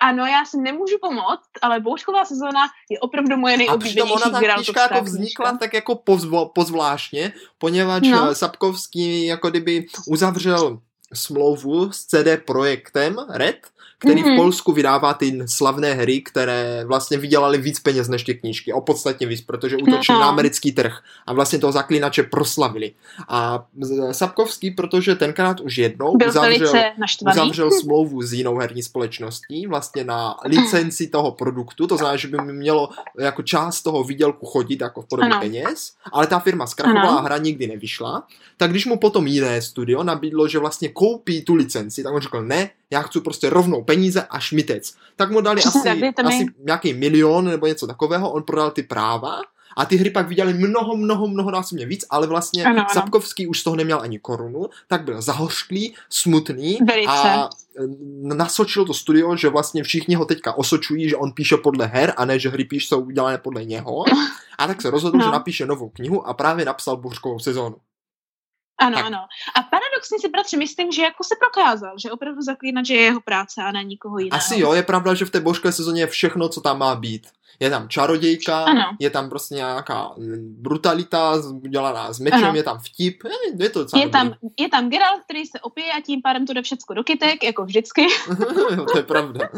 Ano, 0.00 0.26
já 0.26 0.44
si 0.44 0.58
nemůžu 0.58 0.96
pomoct, 1.00 1.48
ale 1.62 1.80
boušková 1.80 2.24
sezóna 2.24 2.60
je 2.90 3.00
opravdu 3.00 3.36
moje 3.36 3.56
nejoblíbenější. 3.56 4.00
A 4.00 4.04
přitom 4.04 4.30
ona 4.30 4.40
ta 4.40 4.54
knížka 4.54 4.82
jako 4.82 5.04
vznikla 5.04 5.50
knížka. 5.50 5.58
tak 5.58 5.74
jako 5.74 5.94
pozvo, 5.96 6.48
pozvláštně, 6.48 7.32
poněvadž 7.58 8.08
no. 8.08 8.34
Sapkovský 8.34 9.26
jako 9.26 9.50
kdyby 9.50 9.86
uzavřel 10.06 10.80
smlouvu 11.14 11.92
s 11.92 12.04
CD 12.04 12.44
Projektem 12.44 13.16
Red, 13.28 13.66
který 13.98 14.20
mm-hmm. 14.20 14.24
v 14.24 14.28
mhm. 14.28 14.36
Polsku 14.36 14.72
vydává 14.72 15.14
ty 15.14 15.38
slavné 15.46 15.94
hry, 15.94 16.20
které 16.20 16.84
vlastně 16.86 17.18
vydělali 17.18 17.58
víc 17.58 17.80
peněz 17.80 18.08
než 18.08 18.24
ty 18.24 18.34
knížky, 18.34 18.72
o 18.72 18.80
podstatně 18.80 19.26
víc, 19.26 19.40
protože 19.40 19.76
útočí 19.76 20.12
no. 20.12 20.20
na 20.20 20.26
americký 20.26 20.72
trh 20.72 20.98
a 21.26 21.32
vlastně 21.32 21.58
toho 21.58 21.72
zaklínače 21.72 22.22
proslavili. 22.22 22.92
A 23.28 23.66
Sapkovský, 24.12 24.70
protože 24.70 25.14
tenkrát 25.14 25.60
už 25.60 25.78
jednou 25.78 26.16
Byl 26.16 26.28
uzavřel, 26.28 26.72
uzavřel 27.30 27.70
smlouvu 27.70 28.22
s 28.22 28.32
jinou 28.32 28.58
herní 28.58 28.82
společností 28.82 29.66
vlastně 29.66 30.04
na 30.04 30.36
licenci 30.44 31.06
toho 31.06 31.32
produktu, 31.32 31.86
to 31.86 31.96
znamená, 31.96 32.16
že 32.16 32.28
by 32.28 32.38
mi 32.38 32.52
mělo 32.52 32.88
jako 33.18 33.42
část 33.42 33.82
toho 33.82 34.04
výdělku 34.04 34.46
chodit 34.46 34.80
jako 34.80 35.02
v 35.02 35.06
podobě 35.06 35.32
ano. 35.32 35.40
peněz, 35.40 35.92
ale 36.12 36.26
ta 36.26 36.38
firma 36.38 36.66
zkrachovala 36.66 37.16
a 37.16 37.20
hra 37.20 37.38
nikdy 37.38 37.66
nevyšla, 37.66 38.26
tak 38.56 38.70
když 38.70 38.86
mu 38.86 38.98
potom 38.98 39.26
jiné 39.26 39.62
studio 39.62 40.02
nabídlo, 40.02 40.48
že 40.48 40.58
vlastně 40.58 40.88
koupí 40.88 41.42
tu 41.42 41.54
licenci, 41.54 42.02
tak 42.02 42.14
on 42.14 42.20
řekl 42.20 42.42
ne, 42.42 42.70
já 42.90 43.02
chci 43.02 43.20
prostě 43.20 43.50
rovnou 43.50 43.84
peníze 43.84 44.22
a 44.30 44.38
šmitec. 44.38 44.94
Tak 45.16 45.30
mu 45.30 45.40
dali 45.40 45.62
asi, 45.62 45.88
asi 46.24 46.46
nějaký 46.64 46.94
milion 46.94 47.44
nebo 47.44 47.66
něco 47.66 47.86
takového, 47.86 48.30
on 48.30 48.42
prodal 48.42 48.70
ty 48.70 48.82
práva 48.82 49.40
a 49.76 49.84
ty 49.84 49.96
hry 49.96 50.10
pak 50.10 50.28
viděli 50.28 50.54
mnoho, 50.54 50.96
mnoho, 50.96 51.28
mnoho 51.28 51.50
násobně 51.50 51.86
víc, 51.86 52.04
ale 52.10 52.26
vlastně 52.26 52.64
ano, 52.64 52.78
ano. 52.78 52.88
Sapkovský 52.92 53.46
už 53.46 53.60
z 53.60 53.64
toho 53.64 53.76
neměl 53.76 54.00
ani 54.00 54.18
korunu, 54.18 54.66
tak 54.86 55.04
byl 55.04 55.22
zahořklý, 55.22 55.94
smutný 56.10 56.78
Velice. 56.88 57.10
a 57.12 57.44
e, 57.44 57.48
nasočil 58.34 58.84
to 58.84 58.94
studio, 58.94 59.36
že 59.36 59.48
vlastně 59.48 59.82
všichni 59.82 60.14
ho 60.14 60.24
teďka 60.24 60.52
osočují, 60.52 61.08
že 61.08 61.16
on 61.16 61.32
píše 61.32 61.56
podle 61.56 61.86
her 61.86 62.14
a 62.16 62.24
ne, 62.24 62.38
že 62.38 62.48
hry 62.48 62.64
píš 62.64 62.88
jsou 62.88 63.00
udělané 63.00 63.38
podle 63.38 63.64
něho. 63.64 64.04
A 64.58 64.66
tak 64.66 64.82
se 64.82 64.90
rozhodl, 64.90 65.18
no. 65.18 65.24
že 65.24 65.30
napíše 65.30 65.66
novou 65.66 65.88
knihu 65.88 66.28
a 66.28 66.34
právě 66.34 66.64
napsal 66.64 66.96
Bouřkovou 66.96 67.38
sezónu. 67.38 67.76
Ano, 68.78 68.96
tak. 68.96 69.06
ano. 69.06 69.18
A 69.54 69.62
paradoxně 69.62 70.18
si, 70.20 70.28
bratře, 70.28 70.56
myslím, 70.56 70.92
že 70.92 71.02
jako 71.02 71.24
se 71.24 71.34
prokázal, 71.40 71.94
že 71.98 72.10
opravdu 72.10 72.42
zaklínač 72.42 72.88
je 72.88 73.00
jeho 73.00 73.20
práce 73.20 73.62
a 73.62 73.72
ne 73.72 73.84
nikoho 73.84 74.18
jiného. 74.18 74.38
Asi 74.38 74.60
jo, 74.60 74.72
je 74.72 74.82
pravda, 74.82 75.14
že 75.14 75.24
v 75.24 75.30
té 75.30 75.40
božské 75.40 75.72
sezóně 75.72 76.02
je 76.02 76.06
všechno, 76.06 76.48
co 76.48 76.60
tam 76.60 76.78
má 76.78 76.94
být. 76.94 77.26
Je 77.60 77.70
tam 77.70 77.88
čarodějka, 77.88 78.64
ano. 78.64 78.96
je 78.98 79.10
tam 79.10 79.28
prostě 79.28 79.54
nějaká 79.54 80.10
brutalita 80.40 81.34
udělaná 81.62 82.12
s 82.12 82.20
mečem, 82.20 82.44
ano. 82.44 82.56
je 82.56 82.62
tam 82.62 82.78
vtip, 82.78 83.24
je, 83.24 83.64
je 83.64 83.70
to 83.70 83.86
je 83.96 84.08
tam, 84.08 84.34
je 84.58 84.68
tam 84.68 84.90
Geralt, 84.90 85.22
který 85.24 85.46
se 85.46 85.60
opije 85.60 85.92
a 85.92 86.00
tím 86.00 86.22
pádem 86.22 86.46
to 86.46 86.52
jde 86.52 86.62
všecko 86.62 86.94
do 86.94 87.04
kytek, 87.04 87.44
jako 87.44 87.64
vždycky. 87.64 88.02
jo, 88.76 88.84
to 88.92 88.98
je 88.98 89.04
pravda. 89.04 89.48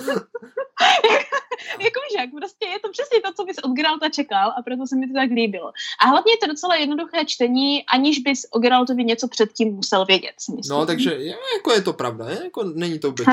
jako 1.80 2.00
jak 2.18 2.30
prostě 2.30 2.66
je 2.66 2.78
to 2.78 2.90
přesně 2.90 3.20
to, 3.20 3.32
co 3.36 3.44
bys 3.44 3.56
od 3.58 3.72
Geralta 3.72 4.08
čekal 4.08 4.52
a 4.58 4.62
proto 4.62 4.86
se 4.86 4.96
mi 4.96 5.06
to 5.06 5.14
tak 5.14 5.30
líbilo. 5.30 5.72
A 6.04 6.06
hlavně 6.06 6.32
je 6.32 6.38
to 6.38 6.46
docela 6.46 6.74
jednoduché 6.74 7.24
čtení, 7.24 7.86
aniž 7.86 8.18
bys 8.18 8.46
o 8.50 8.58
Geraltovi 8.58 9.04
něco 9.04 9.28
předtím 9.28 9.74
musel 9.74 10.04
vědět, 10.04 10.34
myslím. 10.56 10.76
No, 10.78 10.86
takže 10.86 11.10
je, 11.10 11.36
jako 11.56 11.72
je 11.72 11.82
to 11.82 11.92
pravda, 11.92 12.28
je, 12.28 12.40
jako 12.44 12.64
není 12.64 12.98
to 12.98 13.08
vůbec 13.08 13.26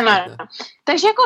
Takže 0.84 1.08
jako 1.08 1.24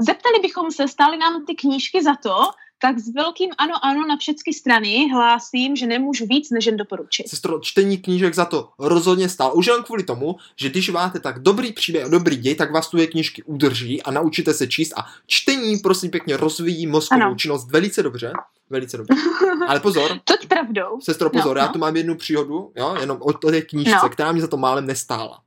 zeptali 0.00 0.38
bychom 0.42 0.70
se, 0.70 0.88
stály 0.88 1.16
nám 1.16 1.46
ty 1.46 1.54
knížky 1.54 2.02
za 2.02 2.14
to, 2.22 2.36
tak 2.82 2.98
s 2.98 3.14
velkým 3.14 3.50
ano, 3.58 3.74
ano 3.84 4.06
na 4.06 4.16
všechny 4.16 4.52
strany 4.52 5.08
hlásím, 5.12 5.76
že 5.76 5.86
nemůžu 5.86 6.26
víc 6.26 6.50
než 6.50 6.66
jen 6.66 6.76
doporučit. 6.76 7.28
Sestro, 7.28 7.60
čtení 7.60 7.98
knížek 7.98 8.34
za 8.34 8.44
to 8.44 8.68
rozhodně 8.78 9.28
stál. 9.28 9.52
Už 9.54 9.66
jen 9.66 9.82
kvůli 9.82 10.02
tomu, 10.02 10.36
že 10.56 10.68
když 10.68 10.90
máte 10.90 11.20
tak 11.20 11.38
dobrý 11.38 11.72
příběh 11.72 12.04
a 12.04 12.08
dobrý 12.08 12.36
děj, 12.36 12.54
tak 12.54 12.72
vás 12.72 12.90
tu 12.90 12.98
knížky 13.10 13.42
udrží 13.42 14.02
a 14.02 14.10
naučíte 14.10 14.54
se 14.54 14.66
číst 14.66 14.92
a 14.98 15.06
čtení 15.26 15.78
prosím 15.78 16.10
pěkně 16.10 16.36
rozvíjí 16.36 16.86
mozkovou 16.86 17.22
ano. 17.22 17.34
činnost 17.34 17.70
velice 17.70 18.02
dobře. 18.02 18.32
Velice 18.70 18.96
dobře. 18.96 19.14
Ale 19.68 19.80
pozor. 19.80 20.20
Toť 20.24 20.46
pravdou. 20.46 21.00
Sestro, 21.00 21.30
pozor, 21.30 21.56
no, 21.56 21.60
já 21.60 21.66
no. 21.66 21.72
tu 21.72 21.78
mám 21.78 21.96
jednu 21.96 22.14
příhodu, 22.14 22.72
jo, 22.76 22.96
jenom 23.00 23.18
o 23.20 23.32
té 23.32 23.62
knížce, 23.62 23.96
no. 24.02 24.08
která 24.08 24.32
mi 24.32 24.40
za 24.40 24.46
to 24.46 24.56
málem 24.56 24.86
nestála. 24.86 25.42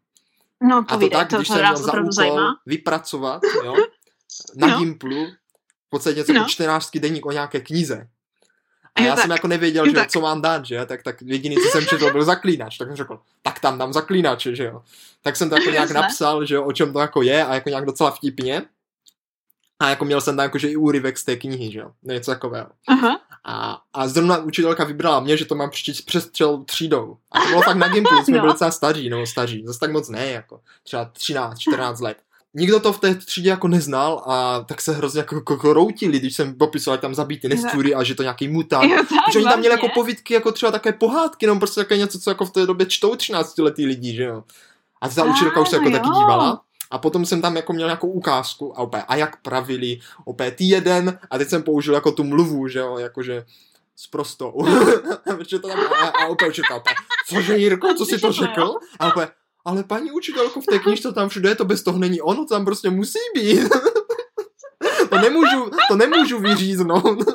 No, 0.69 0.83
povídej, 0.83 1.19
a 1.19 1.23
to 1.23 1.23
tak, 1.23 1.29
to, 1.29 1.35
když 1.35 1.47
to 1.47 1.53
jsem 1.53 1.63
měl 1.63 1.77
za 1.77 1.93
úkol 1.93 2.11
zajímá. 2.11 2.55
vypracovat, 2.65 3.41
jo, 3.63 3.75
na 4.55 4.67
no. 4.67 4.77
Gimplu, 4.77 5.25
v 5.87 5.89
podstatě 5.89 6.19
něco 6.19 6.33
no. 6.33 6.39
jako 6.39 6.49
čtenářský 6.49 6.99
deník 6.99 7.25
o 7.25 7.31
nějaké 7.31 7.59
knize. 7.59 8.07
A 8.95 9.01
já 9.01 9.15
tak. 9.15 9.21
jsem 9.21 9.31
jako 9.31 9.47
nevěděl, 9.47 9.89
že 9.89 10.05
co 10.07 10.21
mám 10.21 10.41
dát, 10.41 10.65
že? 10.65 10.85
Tak, 10.85 11.03
tak 11.03 11.21
jediný, 11.21 11.55
co 11.55 11.69
jsem 11.69 11.85
četl, 11.85 12.11
byl 12.11 12.23
zaklínač. 12.23 12.77
Tak 12.77 12.87
jsem 12.87 12.97
řekl, 12.97 13.19
tak 13.41 13.59
tam 13.59 13.77
dám 13.77 13.93
zaklínače, 13.93 14.55
že 14.55 14.63
jo. 14.63 14.83
Tak 15.21 15.35
jsem 15.35 15.49
to 15.49 15.55
jako 15.55 15.69
nějak 15.69 15.91
napsal, 15.91 16.45
že 16.45 16.55
jo, 16.55 16.63
o 16.63 16.71
čem 16.71 16.93
to 16.93 16.99
jako 16.99 17.21
je 17.21 17.45
a 17.45 17.53
jako 17.53 17.69
nějak 17.69 17.85
docela 17.85 18.11
vtipně. 18.11 18.61
A 19.79 19.89
jako 19.89 20.05
měl 20.05 20.21
jsem 20.21 20.35
tam 20.35 20.43
jakože 20.43 20.69
i 20.69 20.75
úryvek 20.75 21.17
z 21.17 21.23
té 21.23 21.35
knihy, 21.35 21.71
že 21.71 21.79
jo, 21.79 21.91
něco 22.03 22.31
takového. 22.31 22.67
Aha. 22.87 23.21
A, 23.45 23.81
a 23.93 24.07
zrovna 24.07 24.37
učitelka 24.37 24.83
vybrala 24.83 25.19
mě, 25.19 25.37
že 25.37 25.45
to 25.45 25.55
mám 25.55 25.69
přečíst 25.69 26.01
přes 26.01 26.29
třel 26.29 26.63
třídou. 26.63 27.17
A 27.31 27.39
to 27.39 27.47
bylo 27.47 27.61
fakt 27.61 27.77
na 27.77 27.87
Gimplu, 27.87 28.23
jsme 28.23 28.33
no. 28.37 28.41
byli 28.41 28.53
docela 28.53 28.71
staří, 28.71 29.09
no 29.09 29.25
staří, 29.25 29.63
zase 29.65 29.79
tak 29.79 29.91
moc 29.91 30.09
ne, 30.09 30.25
jako 30.29 30.61
třeba 30.83 31.05
13, 31.05 31.59
14 31.59 31.99
let 31.99 32.17
nikdo 32.55 32.79
to 32.79 32.93
v 32.93 32.99
té 32.99 33.15
třídě 33.15 33.49
jako 33.49 33.67
neznal 33.67 34.23
a 34.25 34.59
tak 34.61 34.81
se 34.81 34.93
hrozně 34.93 35.19
jako, 35.19 35.35
jako 35.35 35.73
routili, 35.73 36.19
když 36.19 36.35
jsem 36.35 36.55
popisoval 36.55 36.97
tam 36.97 37.15
zabíty 37.15 37.49
nestůry 37.49 37.95
a 37.95 38.03
že 38.03 38.15
to 38.15 38.23
nějaký 38.23 38.47
mutant. 38.47 38.91
Jo, 38.91 38.97
tak, 38.97 39.33
že 39.33 39.39
oni 39.39 39.47
tam 39.47 39.59
měli 39.59 39.73
jako 39.73 39.87
povídky, 39.93 40.33
jako 40.33 40.51
třeba 40.51 40.71
také 40.71 40.93
pohádky, 40.93 41.47
no 41.47 41.59
prostě 41.59 41.81
také 41.81 41.97
něco, 41.97 42.19
co 42.19 42.29
jako 42.29 42.45
v 42.45 42.51
té 42.51 42.65
době 42.65 42.85
čtou 42.85 43.15
13 43.15 43.57
letý 43.57 43.85
lidi, 43.85 44.15
že 44.15 44.23
jo. 44.23 44.43
A 45.01 45.09
ta 45.09 45.23
učitelka 45.23 45.61
už 45.61 45.69
se 45.69 45.75
jako 45.75 45.89
jo. 45.89 45.91
taky 45.91 46.09
dívala. 46.09 46.61
A 46.91 46.97
potom 46.97 47.25
jsem 47.25 47.41
tam 47.41 47.55
jako 47.55 47.73
měl 47.73 47.87
nějakou 47.87 48.07
ukázku 48.07 48.79
a 48.79 48.81
opět, 48.81 49.03
a 49.07 49.15
jak 49.15 49.41
pravili, 49.41 49.99
opět 50.25 50.55
jeden 50.59 51.19
a 51.29 51.37
teď 51.37 51.49
jsem 51.49 51.63
použil 51.63 51.93
jako 51.93 52.11
tu 52.11 52.23
mluvu, 52.23 52.67
že 52.67 52.79
jo, 52.79 52.97
jakože 52.97 53.45
s 53.95 54.07
prostou. 54.07 54.51
to 55.49 55.59
tam, 55.59 55.79
a, 55.79 56.07
a 56.07 56.25
opět 56.25 56.49
učitelka, 56.49 56.91
cože 57.27 57.57
Jirko, 57.57 57.93
co 57.93 58.05
jsi 58.05 58.19
to 58.19 58.31
řekl? 58.31 58.73
A 58.99 59.07
opět, 59.07 59.29
ale 59.65 59.83
paní 59.83 60.11
učitelko, 60.11 60.61
v 60.61 60.65
té 60.65 60.79
knižce 60.79 61.13
tam 61.13 61.29
všude 61.29 61.49
je 61.49 61.55
to 61.55 61.65
bez 61.65 61.83
toho 61.83 61.99
není 61.99 62.21
ono, 62.21 62.45
tam 62.45 62.65
prostě 62.65 62.89
musí 62.89 63.19
být. 63.35 63.69
to 65.09 65.17
nemůžu, 65.17 65.69
to 65.87 65.95
nemůžu 65.95 66.39
vyříznout. 66.39 67.29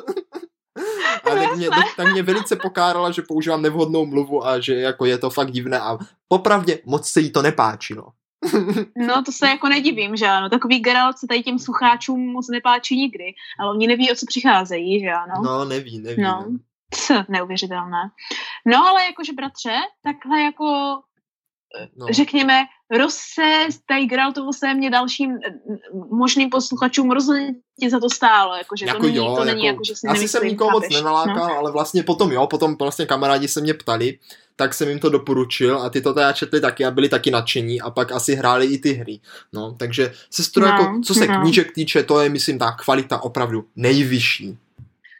a 1.23 1.29
a 1.31 1.35
tak 1.35 1.55
mě, 1.55 1.69
tak 1.97 2.11
mě 2.11 2.23
velice 2.23 2.55
pokárala, 2.55 3.11
že 3.11 3.21
používám 3.21 3.61
nevhodnou 3.61 4.05
mluvu 4.05 4.47
a 4.47 4.59
že 4.59 4.75
jako 4.75 5.05
je 5.05 5.17
to 5.17 5.29
fakt 5.29 5.51
divné 5.51 5.79
a 5.79 5.97
popravdě 6.27 6.79
moc 6.85 7.07
se 7.07 7.21
jí 7.21 7.31
to 7.31 7.41
nepáčilo. 7.41 8.07
No 8.95 9.23
to 9.23 9.31
se 9.31 9.47
jako 9.47 9.69
nedivím, 9.69 10.15
že 10.15 10.27
ano. 10.27 10.49
Takový 10.49 10.79
Geralt 10.79 11.17
se 11.17 11.27
tady 11.27 11.43
těm 11.43 11.59
slucháčům 11.59 12.31
moc 12.31 12.49
nepáčí 12.49 12.97
nikdy, 12.97 13.33
ale 13.59 13.71
oni 13.71 13.87
neví, 13.87 14.11
o 14.11 14.15
co 14.15 14.25
přicházejí, 14.25 14.99
že 14.99 15.09
ano. 15.09 15.33
No, 15.43 15.65
neví, 15.65 15.99
neví. 15.99 16.21
No. 16.21 16.45
no. 16.49 16.57
Pff, 16.89 17.29
neuvěřitelné. 17.29 18.11
No 18.65 18.87
ale 18.87 19.05
jakože 19.05 19.33
bratře, 19.33 19.75
takhle 20.03 20.41
jako 20.41 20.99
no. 21.95 22.07
řekněme, 22.11 22.61
rozsést 22.91 23.81
tady 23.87 24.07
se 24.53 24.73
mě 24.73 24.89
dalším 24.89 25.37
možným 26.11 26.49
posluchačům 26.49 27.11
rozhodně 27.11 27.89
za 27.89 27.99
to 27.99 28.09
stálo, 28.09 28.55
jakože 28.55 28.85
jako 28.85 28.99
to, 28.99 29.05
není, 29.05 29.15
jo, 29.15 29.35
to 29.37 29.45
není 29.45 29.65
jako, 29.65 29.75
jako 29.75 29.83
že 29.83 29.95
si 29.95 30.07
Asi 30.07 30.27
jsem 30.27 30.43
nikoho 30.43 30.71
moc 30.71 30.89
nenalákal, 30.89 31.47
no. 31.47 31.57
ale 31.57 31.71
vlastně 31.71 32.03
potom 32.03 32.31
jo, 32.31 32.47
potom 32.47 32.75
vlastně 32.79 33.05
kamarádi 33.05 33.47
se 33.47 33.61
mě 33.61 33.73
ptali, 33.73 34.17
tak 34.55 34.73
jsem 34.73 34.89
jim 34.89 34.99
to 34.99 35.09
doporučil 35.09 35.81
a 35.81 35.89
ty 35.89 36.01
to 36.01 36.13
teda 36.13 36.33
četli 36.33 36.61
taky 36.61 36.85
a 36.85 36.91
byli 36.91 37.09
taky 37.09 37.31
nadšení 37.31 37.81
a 37.81 37.89
pak 37.89 38.11
asi 38.11 38.35
hráli 38.35 38.65
i 38.65 38.77
ty 38.77 38.93
hry. 38.93 39.19
No, 39.53 39.75
takže 39.79 40.13
sestro, 40.29 40.65
no, 40.65 40.67
jako, 40.67 40.99
co 41.05 41.13
se 41.13 41.27
no. 41.27 41.41
knížek 41.41 41.71
týče, 41.71 42.03
to 42.03 42.21
je, 42.21 42.29
myslím, 42.29 42.59
ta 42.59 42.71
kvalita 42.71 43.23
opravdu 43.23 43.65
nejvyšší. 43.75 44.57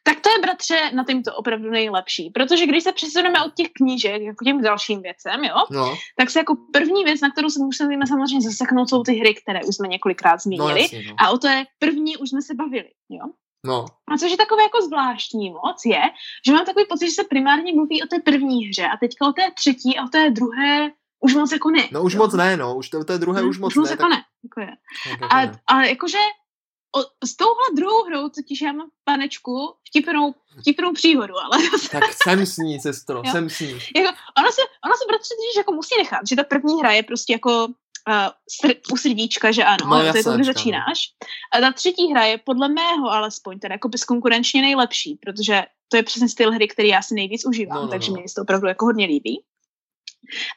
Tak 0.03 0.19
to 0.19 0.29
je, 0.29 0.39
bratře, 0.41 0.91
na 0.93 1.03
tím 1.03 1.23
to 1.23 1.35
opravdu 1.35 1.69
nejlepší. 1.69 2.29
Protože 2.29 2.65
když 2.65 2.83
se 2.83 2.91
přesuneme 2.91 3.43
od 3.45 3.53
těch 3.53 3.67
knížek 3.73 4.21
jako 4.21 4.45
těm 4.45 4.61
dalším 4.61 5.01
věcem, 5.01 5.43
jo, 5.43 5.55
no. 5.71 5.95
tak 6.17 6.29
se 6.29 6.39
jako 6.39 6.55
první 6.73 7.03
věc, 7.03 7.21
na 7.21 7.29
kterou 7.29 7.49
se 7.49 7.59
musíme 7.59 8.07
samozřejmě 8.07 8.41
zaseknout, 8.41 8.89
jsou 8.89 9.03
ty 9.03 9.13
hry, 9.13 9.33
které 9.33 9.59
už 9.63 9.75
jsme 9.75 9.87
několikrát 9.87 10.41
zmínili. 10.41 10.73
No, 10.73 10.77
jasně, 10.77 11.03
no. 11.07 11.15
A 11.19 11.29
o 11.29 11.37
to 11.37 11.47
je 11.47 11.65
první 11.79 12.17
už 12.17 12.29
jsme 12.29 12.41
se 12.41 12.53
bavili. 12.53 12.89
Jo. 13.09 13.25
No. 13.65 13.85
A 14.11 14.17
což 14.17 14.31
je 14.31 14.37
takové 14.37 14.63
jako 14.63 14.81
zvláštní 14.81 15.49
moc 15.49 15.85
je, 15.85 16.01
že 16.45 16.53
mám 16.53 16.65
takový 16.65 16.85
pocit, 16.89 17.05
že 17.05 17.11
se 17.11 17.23
primárně 17.23 17.73
mluví 17.73 18.03
o 18.03 18.07
té 18.07 18.19
první 18.19 18.67
hře 18.67 18.85
a 18.85 18.97
teďka 18.97 19.27
o 19.27 19.31
té 19.31 19.51
třetí 19.55 19.97
a 19.97 20.05
o 20.05 20.07
té 20.07 20.29
druhé 20.29 20.91
už 21.19 21.33
moc 21.33 21.51
jako 21.51 21.69
ne. 21.69 21.87
No 21.91 22.03
už 22.03 22.13
jo? 22.13 22.17
moc 22.19 22.33
ne, 22.33 22.57
no, 22.57 22.75
už 22.75 22.89
to, 22.89 23.03
té 23.03 23.17
druhé 23.17 23.39
hmm, 23.41 23.49
už 23.49 23.59
moc 23.59 23.71
už 23.71 23.75
moc 23.75 23.89
ne. 23.89 23.93
Jako 23.93 24.03
tak... 24.03 24.09
ne, 24.11 24.23
jako 24.43 24.59
je. 24.59 24.77
Tak, 25.19 25.33
a, 25.33 25.73
a 25.73 25.83
jakože 25.83 26.17
o, 26.95 26.99
s 27.25 27.35
touhle 27.35 27.65
druhou 27.75 28.03
hrou 28.03 28.29
totiž 28.29 28.61
já 28.61 28.71
mám, 28.71 28.89
panečku, 29.03 29.75
vtipnou, 29.87 30.33
vtipnou 30.61 30.93
příhodu, 30.93 31.33
ale... 31.39 31.57
tak 31.91 32.03
jsem 32.23 32.45
s 32.45 32.57
ní, 32.57 32.79
sestro, 32.79 33.21
jo. 33.25 33.31
jsem 33.31 33.49
s 33.49 33.59
ní. 33.59 33.79
Jako, 33.95 34.17
ono 34.37 34.51
se, 34.51 34.61
ono 34.85 34.93
se 34.95 35.05
bratře 35.07 35.33
totiž 35.35 35.57
jako 35.57 35.71
musí 35.71 35.95
nechat, 35.97 36.21
že 36.29 36.35
ta 36.35 36.43
první 36.43 36.79
hra 36.79 36.91
je 36.91 37.03
prostě 37.03 37.33
jako 37.33 37.65
uh, 37.65 38.13
sr- 38.63 38.79
u 38.93 38.97
srdíčka, 38.97 39.51
že 39.51 39.63
ano, 39.63 39.85
no, 39.87 40.11
to 40.11 40.17
je 40.17 40.23
to, 40.23 40.33
když 40.33 40.47
začínáš. 40.47 40.99
A 41.53 41.59
ta 41.59 41.71
třetí 41.71 42.11
hra 42.11 42.25
je 42.25 42.37
podle 42.37 42.69
mého 42.69 43.09
alespoň 43.09 43.59
teda 43.59 43.75
jako 43.75 43.89
bezkonkurenčně 43.89 44.61
nejlepší, 44.61 45.15
protože 45.15 45.63
to 45.89 45.97
je 45.97 46.03
přesně 46.03 46.29
styl 46.29 46.51
hry, 46.51 46.67
který 46.67 46.87
já 46.87 47.01
si 47.01 47.15
nejvíc 47.15 47.45
užívám, 47.45 47.75
no, 47.75 47.81
no, 47.81 47.87
takže 47.87 48.11
no. 48.11 48.17
mě 48.17 48.29
se 48.29 48.35
to 48.35 48.41
opravdu 48.41 48.67
jako 48.67 48.85
hodně 48.85 49.05
líbí. 49.05 49.43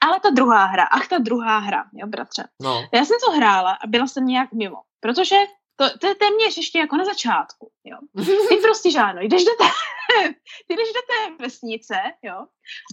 Ale 0.01 0.20
ta 0.20 0.31
druhá 0.31 0.64
hra, 0.64 0.85
ach 0.85 1.09
ta 1.09 1.18
druhá 1.18 1.59
hra, 1.59 1.85
jo 1.94 2.07
bratře. 2.07 2.44
No. 2.62 2.88
Já 2.92 3.05
jsem 3.05 3.16
to 3.25 3.33
hrála 3.33 3.73
a 3.73 3.87
byla 3.87 4.07
jsem 4.07 4.27
nějak 4.27 4.53
mimo, 4.53 4.77
protože 5.01 5.37
to, 5.76 5.98
to 5.98 6.06
je 6.06 6.14
téměř 6.14 6.56
ještě 6.56 6.78
jako 6.78 6.96
na 6.96 7.04
začátku, 7.04 7.70
jo. 7.84 8.24
Ty 8.48 8.56
prostě 8.56 8.90
žádno, 8.90 9.22
jdeš 9.22 9.44
do 9.44 9.50
té, 9.50 9.64
ty 10.68 10.76
jdeš 10.76 10.88
do 10.88 11.00
té 11.00 11.42
vesnice, 11.42 11.94
jo, 12.22 12.46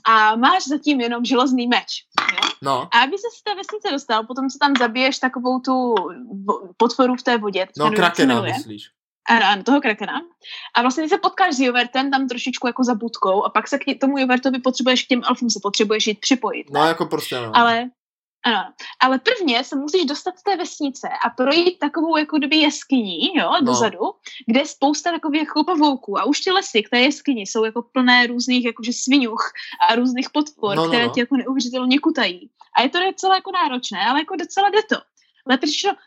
a 0.07 0.35
máš 0.35 0.67
zatím 0.67 1.01
jenom 1.01 1.25
železný 1.25 1.67
meč, 1.67 2.05
jo. 2.33 2.49
No. 2.61 2.89
A 2.93 3.01
aby 3.01 3.17
se 3.17 3.27
z 3.39 3.43
té 3.43 3.55
vesnice 3.55 3.91
dostal, 3.91 4.23
potom 4.23 4.49
se 4.49 4.57
tam 4.59 4.73
zabiješ 4.79 5.19
takovou 5.19 5.59
tu 5.59 5.95
potvoru 6.77 7.15
v 7.15 7.23
té 7.23 7.37
vodě. 7.37 7.67
No, 7.77 7.91
krakena, 7.91 8.41
myslíš. 8.41 8.89
Ano, 9.29 9.45
ano, 9.45 9.63
toho 9.63 9.81
krakena. 9.81 10.21
A 10.75 10.81
vlastně 10.81 11.09
se 11.09 11.17
potkáš 11.17 11.55
s 11.55 11.59
Jovertem 11.59 12.11
tam 12.11 12.27
trošičku 12.27 12.67
jako 12.67 12.83
za 12.83 12.95
budkou 12.95 13.43
a 13.43 13.49
pak 13.49 13.67
se 13.67 13.79
k 13.79 13.99
tomu 14.01 14.17
Jovertovi 14.17 14.59
potřebuješ 14.59 15.03
k 15.03 15.07
těm 15.07 15.21
elfům 15.29 15.49
se 15.49 15.59
potřebuješ 15.63 16.07
jít 16.07 16.19
připojit. 16.19 16.69
No, 16.71 16.87
jako 16.87 17.05
prostě 17.05 17.37
ano. 17.37 17.51
Ale 17.53 17.89
ano, 18.45 18.73
ale 18.99 19.19
prvně 19.19 19.63
se 19.63 19.75
musíš 19.75 20.05
dostat 20.05 20.39
z 20.39 20.43
té 20.43 20.57
vesnice 20.57 21.09
a 21.25 21.29
projít 21.29 21.79
takovou 21.79 22.17
jako 22.17 22.37
kdyby 22.37 22.55
jeskyní, 22.57 23.35
jo, 23.35 23.51
no. 23.51 23.65
dozadu, 23.65 23.99
kde 24.47 24.59
je 24.59 24.65
spousta 24.65 25.11
takových 25.11 25.41
jako 25.41 25.63
pavouků 25.63 26.19
a 26.19 26.25
už 26.25 26.39
ty 26.39 26.51
lesy 26.51 26.83
k 26.83 26.89
té 26.89 26.99
jeskyni 26.99 27.41
jsou 27.41 27.65
jako 27.65 27.81
plné 27.81 28.27
různých 28.27 28.65
jakože 28.65 28.91
svinuch 28.93 29.51
a 29.89 29.95
různých 29.95 30.29
podpor, 30.29 30.75
no, 30.75 30.83
no, 30.83 30.89
které 30.89 31.07
no. 31.07 31.13
tě 31.13 31.19
jako 31.19 31.37
neuvěřitelně 31.37 31.99
kutají. 31.99 32.49
A 32.77 32.81
je 32.81 32.89
to 32.89 32.99
docela 32.99 33.35
jako 33.35 33.51
náročné, 33.51 33.99
ale 34.09 34.19
jako 34.19 34.35
docela 34.35 34.69
jde 34.69 34.83
to. 34.89 34.95
Ale 35.47 35.59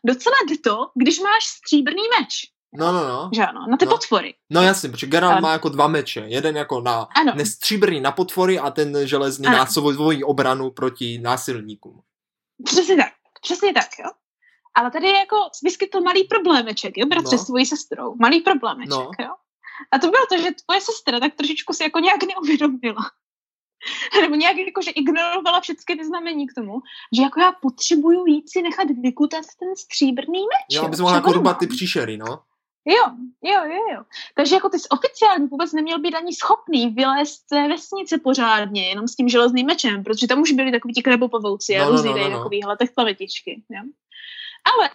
docela 0.07 0.37
jde 0.49 0.59
to, 0.59 0.91
když 0.95 1.21
máš 1.21 1.45
stříbrný 1.45 2.03
meč. 2.21 2.55
No, 2.77 2.93
no, 2.93 3.09
no. 3.09 3.31
Že 3.35 3.47
ano, 3.47 3.67
na 3.71 3.77
ty 3.77 3.87
no. 3.87 3.93
potvory. 3.93 4.35
No 4.51 4.63
jasně, 4.63 4.89
protože 4.89 5.07
Geralt 5.07 5.41
má 5.41 5.53
jako 5.53 5.69
dva 5.69 5.89
meče. 5.89 6.21
Jeden 6.21 6.57
jako 6.57 6.81
na 6.81 7.09
ano. 7.17 7.33
nestříbrný 7.37 8.01
na 8.01 8.13
potvory 8.13 8.59
a 8.59 8.71
ten 8.71 9.07
železný 9.07 9.47
ano. 9.47 9.59
na 9.59 9.67
svoji 9.67 10.25
obranu 10.25 10.71
proti 10.71 11.19
násilníkům. 11.19 12.01
Přesně 12.65 12.97
tak, 12.97 13.13
přesně 13.43 13.73
tak, 13.73 13.89
jo. 13.99 14.11
Ale 14.75 14.91
tady 14.91 15.07
je 15.07 15.19
jako 15.19 15.37
vyskytl 15.63 16.01
malý 16.01 16.25
problémeček, 16.25 16.97
jo, 16.97 17.07
bratře, 17.07 17.37
no. 17.37 17.43
s 17.43 17.47
tvojí 17.47 17.67
sestrou. 17.67 18.15
Malý 18.21 18.41
problémeček, 18.41 18.91
no. 19.19 19.25
jo. 19.25 19.31
A 19.91 19.99
to 19.99 20.11
bylo 20.11 20.27
to, 20.27 20.37
že 20.39 20.51
tvoje 20.65 20.81
sestra 20.81 21.21
tak 21.21 21.35
trošičku 21.35 21.73
si 21.73 21.83
jako 21.83 21.99
nějak 21.99 22.23
neuvědomila. 22.23 23.03
Nebo 24.21 24.35
nějak 24.35 24.57
jako, 24.57 24.83
že 24.83 24.91
ignorovala 24.91 25.61
všechny 25.61 25.97
ty 25.97 26.05
znamení 26.05 26.47
k 26.47 26.55
tomu, 26.55 26.81
že 27.17 27.23
jako 27.23 27.41
já 27.41 27.53
potřebuju 27.53 28.27
jít 28.27 28.51
si 28.51 28.63
nechat 28.63 28.89
vykutat 29.03 29.45
ten 29.59 29.77
stříbrný 29.77 30.41
meč. 30.41 30.77
Jo, 30.77 30.83
abys 30.83 31.01
mohla 31.01 31.17
jako 31.17 31.33
rubat 31.33 31.59
ty 31.59 31.67
příšery, 31.67 32.17
no. 32.17 32.43
Jo, 32.87 33.05
jo, 33.43 33.65
jo, 33.65 33.95
jo. 33.95 34.03
Takže 34.35 34.55
jako 34.55 34.69
ty 34.69 34.79
jsi 34.79 34.89
oficiálně 34.89 35.47
vůbec 35.47 35.73
neměl 35.73 35.99
být 35.99 36.15
ani 36.15 36.35
schopný 36.35 36.89
vylézt 36.89 37.35
z 37.35 37.47
té 37.47 37.69
vesnice 37.69 38.19
pořádně, 38.19 38.89
jenom 38.89 39.09
s 39.09 39.17
tím 39.17 39.29
železným 39.29 39.67
mečem, 39.67 40.05
protože 40.05 40.27
tam 40.27 40.41
už 40.41 40.53
byli 40.53 40.73
takový 40.73 40.95
ti 40.95 41.03
krebopovouci 41.03 41.77
a 41.77 41.85
no, 41.85 41.91
různý 41.91 42.11
no, 42.11 42.19
no, 42.19 42.29
no. 42.29 42.37
takovýhle 42.37 42.77
těch 42.77 42.91
plavetičky. 42.91 43.63
Jo? 43.71 43.83
Ale 44.75 44.91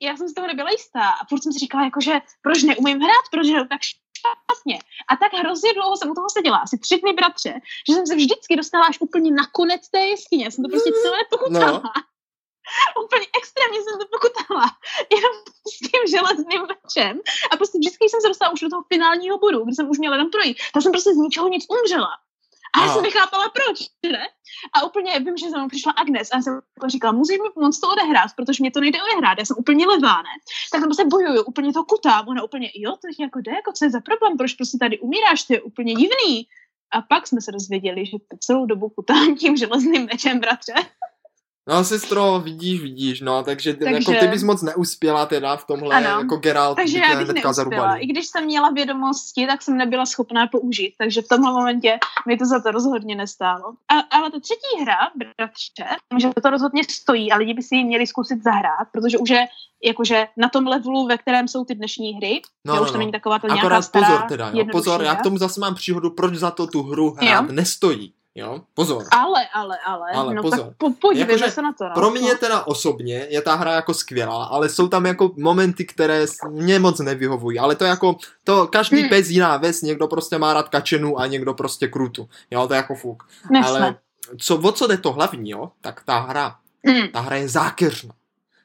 já 0.00 0.16
jsem 0.16 0.28
si 0.28 0.34
toho 0.34 0.46
nebyla 0.46 0.70
jistá 0.70 1.08
a 1.08 1.26
furt 1.28 1.42
jsem 1.42 1.52
si 1.52 1.58
říkala, 1.58 1.84
jako, 1.84 2.00
že 2.00 2.20
proč 2.42 2.62
neumím 2.62 2.98
hrát, 3.00 3.24
proč 3.30 3.46
hraju 3.48 3.66
tak 3.68 3.80
špatně. 3.82 4.78
A 5.08 5.16
tak 5.16 5.32
hrozně 5.32 5.74
dlouho 5.74 5.96
jsem 5.96 6.10
u 6.10 6.14
toho 6.14 6.30
seděla, 6.30 6.56
asi 6.56 6.78
tři 6.78 7.00
dny 7.00 7.12
bratře, 7.12 7.54
že 7.88 7.94
jsem 7.94 8.06
se 8.06 8.14
vždycky 8.14 8.56
dostala 8.56 8.86
až 8.86 9.00
úplně 9.00 9.30
na 9.30 9.46
konec 9.52 9.88
té 9.88 9.98
jeskyně. 9.98 10.44
Já 10.44 10.50
jsem 10.50 10.64
to 10.64 10.70
prostě 10.70 10.90
celé 11.02 11.18
pokutala. 11.30 11.82
No. 11.84 11.90
úplně 13.04 13.26
extrémně 13.38 13.78
jsem 13.82 13.98
to 13.98 14.06
pokutala, 14.14 14.64
jenom 15.16 15.34
s 15.72 15.78
tím 15.86 16.02
železným 16.14 16.62
mečem 16.70 17.20
a 17.50 17.56
prostě 17.56 17.78
vždycky 17.78 18.08
jsem 18.08 18.20
se 18.20 18.28
dostala 18.28 18.52
už 18.52 18.60
do 18.60 18.70
toho 18.70 18.84
finálního 18.92 19.38
bodu, 19.38 19.64
kdy 19.64 19.74
jsem 19.74 19.90
už 19.90 19.98
měla 19.98 20.16
jenom 20.16 20.30
projít, 20.30 20.56
tak 20.72 20.82
jsem 20.82 20.92
prostě 20.92 21.14
z 21.14 21.16
ničeho 21.16 21.48
nic 21.48 21.64
umřela. 21.76 22.10
A 22.74 22.84
já 22.84 22.92
jsem 22.92 23.02
nechápala, 23.02 23.48
proč, 23.48 23.78
ne? 24.12 24.28
A 24.72 24.84
úplně 24.84 25.20
vím, 25.20 25.36
že 25.36 25.50
za 25.50 25.58
mnou 25.58 25.68
přišla 25.68 25.92
Agnes 25.92 26.28
a 26.32 26.36
já 26.36 26.42
jsem 26.42 26.60
říkala, 26.86 27.12
musím 27.12 27.42
mi 27.42 27.50
pomoct 27.54 27.80
to 27.80 27.88
odehrát, 27.88 28.30
protože 28.36 28.62
mě 28.62 28.70
to 28.70 28.80
nejde 28.80 28.98
odehrát, 29.02 29.38
já 29.38 29.44
jsem 29.44 29.56
úplně 29.58 29.86
levá, 29.86 30.16
ne? 30.16 30.34
Tak 30.72 30.80
tam 30.80 30.88
prostě 30.88 31.04
bojuju, 31.04 31.42
úplně 31.42 31.72
to 31.72 31.84
kutám, 31.84 32.28
ona 32.28 32.42
úplně, 32.42 32.70
jo, 32.74 32.96
to 33.00 33.06
je 33.08 33.24
jako 33.24 33.40
jde, 33.40 33.52
jako 33.52 33.72
co 33.72 33.84
je 33.84 33.90
za 33.90 34.00
problém, 34.00 34.36
proč 34.36 34.54
prostě 34.54 34.78
tady 34.78 34.98
umíráš, 34.98 35.44
to 35.44 35.52
je 35.52 35.62
úplně 35.62 35.94
divný. 35.94 36.46
A 36.90 37.02
pak 37.02 37.26
jsme 37.26 37.40
se 37.40 37.52
dozvěděli, 37.52 38.06
že 38.06 38.16
celou 38.40 38.66
dobu 38.66 38.88
kutám 38.88 39.36
tím 39.36 39.56
železným 39.56 40.06
mečem, 40.06 40.40
bratře. 40.40 40.72
No 41.68 41.84
sestro, 41.84 42.40
vidíš, 42.40 42.80
vidíš, 42.80 43.20
no, 43.20 43.42
takže, 43.42 43.74
takže... 43.74 43.94
Jako 43.94 44.12
ty 44.20 44.28
bys 44.28 44.42
moc 44.42 44.62
neuspěla 44.62 45.26
teda 45.26 45.56
v 45.56 45.66
tomhle, 45.66 45.96
ano. 45.96 46.20
jako 46.20 46.36
Geralt 46.36 46.76
takže 46.76 46.98
já 46.98 47.24
bych 47.24 47.44
neuspěla. 47.44 47.96
I 47.96 48.06
když 48.06 48.26
jsem 48.26 48.44
měla 48.44 48.70
vědomosti, 48.70 49.46
tak 49.46 49.62
jsem 49.62 49.76
nebyla 49.76 50.06
schopná 50.06 50.46
použít, 50.46 50.94
takže 50.98 51.22
v 51.22 51.28
tomhle 51.28 51.52
momentě 51.52 51.98
mi 52.26 52.36
to 52.36 52.46
za 52.46 52.60
to 52.60 52.70
rozhodně 52.70 53.14
nestálo. 53.14 53.72
A, 53.88 54.16
ale 54.16 54.30
ta 54.30 54.40
třetí 54.40 54.82
hra, 54.82 54.96
bratře, 55.16 55.96
že 56.20 56.28
to 56.42 56.50
rozhodně 56.50 56.82
stojí 56.90 57.32
a 57.32 57.36
lidi 57.36 57.54
by 57.54 57.62
si 57.62 57.76
ji 57.76 57.84
měli 57.84 58.06
zkusit 58.06 58.42
zahrát, 58.42 58.88
protože 58.92 59.18
už 59.18 59.30
je 59.30 59.46
jakože 59.84 60.26
na 60.36 60.48
tom 60.48 60.66
levelu, 60.66 61.06
ve 61.06 61.18
kterém 61.18 61.48
jsou 61.48 61.64
ty 61.64 61.74
dnešní 61.74 62.12
hry, 62.12 62.42
no, 62.64 62.76
no, 62.76 62.82
už 62.82 62.88
to 62.88 62.94
no. 62.94 62.98
není 62.98 63.12
taková 63.12 63.38
ta 63.38 63.46
nějaká 63.46 63.60
Akorát 63.60 63.92
pozor 63.92 64.22
teda, 64.28 64.50
jo, 64.54 64.64
pozor, 64.72 65.02
já 65.02 65.14
k 65.14 65.22
tomu 65.22 65.38
zase 65.38 65.60
mám 65.60 65.74
příhodu, 65.74 66.10
proč 66.10 66.34
za 66.34 66.50
to 66.50 66.66
tu 66.66 66.82
hru 66.82 67.10
hrát 67.10 67.42
jo. 67.42 67.52
nestojí. 67.52 68.12
Jo, 68.38 68.60
pozor. 68.74 69.04
Ale, 69.10 69.48
ale, 69.52 69.78
ale, 69.86 70.10
ale 70.10 70.34
no 70.34 70.42
pozor. 70.42 70.58
tak 70.58 70.76
po, 70.78 70.90
podívejme 70.90 71.42
jako, 71.42 71.54
se 71.54 71.62
na 71.62 71.72
to. 71.72 71.84
No. 71.84 71.94
Pro 71.94 72.10
mě 72.10 72.34
teda 72.34 72.66
osobně 72.66 73.26
je 73.30 73.42
ta 73.42 73.54
hra 73.54 73.72
jako 73.72 73.94
skvělá, 73.94 74.44
ale 74.44 74.68
jsou 74.68 74.88
tam 74.88 75.06
jako 75.06 75.30
momenty, 75.36 75.84
které 75.84 76.26
mě 76.50 76.78
moc 76.78 76.98
nevyhovují, 76.98 77.58
ale 77.58 77.76
to 77.76 77.84
jako, 77.84 78.16
to 78.44 78.66
každý 78.66 79.00
hmm. 79.00 79.08
pes 79.08 79.28
jiná 79.28 79.56
ves, 79.56 79.82
někdo 79.82 80.06
prostě 80.06 80.38
má 80.38 80.54
rád 80.54 80.68
kačenu 80.68 81.18
a 81.18 81.26
někdo 81.26 81.54
prostě 81.54 81.88
krutu, 81.88 82.28
jo, 82.50 82.66
to 82.66 82.74
je 82.74 82.76
jako 82.76 82.94
fuk. 82.94 83.22
Nesme. 83.50 83.68
Ale 83.68 83.96
co, 84.38 84.56
o 84.56 84.72
co 84.72 84.86
jde 84.86 84.96
to 84.96 85.12
hlavní, 85.12 85.50
jo, 85.50 85.70
tak 85.80 86.02
ta 86.04 86.18
hra, 86.18 86.56
hmm. 86.84 87.08
ta 87.08 87.20
hra 87.20 87.36
je 87.36 87.48
zákeřná. 87.48 88.14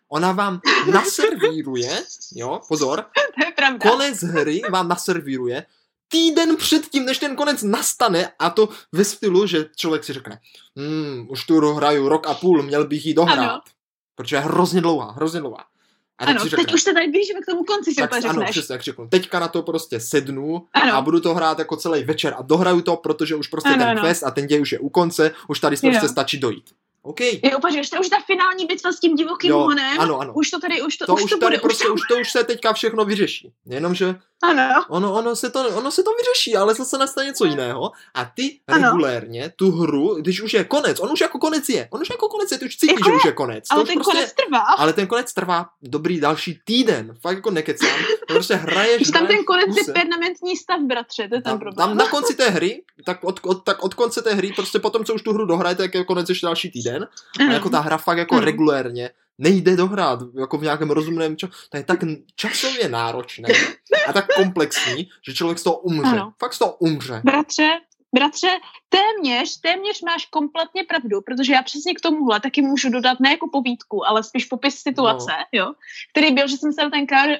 Ona 0.10 0.32
vám 0.32 0.62
naservíruje, 0.91 2.04
jo, 2.36 2.62
pozor, 2.68 3.06
to 3.39 3.45
je 3.45 3.52
pravda. 3.52 3.89
konec 3.89 4.24
hry 4.24 4.62
vám 4.72 4.88
naservíruje 4.88 5.66
týden 6.14 6.55
předtím, 6.57 7.05
než 7.05 7.18
ten 7.18 7.36
konec 7.36 7.64
nastane 7.64 8.32
a 8.39 8.49
to 8.49 8.70
ve 8.91 9.03
stylu, 9.05 9.47
že 9.47 9.66
člověk 9.76 10.03
si 10.03 10.14
řekne, 10.14 10.39
hmm, 10.78 11.28
už 11.30 11.43
tu 11.45 11.59
hraju 11.74 12.09
rok 12.09 12.28
a 12.28 12.34
půl, 12.34 12.64
měl 12.64 12.88
bych 12.88 13.05
ji 13.05 13.14
dohrát. 13.14 13.39
Ano. 13.49 13.61
Protože 14.16 14.36
je 14.36 14.39
hrozně 14.39 14.82
dlouhá, 14.82 15.11
hrozně 15.11 15.39
dlouhá. 15.39 15.64
A 16.18 16.26
ano, 16.26 16.39
si 16.39 16.49
teď 16.49 16.59
řekne, 16.59 16.74
už 16.74 16.82
se 16.84 16.93
tady 16.93 17.07
blížíme 17.07 17.39
k 17.41 17.45
tomu 17.45 17.64
konci, 17.64 17.89
si 17.91 17.95
tak, 17.95 18.11
úplně 18.11 18.30
ano, 18.30 18.34
řekneš. 18.39 18.49
přesně, 18.51 18.74
jak 18.74 18.82
řeknu. 18.84 19.07
Teďka 19.07 19.39
na 19.39 19.47
to 19.47 19.61
prostě 19.61 19.99
sednu 19.99 20.66
Ano. 20.74 20.93
a 20.95 21.01
budu 21.01 21.20
to 21.20 21.34
hrát 21.34 21.59
jako 21.59 21.76
celý 21.78 22.03
večer 22.03 22.36
a 22.38 22.41
dohraju 22.41 22.82
to, 22.82 22.95
protože 22.95 23.36
už 23.36 23.47
prostě 23.47 23.70
Ano, 23.70 23.78
ten 23.78 23.88
ano. 23.88 24.01
quest 24.01 24.24
a 24.24 24.32
ten 24.32 24.47
děj 24.47 24.61
už 24.61 24.72
je 24.72 24.80
u 24.80 24.89
konce, 24.89 25.32
už 25.47 25.59
tady 25.59 25.76
Jo. 25.84 25.91
prostě 25.91 26.07
stačí 26.07 26.38
dojít. 26.39 26.70
OK. 27.01 27.20
Jo, 27.22 27.57
úplně, 27.57 27.84
že 27.84 27.89
to 27.89 27.95
je 27.95 27.99
už 27.99 28.09
ta 28.09 28.18
finální 28.26 28.66
bitva 28.66 28.91
s 28.91 28.99
tím 28.99 29.16
divokým 29.16 29.49
Jo, 29.49 29.59
honem. 29.59 29.99
ano, 29.99 30.20
ano. 30.20 30.34
Už 30.36 30.49
to 30.49 30.59
tady, 30.59 30.82
už 30.82 30.97
to, 30.97 31.05
To 31.05 31.14
už 31.14 31.22
to 31.24 31.38
tady 31.38 31.39
bude, 31.39 31.59
prostě, 31.61 31.89
už 31.89 32.01
to 32.09 32.16
už 32.20 32.32
se 32.32 32.43
teďka 32.43 32.74
všechno 32.74 33.05
vyřeší. 33.05 33.53
Jenomže 33.66 34.16
Ano, 34.44 34.86
ono, 34.89 35.14
ono, 35.14 35.36
se 35.36 35.50
to, 35.50 35.68
ono 35.70 35.91
se 35.91 36.04
to 36.04 36.10
vyřeší, 36.14 36.56
ale 36.56 36.74
zase 36.76 36.98
nastane 36.98 37.28
něco 37.28 37.46
jiného 37.46 37.91
a 38.14 38.26
ty 38.26 38.60
Ano. 38.68 38.88
regulérně 38.88 39.54
tu 39.56 39.72
hru, 39.72 40.16
když 40.16 40.41
už 40.41 40.54
je 40.54 40.64
konec, 40.64 41.00
on 41.00 41.12
už 41.12 41.22
jako 41.22 41.39
konec 41.39 41.70
je, 41.70 41.88
on 41.91 42.02
už 42.02 42.10
jako 42.10 42.28
konec 42.28 42.52
je, 42.52 42.58
ty 42.58 42.66
už 42.66 42.78
cítíš, 42.78 42.96
Jako 43.00 43.10
že 43.10 43.16
už 43.16 43.26
je 43.26 43.32
konec. 43.32 43.68
To 43.68 43.74
ale 43.74 43.84
už 43.84 43.88
ten 43.89 43.96
prostě, 43.96 44.12
konec 44.18 44.34
trvá. 44.34 44.60
ale 44.78 44.94
ten 44.94 45.08
konec 45.08 45.34
trvá 45.34 45.66
dobrý 45.82 46.20
další 46.20 46.60
týden, 46.66 47.16
fakt 47.22 47.36
jako 47.36 47.52
nekecám, 47.52 47.89
to 48.28 48.34
prostě 48.34 48.56
hraješ, 48.56 49.06
Že 49.06 49.12
tam 49.12 49.20
ten 49.22 49.26
hraješ 49.28 49.46
konec 49.46 49.68
je 49.78 49.82
kuse. 49.84 49.94
permanentní 49.94 50.58
stav, 50.58 50.80
bratře, 50.82 51.28
to 51.30 51.36
je 51.36 51.41
ten 51.41 51.52
tam, 51.52 51.60
problém. 51.60 51.88
tam 51.89 51.98
na 51.98 52.08
konci 52.08 52.36
té 52.36 52.50
hry, 52.50 52.84
tak 53.06 53.24
od, 53.24 53.39
od, 53.44 53.64
tak 53.64 53.84
od 53.84 53.94
konce 53.94 54.22
té 54.22 54.34
hry, 54.34 54.52
prostě 54.56 54.80
potom, 54.80 55.06
co 55.06 55.14
už 55.14 55.22
tu 55.22 55.34
hru 55.34 55.46
dohrajete, 55.46 55.84
tak 55.84 55.94
je 55.96 56.04
konec 56.04 56.30
ještě 56.30 56.46
další 56.46 56.72
týden. 56.72 57.08
A 57.50 57.54
jako 57.54 57.70
ta 57.70 57.80
hra 57.80 57.98
fakt 57.98 58.18
jako 58.18 58.36
Ano. 58.36 58.46
regulérně 58.46 59.10
nejde 59.38 59.76
dohrát 59.76 60.20
jako 60.40 60.58
v 60.58 60.64
nějakém 60.64 60.92
rozumném 60.92 61.38
času. 61.38 61.54
To 61.70 61.78
je 61.78 61.84
tak 61.84 62.00
časově 62.36 62.90
náročné 62.90 63.50
a 64.08 64.14
tak 64.14 64.28
komplexní, 64.36 65.10
že 65.28 65.34
člověk 65.34 65.60
z 65.60 65.64
toho 65.64 65.78
umře. 65.78 66.10
Ano. 66.10 66.34
Fakt 66.40 66.54
z 66.54 66.60
toho 66.60 66.76
umře. 66.80 67.22
Bratře, 67.24 67.70
bratře, 68.16 68.52
téměř, 68.90 69.60
téměř 69.62 70.02
máš 70.02 70.26
kompletně 70.26 70.84
pravdu, 70.84 71.22
protože 71.22 71.54
já 71.54 71.64
přesně 71.64 71.94
k 71.94 72.02
tomuhle 72.02 72.40
taky 72.40 72.62
můžu 72.62 72.90
dodat 72.90 73.20
ne 73.20 73.32
jako 73.32 73.50
povídku, 73.52 74.08
ale 74.08 74.24
spíš 74.24 74.46
popis 74.46 74.76
situace, 74.76 75.32
no. 75.32 75.60
jo, 75.60 75.74
který 76.12 76.34
byl, 76.34 76.48
že 76.48 76.58
jsem 76.58 76.74
se 76.74 76.90
ten 76.90 77.08
Kyle 77.08 77.38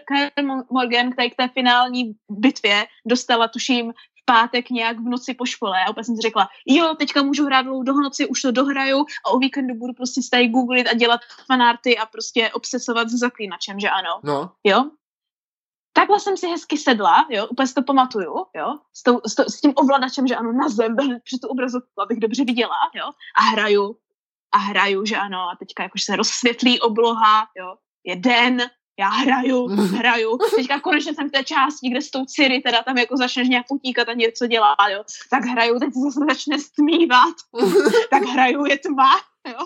Morgan, 0.72 1.12
k 1.12 1.36
té 1.38 1.48
finální 1.54 2.14
bitvě 2.30 2.86
dostala, 3.06 3.48
tuším, 3.48 3.94
pátek 4.26 4.70
nějak 4.70 5.00
v 5.00 5.10
noci 5.10 5.34
po 5.34 5.46
škole. 5.46 5.78
A 5.88 5.90
opět 5.90 6.04
jsem 6.04 6.16
si 6.16 6.22
řekla, 6.22 6.50
jo, 6.66 6.96
teďka 6.96 7.24
můžu 7.24 7.46
hrát 7.46 7.62
dlouho 7.62 7.84
do 7.84 7.94
noci, 7.94 8.28
už 8.28 8.42
to 8.42 8.52
dohraju 8.52 9.06
a 9.26 9.30
o 9.30 9.40
víkendu 9.40 9.76
budu 9.76 9.94
prostě 9.94 10.22
tady 10.32 10.48
googlit 10.48 10.88
a 10.88 10.94
dělat 10.94 11.22
fanarty 11.48 11.98
a 11.98 12.06
prostě 12.06 12.52
obsesovat 12.52 13.10
s 13.10 13.20
zaklínačem, 13.20 13.80
že 13.80 13.90
ano? 13.90 14.20
No, 14.24 14.52
jo. 14.64 14.86
Takhle 15.96 16.20
jsem 16.20 16.38
si 16.38 16.48
hezky 16.48 16.78
sedla, 16.78 17.28
jo, 17.30 17.48
úplně 17.48 17.68
si 17.68 17.74
to 17.74 17.84
pamatuju, 17.84 18.46
jo, 18.56 18.78
s, 18.94 19.04
tou, 19.04 19.22
s, 19.28 19.36
to, 19.36 19.44
s 19.44 19.62
tím 19.62 19.74
ovladačem, 19.76 20.28
že 20.28 20.36
ano, 20.36 20.52
na 20.52 20.70
zem, 20.70 20.96
při 21.24 21.40
tu 21.40 21.48
obrazovku, 21.48 22.02
abych 22.02 22.20
dobře 22.20 22.46
viděla, 22.46 22.76
jo, 22.96 23.12
a 23.38 23.42
hraju, 23.42 23.98
a 24.52 24.58
hraju, 24.58 25.06
že 25.06 25.18
ano, 25.18 25.40
a 25.40 25.56
teďka 25.60 25.84
jakož 25.84 26.04
se 26.04 26.16
rozsvětlí 26.16 26.80
obloha, 26.80 27.48
jo, 27.58 27.76
je 28.04 28.16
den, 28.16 28.62
já 29.00 29.10
hraju, 29.10 29.68
hraju, 29.98 30.38
teďka 30.56 30.80
konečně 30.80 31.14
jsem 31.14 31.30
v 31.30 31.32
té 31.32 31.44
části, 31.44 31.90
kde 31.90 32.02
s 32.02 32.12
tou 32.12 32.26
Ciri 32.26 32.60
teda 32.62 32.84
tam 32.84 32.98
jako 32.98 33.18
začneš 33.18 33.50
nějak 33.50 33.66
utíkat 33.72 34.10
a 34.10 34.14
něco 34.14 34.48
dělá, 34.48 34.76
jo, 34.92 35.04
tak 35.30 35.44
hraju, 35.46 35.80
teď 35.80 35.94
se 35.94 36.00
zase 36.00 36.20
začne 36.30 36.60
stmívat, 36.60 37.36
tak 38.10 38.24
hraju, 38.24 38.66
je 38.66 38.78
tma, 38.78 39.12
jo, 39.48 39.60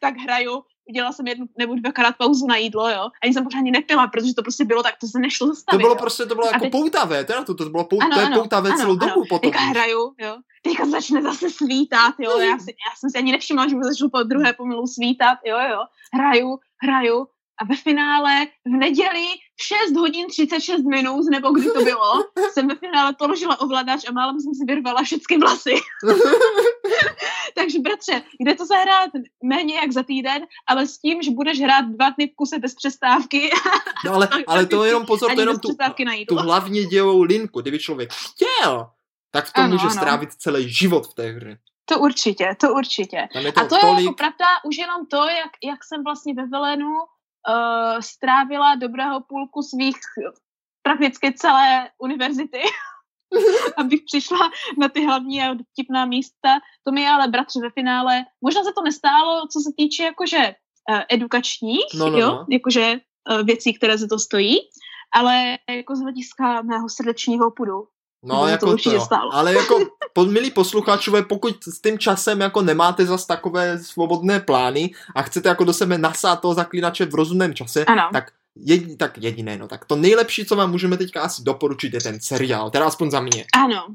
tak 0.00 0.16
hraju, 0.16 0.62
udělala 0.88 1.12
jsem 1.12 1.26
jednu 1.26 1.46
nebo 1.58 1.74
dvakrát 1.74 2.16
pauzu 2.18 2.46
na 2.46 2.56
jídlo, 2.56 2.88
jo, 2.90 3.08
ani 3.22 3.34
jsem 3.34 3.44
pořádně 3.44 3.70
nepila, 3.70 4.06
protože 4.06 4.34
to 4.34 4.42
prostě 4.42 4.64
bylo 4.64 4.82
tak, 4.82 4.94
to 5.00 5.06
se 5.06 5.18
nešlo 5.18 5.46
to 5.46 5.52
zastavit, 5.54 5.82
bylo 5.82 5.94
jo. 5.94 5.98
prostě, 5.98 6.26
to 6.26 6.34
bylo 6.34 6.46
A 6.46 6.50
jako 6.52 6.60
teď- 6.64 6.72
poutavé, 6.72 7.24
teda 7.24 7.44
to, 7.44 7.54
to 7.54 7.64
bylo 7.64 7.84
pou, 7.84 7.98
Ano, 8.02 8.14
to 8.14 8.20
je 8.20 8.26
ano, 8.26 8.40
poutavé 8.40 8.70
ano, 8.70 8.78
celou 8.78 8.96
ano. 9.00 9.06
dobu 9.06 9.24
potom. 9.28 9.50
Teďka 9.50 9.64
hraju, 9.64 10.14
jo. 10.18 10.36
Teďka 10.62 10.86
začne 10.86 11.22
zase 11.22 11.50
svítat, 11.50 12.14
jo. 12.18 12.38
Já, 12.38 12.58
si, 12.58 12.70
já 12.70 12.96
jsem 12.96 13.10
si 13.10 13.18
ani 13.18 13.32
nevšimla, 13.32 13.68
že 13.68 13.76
by 13.76 13.84
začalo 13.84 14.10
po 14.10 14.22
druhé 14.22 14.52
pomalu 14.52 14.86
svítat, 14.86 15.38
jo, 15.46 15.56
jo. 15.70 15.78
Hraju, 16.14 16.58
hraju 16.82 17.26
a 17.60 17.64
ve 17.64 17.76
finále 17.76 18.46
v 18.46 18.70
neděli 18.70 19.26
v 19.56 19.62
6 19.86 19.96
hodin 19.96 20.26
36 20.28 20.84
minut, 20.84 21.24
nebo 21.30 21.50
kdy 21.50 21.70
to 21.70 21.84
bylo, 21.84 22.24
jsem 22.52 22.68
ve 22.68 22.74
finále 22.74 23.14
položila 23.18 23.60
ovladač 23.60 24.08
a 24.08 24.12
málem 24.12 24.40
jsem 24.40 24.54
si 24.54 24.64
vyrvala 24.64 25.02
všechny 25.02 25.38
vlasy. 25.38 25.74
Takže 27.54 27.78
bratře, 27.78 28.22
jde 28.38 28.54
to 28.54 28.66
zahrát 28.66 29.10
méně 29.44 29.74
jak 29.74 29.92
za 29.92 30.02
týden, 30.02 30.46
ale 30.66 30.86
s 30.86 30.98
tím, 30.98 31.22
že 31.22 31.30
budeš 31.30 31.60
hrát 31.60 31.84
dva 31.84 32.10
dny 32.10 32.28
v 32.28 32.34
kuse 32.36 32.58
bez 32.58 32.74
přestávky 32.74 33.50
No 34.04 34.14
ale, 34.14 34.28
ale 34.46 34.66
to 34.66 34.84
jenom 34.84 35.06
pozor, 35.06 35.34
to 35.34 35.40
jenom 35.40 35.58
tu, 35.58 35.68
tu 36.28 36.36
hlavně 36.36 36.84
dějovou 36.84 37.22
linku, 37.22 37.60
kdyby 37.60 37.78
člověk 37.78 38.12
chtěl, 38.12 38.90
tak 39.30 39.46
v 39.46 39.52
tom 39.52 39.64
Ano, 39.64 39.72
může 39.72 39.86
ano. 39.86 39.94
strávit 39.94 40.32
celý 40.32 40.72
život 40.72 41.06
v 41.06 41.14
té 41.14 41.32
hře. 41.32 41.58
To 41.84 41.98
určitě, 41.98 42.56
to 42.60 42.72
určitě. 42.74 43.28
Je 43.34 43.52
to, 43.52 43.60
A 43.60 43.64
to 43.64 43.74
je 43.74 43.80
tolik, 43.80 44.04
jako 44.04 44.14
pravda 44.14 44.46
už 44.64 44.76
jenom 44.76 45.06
to, 45.06 45.16
jak, 45.16 45.52
jak 45.64 45.84
jsem 45.84 46.04
vlastně 46.04 46.34
ve 46.34 46.46
Velenu 46.46 46.92
uh, 47.48 48.00
strávila 48.00 48.74
dobrého 48.74 49.20
půlku 49.20 49.62
svých 49.62 49.96
prakticky 50.82 51.34
celé 51.34 51.90
univerzity, 51.98 52.62
abych 53.76 54.00
přišla 54.06 54.50
na 54.78 54.88
ty 54.88 55.06
hlavní 55.06 55.42
a 55.42 55.54
vtipná 55.72 56.04
místa. 56.04 56.58
To 56.86 56.92
mi 56.92 57.08
ale 57.08 57.28
bratře 57.28 57.60
ve 57.60 57.70
finále, 57.70 58.24
možná 58.40 58.64
se 58.64 58.72
to 58.74 58.82
nestálo, 58.82 59.48
co 59.52 59.60
se 59.60 59.70
týče 59.76 60.02
jakože 60.02 60.38
uh, 60.90 61.00
edukačních, 61.08 61.84
No, 61.94 62.10
no, 62.10 62.18
jo, 62.18 62.26
no. 62.26 62.46
jakože 62.50 63.00
uh, 63.30 63.42
věcí, 63.42 63.74
které 63.74 63.98
za 63.98 64.06
to 64.06 64.18
stojí, 64.18 64.58
ale 65.14 65.58
jako 65.70 65.96
z 65.96 66.00
hlediska 66.00 66.62
mého 66.62 66.88
srdečního 66.88 67.50
pudu. 67.50 67.84
No, 68.24 68.40
to 68.40 68.46
jako 68.46 68.76
to, 68.76 68.90
jo. 68.90 69.00
stálo. 69.00 69.34
Ale 69.34 69.54
jako, 69.54 69.78
milí 70.28 70.50
posluchačové, 70.50 71.22
pokud 71.22 71.64
s 71.64 71.80
tím 71.80 71.98
časem 71.98 72.40
jako 72.40 72.62
nemáte 72.62 73.06
zas 73.06 73.26
takové 73.26 73.78
svobodné 73.78 74.40
plány 74.40 74.90
a 75.14 75.22
chcete 75.22 75.48
jako 75.48 75.64
do 75.64 75.72
sebe 75.72 75.98
nasát 75.98 76.40
toho 76.40 76.54
zaklínače 76.54 77.06
v 77.06 77.14
rozumném 77.14 77.54
čase, 77.54 77.84
Ano. 77.84 78.08
tak, 78.12 78.32
jedi, 78.56 78.96
tak 78.96 79.18
jediné, 79.18 79.58
no, 79.58 79.68
tak 79.68 79.84
to 79.84 79.96
nejlepší, 79.96 80.44
co 80.44 80.56
vám 80.56 80.70
můžeme 80.70 80.96
teďka 80.96 81.22
asi 81.22 81.42
doporučit, 81.42 81.94
je 81.94 82.00
ten 82.00 82.20
seriál, 82.20 82.70
teda 82.70 82.86
aspoň 82.86 83.10
za 83.10 83.20
mě. 83.20 83.44
Ano, 83.54 83.86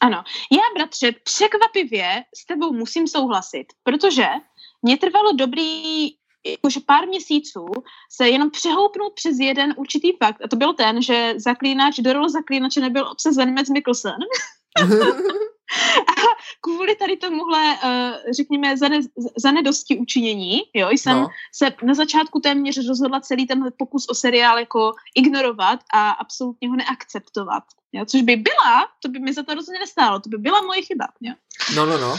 ano. 0.00 0.24
Já, 0.52 0.60
bratře, 0.76 1.12
překvapivě 1.24 2.22
s 2.36 2.46
tebou 2.46 2.72
musím 2.72 3.08
souhlasit, 3.08 3.66
protože 3.82 4.26
mě 4.82 4.96
trvalo 4.96 5.32
dobrý 5.32 6.08
jakože 6.46 6.80
pár 6.86 7.06
měsíců 7.08 7.66
se 8.12 8.28
jenom 8.28 8.50
přehoupnout 8.50 9.12
přes 9.14 9.36
jeden 9.40 9.74
určitý 9.76 10.12
fakt, 10.22 10.44
a 10.44 10.48
to 10.48 10.56
byl 10.56 10.72
ten, 10.74 11.02
že 11.02 11.34
zaklínač, 11.36 11.96
do 11.98 12.12
role 12.12 12.30
zaklínače 12.30 12.80
nebyl 12.80 13.08
obsazen 13.08 13.54
Mads 13.54 13.70
Mikkelsen. 13.70 14.16
A 16.08 16.12
kvůli 16.60 16.96
tady 16.96 17.16
tomuhle, 17.16 17.74
uh, 17.84 18.32
řekněme, 18.36 18.76
zane, 18.76 19.00
zanedosti 19.38 19.98
učinění, 19.98 20.60
jo, 20.74 20.90
jsem 20.90 21.16
No, 21.20 21.28
se 21.54 21.72
na 21.82 21.94
začátku 21.94 22.40
téměř 22.40 22.88
rozhodla 22.88 23.20
celý 23.20 23.46
tenhle 23.46 23.70
pokus 23.70 24.06
o 24.08 24.14
seriál 24.14 24.58
jako 24.58 24.92
ignorovat 25.14 25.80
a 25.94 26.10
absolutně 26.10 26.68
ho 26.68 26.76
neakceptovat. 26.76 27.62
Jo? 27.92 28.04
Což 28.04 28.22
by 28.22 28.36
byla, 28.36 28.86
to 29.02 29.08
by 29.08 29.18
mi 29.18 29.32
za 29.32 29.42
to 29.42 29.54
rozhodně 29.54 29.78
nestálo, 29.80 30.20
to 30.20 30.28
by 30.28 30.38
byla 30.38 30.62
moje 30.62 30.82
chyba. 30.82 31.04
Jo? 31.20 31.34
no, 31.76 31.86
no, 31.86 31.98
no, 31.98 32.16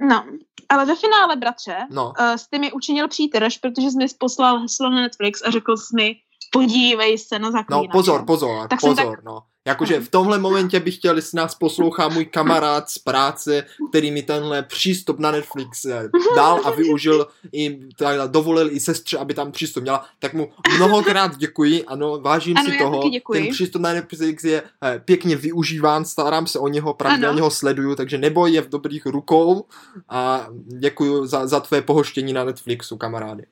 No, 0.00 0.24
ale 0.68 0.84
ve 0.86 0.96
finále, 0.96 1.36
bratře, 1.36 1.76
no. 1.90 2.04
uh, 2.20 2.32
s 2.34 2.48
tím 2.48 2.60
mi 2.60 2.72
učinil 2.72 3.08
přítrž, 3.08 3.58
protože 3.58 3.90
jsi 3.90 3.96
mi 3.98 4.06
poslal 4.18 4.58
heslo 4.58 4.90
na 4.90 5.00
Netflix 5.00 5.42
a 5.42 5.50
řekl 5.50 5.76
jsi 5.76 5.96
mi, 5.96 6.16
podívej 6.52 7.18
se 7.18 7.38
na 7.38 7.48
No 7.48 7.52
zaklínače. 7.52 7.88
pozor, 7.92 8.24
pozor, 8.26 8.68
Tak 8.68 8.80
pozor, 8.80 9.22
no. 9.24 9.42
Jakože 9.68 10.00
v 10.00 10.08
tomhle 10.08 10.38
momentě 10.38 10.80
bych 10.80 10.94
chtěl, 10.94 11.16
jestli 11.16 11.36
nás 11.36 11.54
poslouchá 11.54 12.08
můj 12.08 12.24
kamarád 12.24 12.90
z 12.90 12.98
práce, 12.98 13.64
který 13.88 14.10
mi 14.10 14.22
tenhle 14.22 14.62
přístup 14.62 15.18
na 15.18 15.30
Netflix 15.30 15.84
eh, 15.84 16.08
dal 16.36 16.60
a 16.64 16.70
využil 16.70 17.26
i, 17.52 17.78
teda 17.98 18.26
dovolil 18.26 18.70
i 18.70 18.80
sestře, 18.80 19.18
aby 19.18 19.34
tam 19.34 19.52
přístup 19.52 19.82
měla, 19.82 20.04
tak 20.18 20.34
mu 20.34 20.48
mnohokrát 20.76 21.36
děkuji, 21.36 21.84
ano, 21.84 22.20
vážím 22.20 22.56
Ano, 22.56 22.70
si 22.70 22.78
toho, 22.78 23.02
ten 23.32 23.48
přístup 23.48 23.82
na 23.82 23.92
Netflix 23.92 24.44
je 24.44 24.62
eh, 24.84 25.02
pěkně 25.04 25.36
využíván, 25.36 26.04
starám 26.04 26.46
se 26.46 26.58
o 26.58 26.68
něho, 26.68 26.94
pravidelně 26.94 27.42
ho 27.42 27.50
sleduju, 27.50 27.94
takže 27.94 28.18
neboj 28.18 28.52
je 28.52 28.62
v 28.62 28.68
dobrých 28.68 29.06
rukou 29.06 29.64
a 30.08 30.48
děkuji 30.66 31.26
za, 31.26 31.46
za 31.46 31.60
tvé 31.60 31.82
pohoštění 31.82 32.32
na 32.32 32.44
Netflixu, 32.44 32.96
kamarády. 32.96 33.44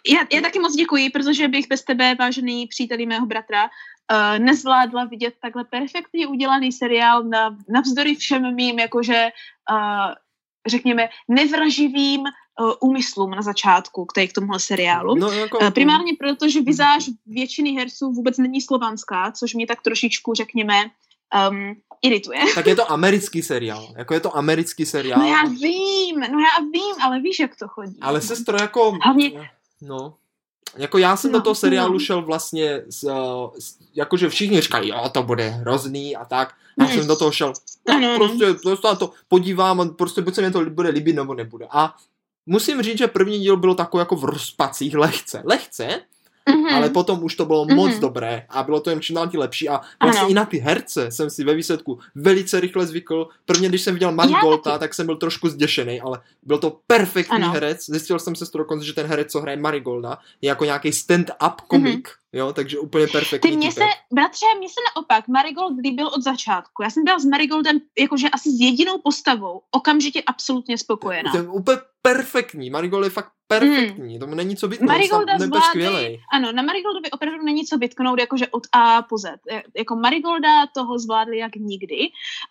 Já, 0.08 0.20
já 0.34 0.42
taky 0.42 0.60
moc 0.60 0.76
děkuji, 0.76 1.10
protože 1.10 1.48
bych 1.48 1.68
bez 1.68 1.84
tebe, 1.84 2.16
vážený 2.20 2.68
příteli 2.68 3.06
mého 3.06 3.26
bratra, 3.26 3.64
uh, 3.64 4.40
nezvládla 4.46 5.04
vidět 5.06 5.34
takhle 5.42 5.64
perfektně 5.64 6.28
udělaný 6.28 6.72
seriál 6.72 7.24
na, 7.24 7.58
navzdory 7.70 8.16
všem 8.16 8.56
mým, 8.56 8.80
jakože, 8.80 9.30
uh, 9.72 10.14
řekněme, 10.68 11.10
nevraživým 11.28 12.22
uh, 12.22 12.72
úmyslům 12.80 13.32
na 13.32 13.42
začátku 13.42 14.06
k, 14.06 14.28
k 14.28 14.34
tomuhle 14.34 14.60
seriálu. 14.60 15.16
No, 15.16 15.32
jako, 15.32 15.58
Uh, 15.60 15.70
primárně 15.70 16.12
proto, 16.20 16.50
že 16.50 16.62
vizáž 16.62 17.10
většiny 17.26 17.72
herců 17.72 18.12
vůbec 18.12 18.38
není 18.38 18.62
slovanská, 18.62 19.32
což 19.32 19.54
mě 19.54 19.68
tak 19.68 19.82
trošičku, 19.82 20.34
řekněme, 20.34 20.84
um, 21.50 21.76
irituje. 22.02 22.40
Tak 22.56 22.66
je 22.68 22.76
to 22.76 22.92
americký 22.92 23.42
seriál. 23.42 23.88
Jako 23.98 24.14
je 24.14 24.20
to 24.20 24.38
americký 24.38 24.86
seriál. 24.86 25.20
No 25.20 25.28
já 25.28 25.44
vím, 25.44 26.20
no 26.20 26.40
já 26.40 26.64
vím, 26.74 26.96
ale 27.02 27.20
víš, 27.20 27.40
jak 27.40 27.56
to 27.56 27.68
chodí. 27.68 27.98
Ale 28.02 28.22
sestro, 28.22 28.58
jako... 28.62 28.98
Hlavně- 29.04 29.50
No. 29.82 30.14
Jako 30.78 30.98
já 30.98 31.18
jsem 31.18 31.32
no, 31.32 31.38
No, 31.38 31.40
do 31.40 31.44
toho 31.44 31.56
seriálu 31.56 31.94
no. 31.94 32.00
šel 32.00 32.22
vlastně, 32.22 32.82
s, 32.90 33.04
uh, 33.04 33.12
s, 33.60 33.78
jakože 33.94 34.30
všichni 34.30 34.62
říkají, 34.62 34.90
jo, 34.90 35.10
to 35.12 35.24
bude 35.24 35.50
hrozný 35.50 36.16
a 36.16 36.26
tak. 36.26 36.54
Já 36.80 36.88
jsem 36.88 37.08
do 37.08 37.16
toho 37.16 37.32
šel, 37.32 37.54
tak 37.84 37.96
Ano, 37.96 38.08
ano. 38.08 38.18
prostě 38.18 38.54
to, 38.54 38.78
se 38.78 38.88
na 38.88 38.96
to 38.96 39.12
podívám 39.28 39.82
a 39.82 39.86
prostě 39.86 40.22
buď 40.22 40.36
se 40.36 40.42
mě 40.42 40.52
to 40.52 40.66
bude 40.66 40.90
líbit, 40.90 41.16
nebo 41.16 41.34
nebude. 41.34 41.68
A 41.72 41.96
musím 42.46 42.82
říct, 42.82 42.98
že 42.98 43.08
první 43.08 43.40
díl 43.40 43.58
bylo 43.58 43.76
takový 43.76 44.00
jako 44.02 44.16
v 44.16 44.24
rozpacích, 44.24 44.96
lehce, 44.96 45.42
lehce, 45.46 46.02
Mhm. 46.50 46.76
ale 46.76 46.90
potom 46.90 47.24
už 47.24 47.36
to 47.36 47.46
bylo 47.46 47.66
moc 47.66 47.92
Mhm. 47.92 48.00
dobré 48.00 48.46
a 48.50 48.64
bylo 48.64 48.80
to 48.80 48.90
jen 48.90 49.02
čím 49.02 49.16
dál 49.16 49.28
tím 49.28 49.40
lepší 49.40 49.70
a 49.70 49.82
vlastně 50.04 50.22
Ano. 50.22 50.30
i 50.30 50.34
na 50.34 50.46
ty 50.46 50.58
herce 50.58 51.12
jsem 51.12 51.30
si 51.30 51.44
ve 51.44 51.54
výsledku 51.56 52.00
velice 52.16 52.60
rychle 52.60 52.86
zvykl. 52.88 53.28
Prvně, 53.46 53.70
když 53.70 53.82
jsem 53.82 53.94
viděl 53.94 54.12
Marigolta, 54.12 54.78
tak 54.78 54.94
jsem 54.94 55.06
byl 55.06 55.16
trošku 55.16 55.50
zděšený, 55.50 56.02
ale 56.02 56.20
byl 56.44 56.58
to 56.58 56.80
perfektní 56.88 57.36
Ano. 57.36 57.52
herec. 57.52 57.86
Zjistil 57.86 58.20
jsem 58.20 58.36
se 58.36 58.46
z 58.46 58.50
toho 58.50 58.60
dokonce, 58.64 58.86
že 58.86 58.94
ten 58.94 59.08
herec, 59.08 59.32
co 59.32 59.42
hraje 59.42 59.58
Marigolda, 59.58 60.18
je 60.42 60.48
jako 60.50 60.66
nějaký 60.66 60.90
stand-up 60.90 61.54
komik, 61.68 62.10
jo, 62.34 62.54
takže 62.54 62.80
úplně 62.80 63.08
perfektní. 63.08 63.52
Ty 63.52 63.58
mně 63.58 63.72
se, 63.72 63.86
bratře, 64.14 64.46
mně 64.58 64.70
se 64.70 64.76
naopak 64.96 65.28
Marigold 65.28 65.74
líbil 65.84 66.08
od 66.08 66.24
začátku. 66.24 66.84
Já 66.84 66.90
jsem 66.90 67.04
byla 67.04 67.20
s 67.20 67.26
Marigoldem 67.26 67.80
jakože 68.00 68.30
asi 68.30 68.50
s 68.50 68.60
jedinou 68.60 68.98
postavou 68.98 69.62
okamžitě 69.72 70.24
absolutně 70.26 70.78
spokojená. 70.78 71.32
To 71.32 71.38
je 71.38 71.48
úplně 71.48 71.78
perfektní. 72.02 72.70
Marigold 72.70 73.04
je 73.04 73.10
fakt 73.10 73.32
perfektní. 73.48 74.20
Tomu 74.20 74.36
není 74.36 74.56
co 74.56 74.68
být. 74.68 74.82
Marigolda 74.82 75.34
zvládli, 75.38 75.62
skvělej. 75.62 76.20
ano, 76.34 76.52
na 76.52 76.64
Marigoldovi 76.64 77.12
opravdu 77.12 77.44
není 77.44 77.66
co 77.66 77.78
vytknout 77.78 78.20
jakože 78.20 78.48
od 78.48 78.64
A 78.72 79.02
po 79.02 79.18
Z. 79.18 79.26
E, 79.52 79.64
Jako 79.78 79.96
Marigolda 79.96 80.68
toho 80.68 81.00
zvládli 81.00 81.38
jak 81.38 81.56
nikdy. 81.56 81.96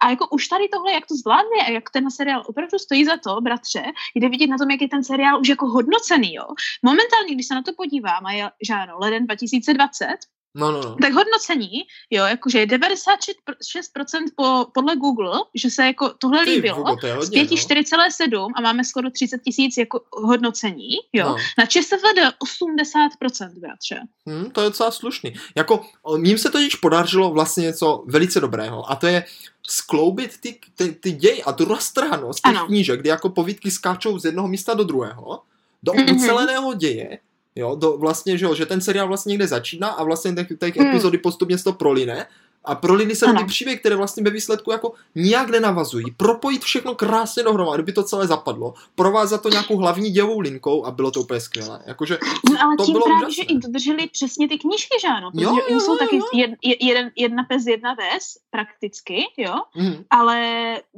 A 0.01 0.11
jako 0.11 0.29
už 0.29 0.49
tady 0.49 0.69
tohle, 0.69 0.93
jak 0.93 1.07
to 1.07 1.15
zvládli 1.15 1.59
a 1.67 1.71
jak 1.71 1.91
ten 1.91 2.11
seriál 2.11 2.43
opravdu 2.47 2.79
stojí 2.79 3.05
za 3.05 3.17
to, 3.17 3.41
bratře, 3.41 3.83
jde 4.15 4.29
vidět 4.29 4.47
na 4.47 4.59
tom, 4.59 4.71
jak 4.71 4.81
je 4.81 4.89
ten 4.89 5.05
seriál 5.05 5.41
už 5.41 5.49
jako 5.49 5.67
hodnocený, 5.67 6.35
jo. 6.35 6.45
Momentálně, 6.83 7.35
když 7.35 7.47
se 7.47 7.55
na 7.55 7.63
to 7.63 7.73
podívám, 7.77 8.27
a 8.27 8.33
je, 8.33 8.51
že 8.67 8.75
ano, 8.75 8.99
leden 9.01 9.27
2020, 9.75 10.07
No, 10.55 10.73
no, 10.73 10.83
no. 10.83 10.97
tak 11.03 11.13
hodnocení, 11.13 11.71
jo, 12.11 12.25
jakože 12.25 12.59
je 12.59 12.67
96% 12.67 14.25
po, 14.37 14.67
podle 14.75 14.97
Google, 14.97 15.39
že 15.55 15.71
se 15.71 15.85
jako 15.85 16.09
tohle 16.19 16.45
Ty, 16.45 16.51
líbilo, 16.51 16.77
Hugo, 16.77 16.97
to 16.97 17.07
je 17.07 17.13
z 17.13 17.17
hodně, 17.17 17.45
5 17.47 17.51
no. 17.51 17.57
4,7 17.57 18.47
a 18.57 18.61
máme 18.61 18.85
skoro 18.85 19.11
30 19.11 19.39
tisíc 19.43 19.77
jako 19.77 20.01
hodnocení, 20.13 20.89
jo. 21.13 21.27
No. 21.29 21.37
Na 21.59 21.67
ČSFD 21.67 22.19
80%, 22.63 23.59
bratře. 23.61 24.01
Hmm, 24.27 24.51
to 24.51 24.61
je 24.61 24.69
docela 24.69 24.91
slušný. 24.91 25.35
Jako, 25.55 25.85
mým 26.17 26.39
se 26.39 26.51
totiž 26.51 26.75
podařilo 26.75 27.31
vlastně 27.31 27.63
něco 27.63 28.05
velice 28.07 28.41
dobrého 28.41 28.91
a 28.91 28.97
to 28.97 29.07
je 29.07 29.25
skloubit 29.69 30.41
ty, 30.41 30.61
ty, 30.75 30.93
ty 30.93 31.13
děj 31.13 31.43
a 31.47 31.53
tu 31.53 31.65
roztrhanost 31.65 32.41
těch 32.45 32.57
Ano. 32.57 32.67
knížek, 32.67 33.01
kdy 33.01 33.09
jako 33.09 33.29
povídky 33.29 33.71
skáčou 33.71 34.19
z 34.19 34.25
jednoho 34.25 34.49
místa 34.49 34.75
do 34.75 34.85
druhého, 34.85 35.43
do 35.83 35.93
Mhm. 35.95 36.17
uceleného 36.17 36.75
děje, 36.75 37.19
jo, 37.59 37.75
do 37.75 37.97
vlastně, 37.97 38.39
že, 38.39 38.45
jo, 38.45 38.55
že 38.55 38.67
ten 38.67 38.81
seriál 38.81 39.09
vlastně 39.09 39.31
někde 39.31 39.47
začíná 39.47 39.89
a 39.89 40.05
vlastně 40.05 40.35
těch, 40.35 40.47
těch 40.59 40.77
Mm. 40.77 40.87
epizody 40.87 41.19
postupně 41.19 41.59
se 41.59 41.65
to 41.65 41.73
proline 41.73 42.27
a 42.65 42.75
proliny 42.75 43.17
se 43.17 43.27
ty 43.39 43.45
příběhy, 43.45 43.79
které 43.79 43.97
vlastně 43.97 44.23
ve 44.23 44.31
výsledku 44.31 44.73
jako 44.73 44.93
nijak 45.15 45.51
nenavazují. 45.51 46.05
Propojit 46.17 46.63
všechno 46.63 46.95
krásně 46.95 47.43
dohromady, 47.43 47.83
aby 47.83 47.93
to 47.93 48.03
celé 48.03 48.27
zapadlo. 48.27 48.75
Provázat 48.95 49.43
to 49.43 49.49
nějakou 49.49 49.77
hlavní 49.77 50.11
dějovou 50.11 50.41
linkou 50.41 50.85
a 50.85 50.91
bylo 50.91 51.11
to 51.11 51.21
úplně 51.21 51.41
skvělé. 51.41 51.83
Jakože 51.87 52.19
No 52.51 52.57
ale 52.63 52.77
to 52.77 52.85
tím 52.85 52.93
bylo 52.93 53.05
právě, 53.05 53.27
úžasné. 53.27 53.45
že 53.45 53.55
i 53.55 53.59
dodrželi 53.59 54.07
přesně 54.13 54.49
ty 54.49 54.59
knížky, 54.59 54.97
že 55.01 55.09
ano? 55.09 55.31
Protože 55.31 55.45
Jo, 55.45 55.51
jo, 55.57 55.63
oni 55.71 55.81
jsou 55.81 55.93
jo, 55.93 55.99
taky 55.99 56.17
jo. 56.17 56.25
jed, 56.35 56.51
je- 56.65 56.87
jeden, 56.87 57.11
jedna 57.17 57.45
pes, 57.45 57.67
jedna 57.67 57.95
ves, 57.95 58.25
prakticky, 58.51 59.25
jo? 59.37 59.55
mhm. 59.77 60.05
ale 60.11 60.39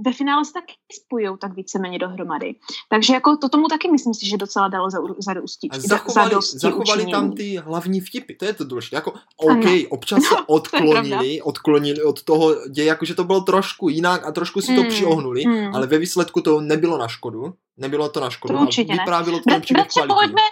ve 0.07 0.13
finále 0.13 0.45
se 0.45 0.53
taky 0.53 0.75
spojou 0.93 1.37
tak 1.37 1.55
víceméně 1.57 1.99
dohromady. 1.99 2.55
Takže 2.89 3.15
jako 3.15 3.37
to 3.37 3.49
tomu 3.49 3.69
taky 3.69 3.91
myslím 3.91 4.15
si, 4.15 4.27
že 4.29 4.37
docela 4.37 4.69
dalo 4.69 4.91
za, 4.91 4.99
za 5.19 5.33
A 5.71 5.79
zachovali, 5.79 6.35
zachovali 6.43 7.07
tam 7.11 7.33
ty 7.33 7.57
hlavní 7.57 8.01
vtipy, 8.01 8.35
to 8.35 8.45
je 8.45 8.53
to 8.55 8.65
důležité. 8.65 8.97
Jako, 8.97 9.13
OK, 9.37 9.51
Ano. 9.51 9.73
občas 9.89 10.23
se 10.25 10.35
No, 10.41 10.45
odklonili, 10.47 11.43
odklonili 11.51 12.03
od 12.03 12.22
toho 12.22 12.68
děje, 12.68 12.86
jakože 12.86 13.14
to 13.14 13.24
bylo 13.24 13.40
trošku 13.40 13.88
jinak 13.88 14.26
a 14.26 14.32
trošku 14.32 14.61
si 14.61 14.74
to 14.74 14.82
Mm, 14.82 14.88
přiohnuli, 14.88 15.46
mm. 15.46 15.74
ale 15.74 15.86
ve 15.86 15.98
výsledku 15.98 16.40
to 16.40 16.61
nebylo 16.61 16.98
na 16.98 17.09
škodu. 17.09 17.55
Nebylo 17.76 18.09
to 18.09 18.20
na 18.20 18.30
škodu. 18.30 18.55
To 18.55 18.62
určitě 18.62 18.92
ne. 18.94 18.98
vyprávělo 18.98 19.38
to 19.38 19.44
ten 19.51 19.61
příběh 19.61 19.88
kvalitně. 19.88 20.14
pojďme, 20.14 20.42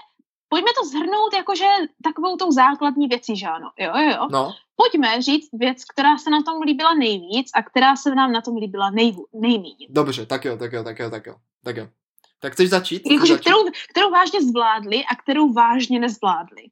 pojďme 0.49 0.71
to 0.81 0.89
zhrnout 0.89 1.33
jakože 1.37 1.67
takovou 2.05 2.37
tou 2.37 2.51
základní 2.51 3.09
věcí, 3.09 3.37
že 3.37 3.47
ano. 3.47 3.71
Jo, 3.79 3.93
jo, 3.97 4.11
jo. 4.11 4.29
No, 4.31 4.53
Pojďme 4.81 5.23
říct 5.23 5.49
věc, 5.53 5.85
která 5.85 6.19
se 6.19 6.31
na 6.31 6.43
tom 6.43 6.63
líbila 6.63 6.95
nejvíc 6.95 7.51
a 7.55 7.63
která 7.63 7.97
se 7.97 8.15
nám 8.15 8.33
na 8.33 8.41
tom 8.41 8.57
líbila 8.57 8.91
nejvů, 8.91 9.27
nejméně. 9.33 9.87
dobře, 9.89 10.27
tak 10.27 10.45
jo, 10.45 10.57
tak 10.57 10.73
jo, 10.73 10.85
tak 10.85 10.99
jo, 10.99 11.11
tak 11.11 11.27
jo. 11.27 11.35
Tak 11.65 11.77
jo. 11.77 11.89
Tak 12.41 12.53
chceš 12.53 12.71
začít? 12.71 13.03
Jakože 13.11 13.33
začít? 13.33 13.41
kterou, 13.41 13.59
kterou 13.91 14.11
vážně 14.11 14.43
zvládli 14.43 15.05
a 15.05 15.17
kterou 15.23 15.53
vážně 15.53 16.01
nezvládli. 16.01 16.63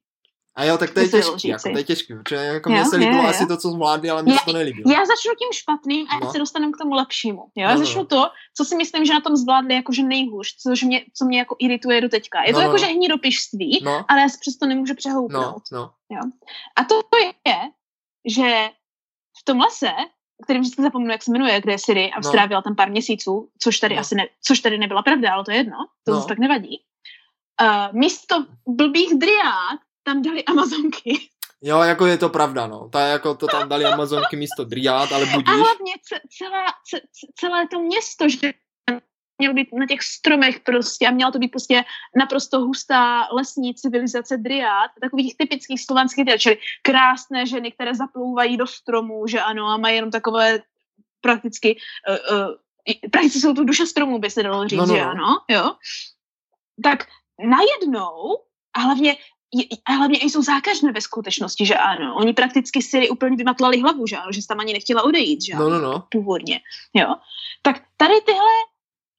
A 0.57 0.64
jo, 0.64 0.78
tak 0.78 0.90
to 0.94 1.00
je 1.00 1.09
těžký, 1.09 1.48
jako, 1.48 1.70
to 1.72 1.78
je 1.78 1.84
těžký, 1.84 2.14
protože 2.14 2.34
jako 2.36 2.70
Jo, 2.70 2.76
mně 2.76 2.84
se 2.84 2.96
jo, 2.96 3.00
líbilo 3.00 3.22
jo. 3.22 3.28
asi 3.28 3.46
to, 3.46 3.57
co 3.57 3.70
zvládli, 3.70 4.11
ale 4.11 4.22
mně 4.22 4.36
to 4.44 4.52
nelíbilo. 4.52 4.92
Já 4.92 4.98
začnu 5.07 5.32
tím 5.38 5.48
špatným 5.52 6.07
a 6.11 6.14
No. 6.14 6.26
no. 6.26 6.32
se 6.32 6.38
dostanu 6.38 6.72
k 6.72 6.78
tomu 6.78 6.94
lepšímu. 6.94 7.40
Jo? 7.40 7.50
No, 7.57 7.62
Já 7.62 7.74
no, 7.74 7.78
začnu 7.78 8.00
no. 8.00 8.07
to, 8.07 8.30
co 8.57 8.64
si 8.64 8.76
myslím, 8.76 9.04
že 9.04 9.14
na 9.14 9.20
tom 9.20 9.36
zvládli 9.36 9.74
jakože 9.74 10.02
nejhůř, 10.02 10.46
což 10.62 10.82
mě, 10.82 11.04
co 11.18 11.24
mě 11.24 11.38
jako 11.38 11.57
irituje 11.59 12.00
do 12.00 12.09
teďka. 12.09 12.42
Je 12.46 12.52
to 12.52 12.59
No, 12.59 12.59
no, 12.59 12.64
jakože 12.66 12.86
no. 12.86 12.92
hnídopišství, 12.92 13.80
No, 13.84 14.04
ale 14.09 14.20
já 14.20 14.28
se 14.28 14.36
přesto 14.40 14.66
nemůžu 14.66 14.92
no, 14.92 14.96
přehoupnout. 14.96 15.62
no. 15.72 15.90
A 16.76 16.84
to 16.84 17.00
je, 17.46 17.54
že 18.28 18.68
v 19.40 19.44
tom 19.44 19.61
lese, 19.61 19.90
kterým 20.44 20.62
vždycky 20.62 20.82
zapomenu, 20.82 21.11
jak 21.11 21.22
se 21.22 21.30
jmenuje, 21.32 21.61
kde 21.61 21.72
je 21.72 21.78
Siri 21.78 22.11
a 22.11 22.16
No. 22.16 22.22
strávila 22.28 22.62
tam 22.62 22.76
pár 22.76 22.90
měsíců, 22.90 23.48
což 23.62 23.78
tady 23.78 23.94
No. 23.94 24.00
asi 24.00 24.14
ne, 24.14 24.26
což 24.46 24.61
tady 24.61 24.78
nebyla 24.78 25.02
pravda, 25.02 25.32
ale 25.34 25.44
to 25.44 25.50
je 25.50 25.57
jedno, 25.57 25.76
to 26.04 26.11
No. 26.12 26.16
zase 26.16 26.28
tak 26.28 26.38
nevadí. 26.38 26.82
Uh, 27.62 27.98
místo 28.00 28.46
blbých 28.68 29.14
driád 29.18 29.78
tam 30.07 30.22
dali 30.22 30.44
Amazonky. 30.44 31.18
Jo, 31.62 31.80
jako 31.82 32.07
je 32.07 32.18
to 32.18 32.28
pravda, 32.28 32.66
no. 32.66 32.88
Ta 32.88 33.00
jako 33.07 33.34
to 33.34 33.46
tam 33.46 33.68
dali 33.68 33.84
Amazonky 33.84 34.36
místo 34.36 34.64
driát, 34.64 35.12
ale 35.12 35.22
A 35.22 35.32
budíš. 35.32 35.54
hlavně 35.54 35.92
ce- 36.09 36.20
celá, 36.38 36.64
ce- 36.90 37.00
ce- 37.00 37.32
celé 37.34 37.66
to 37.68 37.80
město, 37.80 38.28
že 38.28 38.52
mělo 39.38 39.54
být 39.54 39.68
na 39.72 39.86
těch 39.86 40.02
stromech 40.02 40.61
prostě 40.61 41.07
a 41.07 41.11
měla 41.11 41.30
to 41.30 41.38
být 41.38 41.48
prostě 41.48 41.84
naprosto 42.16 42.61
hustá 42.61 43.28
lesní 43.32 43.74
civilizace 43.74 44.36
driát, 44.36 44.90
takových 45.00 45.36
typických 45.36 45.82
slovanských 45.84 46.24
driát, 46.24 46.38
čili 46.38 46.59
krásné 46.82 47.46
ženy, 47.46 47.72
které 47.72 47.94
zaplouvají 47.94 48.57
do 48.57 48.66
stromů, 48.66 49.26
že 49.26 49.40
ano, 49.40 49.66
a 49.66 49.76
mají 49.76 49.94
jenom 49.96 50.11
takové 50.11 50.59
prakticky, 51.20 51.76
uh, 52.09 52.38
uh, 52.38 52.54
prakticky 53.11 53.40
jsou 53.40 53.54
to 53.54 53.64
duše 53.64 53.86
stromů, 53.86 54.18
by 54.18 54.30
se 54.30 54.42
dalo 54.42 54.68
říct, 54.68 54.78
No, 54.78 54.86
no, 54.86 54.94
že 54.94 55.00
no. 55.04 55.11
ano, 55.11 55.26
jo. 55.48 55.74
Tak 56.82 57.04
najednou, 57.48 58.38
a 58.76 58.80
hlavně 58.80 59.16
a 59.86 59.92
hlavně 59.92 60.18
jsou 60.22 60.42
zákažné 60.42 60.92
ve 60.92 61.01
skutečnosti, 61.01 61.66
že 61.66 61.74
ano. 61.74 62.14
Oni 62.16 62.32
prakticky 62.32 62.82
Siri 62.82 63.11
úplně 63.11 63.36
vymatlali 63.36 63.80
hlavu, 63.80 64.07
že 64.07 64.16
ano, 64.16 64.32
že 64.32 64.47
tam 64.47 64.61
ani 64.61 64.72
nechtěla 64.72 65.03
odejít, 65.03 65.42
že 65.42 65.53
ano, 65.53 65.70
No, 65.70 65.80
no, 65.80 65.92
no. 65.92 66.05
původně, 66.11 66.61
jo. 66.94 67.14
Tak 67.62 67.82
tady 67.97 68.14
tyhle 68.20 68.51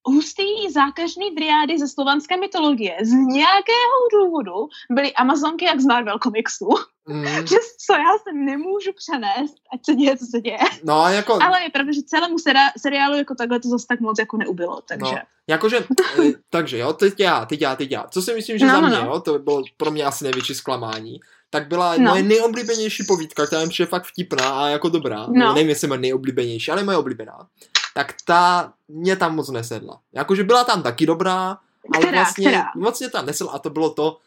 hustý 0.07 0.43
zákažný 0.71 1.35
driády 1.35 1.79
ze 1.79 1.87
slovanské 1.87 2.37
mytologie 2.37 2.97
z 3.01 3.11
nějakého 3.11 3.97
důvodu 4.13 4.67
byly 4.91 5.13
Amazonky 5.13 5.65
jak 5.65 5.79
z 5.79 5.85
Marvel 5.85 6.19
komiksu, 6.19 6.69
Mm. 7.07 7.25
že 7.25 7.55
co 7.85 7.93
já 7.93 8.17
se 8.23 8.33
nemůžu 8.33 8.91
přenést, 8.95 9.55
ať 9.73 9.79
se 9.85 9.95
děje, 9.95 10.17
co 10.17 10.25
se 10.25 10.41
děje. 10.41 10.57
No 10.83 11.09
jako, 11.09 11.43
Ale 11.43 11.63
je 11.63 11.69
pravda, 11.69 11.91
že 11.93 12.01
celému 12.01 12.35
seri- 12.35 12.71
seriálu 12.81 13.17
jako 13.17 13.35
takhle 13.35 13.59
to 13.59 13.69
zase 13.69 13.85
tak 13.89 13.99
moc 13.99 14.19
jako 14.19 14.37
neubilo, 14.37 14.81
takže... 14.87 15.11
No. 15.15 15.21
jakože, 15.47 15.77
eh, 16.23 16.31
takže 16.49 16.77
jo, 16.77 16.93
teď 16.93 17.19
já, 17.19 17.45
teď 17.45 17.61
já, 17.61 17.75
teď 17.75 17.91
já. 17.91 18.07
Co 18.07 18.21
si 18.21 18.33
myslím, 18.33 18.57
že 18.57 18.65
No, 18.65 18.71
za 18.73 18.81
no, 18.81 18.87
mě, 18.87 18.97
no. 18.97 19.05
jo, 19.05 19.19
to 19.19 19.39
bylo 19.39 19.63
pro 19.77 19.91
mě 19.91 20.05
asi 20.05 20.23
největší 20.23 20.55
zklamání, 20.55 21.19
tak 21.49 21.67
byla 21.67 21.95
No. 21.97 22.09
moje 22.11 22.23
nejoblíbenější 22.23 23.03
povídka, 23.07 23.45
která 23.47 23.63
mi 23.63 23.69
přijde 23.69 23.87
fakt 23.87 24.05
vtipná 24.05 24.49
a 24.63 24.67
jako 24.67 24.89
dobrá. 24.89 25.27
No. 25.29 25.53
Nevím, 25.53 25.69
jestli 25.69 25.87
moje 25.87 25.99
nejoblíbenější, 25.99 26.71
ale 26.71 26.83
moje 26.83 26.97
oblíbená. 26.97 27.47
Tak 27.93 28.13
ta 28.25 28.73
mě 28.87 29.15
tam 29.15 29.35
moc 29.35 29.49
nesedla. 29.49 29.99
Jakože 30.13 30.43
byla 30.43 30.63
tam 30.63 30.83
taky 30.83 31.05
dobrá, 31.05 31.57
ale 31.93 31.99
Která, 32.05 32.11
vlastně 32.17 32.47
která? 32.49 32.65
moc 32.75 32.99
mě 32.99 33.09
tam 33.09 33.25
nesedla 33.25 33.53
a 33.53 33.59
to 33.59 33.69
bylo 33.69 33.89
to 33.89 34.17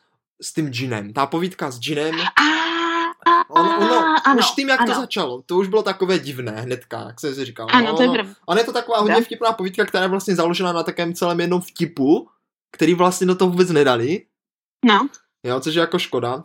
s 0.43 0.53
tím 0.55 0.69
džinem. 0.69 1.13
Ta 1.13 1.27
povídka 1.27 1.71
s 1.71 1.79
džinem, 1.81 2.21
A, 2.21 2.60
a, 3.31 3.51
ono, 3.51 3.77
ono 3.79 4.15
ano, 4.25 4.39
už 4.39 4.51
tím, 4.51 4.69
jak 4.69 4.81
ano. 4.81 4.95
to 4.95 5.01
začalo, 5.01 5.43
to 5.47 5.57
už 5.57 5.69
bylo 5.69 5.83
takové 5.83 6.19
divné 6.19 6.53
hnedka, 6.61 7.01
jak 7.07 7.21
jsem 7.21 7.35
si 7.35 7.45
říkal. 7.45 7.67
Ano, 7.73 7.97
to 7.97 8.03
je 8.03 8.09
ono, 8.09 8.15
pravda. 8.15 8.35
Ona 8.47 8.59
je 8.61 8.65
to 8.67 8.73
taková 8.73 8.99
hodně 8.99 9.21
vtipná 9.23 9.53
povídka, 9.53 9.85
která 9.87 10.03
je 10.03 10.09
vlastně 10.09 10.35
založena 10.37 10.73
na 10.73 10.83
takovém 10.83 11.15
celém 11.15 11.41
jednom 11.41 11.61
vtipu, 11.61 12.29
který 12.73 12.95
vlastně 12.95 13.27
do 13.27 13.35
toho 13.35 13.51
vůbec 13.51 13.71
nedali, 13.71 14.23
No, 14.85 15.09
jo, 15.47 15.61
což 15.61 15.75
je 15.75 15.81
jako 15.81 15.99
škoda. 15.99 16.45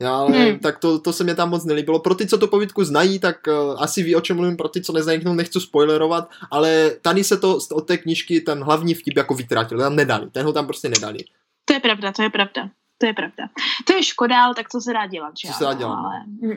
Já, 0.00 0.16
ale 0.16 0.38
Hmm. 0.38 0.58
tak 0.58 0.78
to, 0.78 0.98
to 0.98 1.12
se 1.12 1.24
mě 1.24 1.34
tam 1.34 1.50
moc 1.50 1.64
nelíbilo. 1.64 1.98
Pro 1.98 2.14
ty, 2.14 2.26
co 2.26 2.38
tu 2.38 2.48
povídku 2.48 2.84
znají, 2.84 3.18
tak 3.18 3.36
uh, 3.46 3.82
asi 3.82 4.02
ví, 4.02 4.16
o 4.16 4.20
čem 4.20 4.36
mluvím, 4.36 4.56
pro 4.56 4.68
ty, 4.68 4.82
co 4.82 4.92
neznají, 4.92 5.20
no 5.24 5.34
nechci 5.34 5.60
spoilerovat, 5.60 6.30
ale 6.50 6.90
tady 7.02 7.24
se 7.24 7.36
to 7.36 7.60
z- 7.60 7.70
od 7.72 7.80
té 7.86 7.98
knížky 7.98 8.40
ten 8.40 8.64
hlavní 8.64 8.94
vtip 8.94 9.16
jako 9.16 9.34
vytratil, 9.34 9.78
tam 9.78 9.96
nedali, 9.96 10.30
ten 10.30 10.46
ho 10.46 10.52
tam 10.52 10.66
prostě 10.66 10.88
nedali. 10.88 11.18
to 11.64 11.74
je 11.74 11.80
pravda, 11.80 12.12
to 12.12 12.22
je 12.22 12.30
pravda. 12.30 12.70
To 13.04 13.08
je 13.08 13.14
pravda. 13.14 13.48
To 13.86 13.92
je 13.92 14.02
škoda, 14.02 14.44
ale 14.44 14.54
tak 14.54 14.68
co 14.68 14.80
se 14.80 14.92
dá 14.92 15.06
dělat, 15.06 15.32
že 15.38 15.48
Co 15.48 15.54
se 15.54 15.64
dá 15.64 15.70
ano, 15.70 15.78
dělat. 15.78 15.94
Ale... 15.98 16.14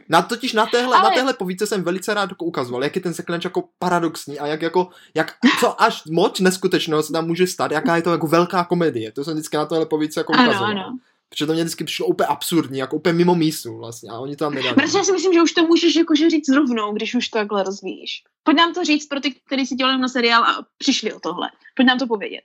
Na, 0.10 0.22
totiž 0.22 0.54
na 0.54 0.66
téhle, 0.66 0.98
Ale- 0.98 1.10
na 1.10 1.16
téhle 1.16 1.34
povídce 1.34 1.68
jsem 1.68 1.84
velice 1.84 2.14
rád 2.14 2.30
jako 2.30 2.46
ukazoval, 2.46 2.84
jak 2.84 2.96
je 2.96 3.02
ten 3.02 3.14
seklenč 3.14 3.44
jako 3.44 3.64
paradoxní 3.80 4.40
a 4.40 4.48
jak 4.48 4.62
jako, 4.62 4.90
jak, 5.16 5.36
co 5.60 5.82
až 5.82 6.04
moc 6.06 6.40
neskutečného 6.40 7.04
se 7.04 7.14
tam 7.14 7.28
může 7.28 7.48
stát, 7.48 7.72
jaká 7.72 7.96
je 7.96 8.02
to 8.02 8.12
jako 8.12 8.28
velká 8.28 8.64
komedie. 8.64 9.12
To 9.12 9.24
jsem 9.24 9.34
vždycky 9.34 9.58
na 9.58 9.66
téhle 9.66 9.86
povídce 9.86 10.20
jako 10.20 10.34
Ano, 10.34 10.44
ukazoval. 10.44 10.72
ano. 10.72 10.98
Protože 11.30 11.46
to 11.46 11.54
mě 11.54 11.64
vždycky 11.64 11.84
přišlo 11.84 12.06
úplně 12.06 12.28
absurdní, 12.28 12.80
jako 12.80 12.96
úplně 12.96 13.14
mimo 13.14 13.36
mísu 13.36 13.78
vlastně 13.78 14.10
a 14.12 14.20
oni 14.20 14.36
to 14.36 14.46
tam 14.46 14.54
nedali. 14.54 14.76
Protože 14.76 14.98
já 14.98 15.04
si 15.04 15.12
myslím, 15.12 15.34
že 15.34 15.42
už 15.42 15.52
to 15.52 15.64
můžeš 15.68 15.96
jakože 15.96 16.30
říct 16.30 16.50
rovnou, 16.50 16.94
když 16.94 17.16
už 17.16 17.28
to 17.30 17.40
takhle 17.40 17.64
rozvíjíš. 17.64 18.24
Pojď 18.44 18.58
nám 18.58 18.74
to 18.74 18.84
říct 18.84 19.06
pro 19.08 19.20
ty, 19.20 19.32
kteří 19.48 19.66
si 19.66 19.76
dělali 19.76 19.98
na 19.98 20.08
seriál 20.08 20.44
a 20.44 20.66
přišli 20.78 21.14
o 21.14 21.20
tohle. 21.20 21.50
Pojď 21.76 21.88
nám 21.88 22.00
to 22.00 22.08
povědět. 22.08 22.42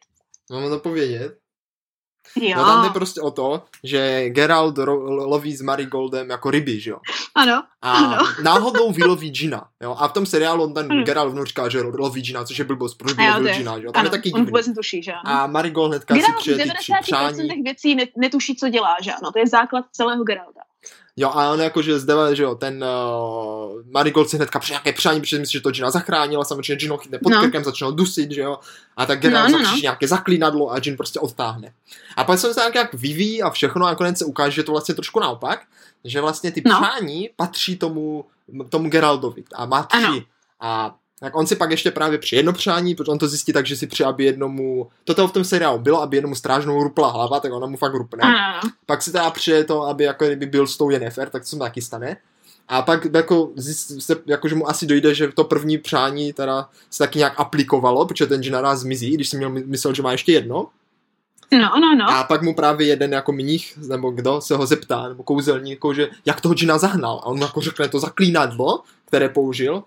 Mám 0.51 0.71
to 0.71 0.79
povědět? 0.79 1.39
Jo. 2.41 2.57
No 2.57 2.65
tam 2.65 2.85
jde 2.85 2.91
prostě 2.91 3.21
o 3.21 3.31
to, 3.31 3.63
že 3.85 4.31
Geralt 4.31 4.77
ro- 4.79 5.29
loví 5.29 5.57
s 5.57 5.61
Marigoldem 5.63 6.31
jako 6.31 6.51
ryby, 6.51 6.81
že 6.81 6.91
jo. 6.91 6.99
Ano, 7.35 7.63
A 7.83 7.93
Ano. 7.93 8.17
náhodou 8.43 8.93
vyloví 8.93 9.31
Gina, 9.31 9.69
jo. 9.83 9.97
A 9.99 10.09
v 10.09 10.13
tom 10.13 10.27
seriálu 10.27 10.65
on 10.65 10.75
ten 10.75 10.87
Ano. 10.93 11.03
Geralt 11.05 11.33
vnouč 11.33 11.49
říká, 11.49 11.69
že 11.69 11.81
loví 11.83 12.23
Gina, 12.23 12.45
což 12.45 12.59
je 12.59 12.65
blbost, 12.65 12.95
proč 12.95 13.13
by 13.13 13.29
lovil 13.29 13.47
je- 13.49 13.55
Gina, 13.55 13.79
že 13.79 13.85
jo. 13.87 13.93
Tam 13.93 14.01
ano, 14.01 14.07
je 14.07 14.11
taky 14.11 14.33
on 14.33 14.41
divný. 14.41 14.47
vůbec 14.51 14.67
netuší, 14.67 15.03
že 15.03 15.13
ano. 15.13 15.23
A 15.43 15.47
Marigold 15.47 15.89
hnedka 15.91 16.15
si 16.15 16.21
Geralt 16.21 16.37
v 16.37 16.41
přije 16.41 16.57
ty 16.57 16.63
tři 16.79 16.93
90% 16.93 17.01
přání. 17.03 17.63
věcí 17.63 17.95
net, 17.95 18.09
netuší, 18.17 18.57
co 18.57 18.69
dělá, 18.69 18.97
že 19.03 19.13
ano. 19.13 19.33
To 19.33 19.39
je 19.39 19.47
základ 19.47 19.85
celého 19.93 20.25
Geralta. 20.25 20.61
Jo, 21.17 21.29
a 21.29 21.51
on 21.53 21.61
jakože 21.61 21.99
zde, 21.99 22.15
že 22.33 22.43
jo, 22.43 22.55
ten 22.55 22.85
uh, 22.85 23.83
Marigold 23.91 24.29
si 24.31 24.37
hnedka 24.37 24.59
přijde 24.59 24.75
nějaké 24.75 24.93
přání, 24.93 25.21
protože 25.21 25.39
myslí, 25.39 25.53
že 25.53 25.61
to 25.61 25.71
Gina 25.71 25.91
zachránila, 25.91 26.45
samozřejmě 26.45 26.77
Gino 26.77 26.97
chytne 26.97 27.19
pod 27.19 27.29
No. 27.33 27.41
krkem, 27.41 27.65
začne 27.65 27.85
ho 27.85 27.91
dusit, 27.93 28.31
že 28.31 28.41
jo, 28.41 28.59
a 28.97 29.07
tak 29.07 29.21
Geralt 29.21 29.51
No, 29.51 29.59
no, 29.59 29.71
no, 29.71 29.77
nějaké 29.77 30.09
zaklínadlo 30.09 30.73
a 30.73 30.77
Jin 30.85 30.97
prostě 30.97 31.21
odtáhne. 31.21 31.73
A 32.17 32.25
pak 32.25 32.39
se 32.39 32.49
to 32.49 32.55
tak 32.55 32.75
jak 32.75 32.95
vyvíjí 32.95 33.43
a 33.43 33.51
všechno 33.51 33.87
a 33.87 33.91
nakonec 33.91 34.19
se 34.19 34.25
ukáže, 34.25 34.55
že 34.55 34.63
to 34.63 34.73
vlastně 34.73 34.95
trošku 34.95 35.21
naopak, 35.21 35.63
že 36.05 36.21
vlastně 36.21 36.53
ty 36.53 36.63
No. 36.67 36.81
přání 36.81 37.31
patří 37.37 37.77
tomu, 37.77 38.25
tomu 38.69 38.89
Geraldovi 38.91 39.45
a 39.55 39.67
má 39.67 39.83
tři. 39.83 40.05
Ano. 40.05 40.19
A 40.61 40.95
tak 41.23 41.37
on 41.37 41.47
si 41.47 41.57
pak 41.57 41.71
ještě 41.71 41.91
právě 41.91 42.19
při 42.19 42.37
jedno 42.37 42.53
přání, 42.53 42.95
protože 42.95 43.11
on 43.11 43.19
to 43.19 43.29
zjistí 43.29 43.53
tak, 43.53 43.67
že 43.67 43.77
si 43.77 43.87
při, 43.87 44.05
aby 44.05 44.25
jednomu, 44.25 44.89
toto 45.05 45.29
v 45.29 45.33
tom 45.33 45.45
seriálu 45.45 45.79
bylo, 45.79 46.03
aby 46.03 46.17
jednomu 46.17 46.35
strážnou 46.35 46.83
rupla 46.83 47.11
hlava, 47.11 47.41
tak 47.41 47.53
ona 47.53 47.67
mu 47.67 47.77
fakt 47.77 47.95
rupne 47.95 48.23
ano. 48.23 48.61
pak 48.87 49.03
si 49.03 49.13
teda 49.13 49.31
přeje 49.31 49.65
to, 49.65 49.83
aby 49.83 50.05
jako 50.05 50.27
kdyby 50.27 50.47
byl 50.47 50.67
s 50.67 50.77
tou 50.77 50.91
Yennefer, 50.91 51.31
tak 51.31 51.43
to 51.43 51.49
se 51.49 51.57
mu 51.57 51.61
taky 51.61 51.83
stane. 51.83 52.17
A 52.69 52.83
pak 52.83 53.07
jako, 53.15 53.51
zjist, 53.57 54.03
se, 54.03 54.17
jako, 54.27 54.49
že 54.49 54.55
mu 54.55 54.71
asi 54.71 54.87
dojde, 54.87 55.15
že 55.15 55.29
to 55.29 55.45
první 55.45 55.79
přání 55.79 56.33
teda 56.33 56.69
se 56.91 56.99
taky 56.99 57.19
nějak 57.19 57.41
aplikovalo, 57.41 58.07
protože 58.07 58.27
ten 58.27 58.41
naraz 58.51 58.81
zmizí, 58.81 59.15
když 59.15 59.29
si 59.29 59.37
měl 59.37 59.51
my- 59.51 59.65
myslel, 59.67 59.95
že 59.95 60.03
má 60.03 60.13
ještě 60.13 60.33
jedno. 60.33 60.69
No, 61.53 61.71
no, 61.81 61.95
no. 61.99 62.11
A 62.11 62.25
pak 62.25 62.43
mu 62.43 62.55
právě 62.55 62.87
jeden 62.87 63.13
jako 63.13 63.33
mních, 63.33 63.79
nebo 63.89 64.11
kdo, 64.11 64.41
se 64.41 64.57
ho 64.57 64.67
zeptá, 64.67 65.09
nebo 65.09 65.23
kouzelník, 65.23 65.71
jako, 65.71 65.95
že 65.95 66.09
jak 66.27 66.41
toho 66.41 66.55
Jina 66.59 66.79
zahnal. 66.79 67.17
A 67.17 67.27
on 67.27 67.37
mu 67.37 67.43
jako 67.43 67.61
řekne 67.61 67.89
to 67.89 68.01
zaklínadlo, 68.01 68.83
které 69.07 69.29
použil. 69.29 69.83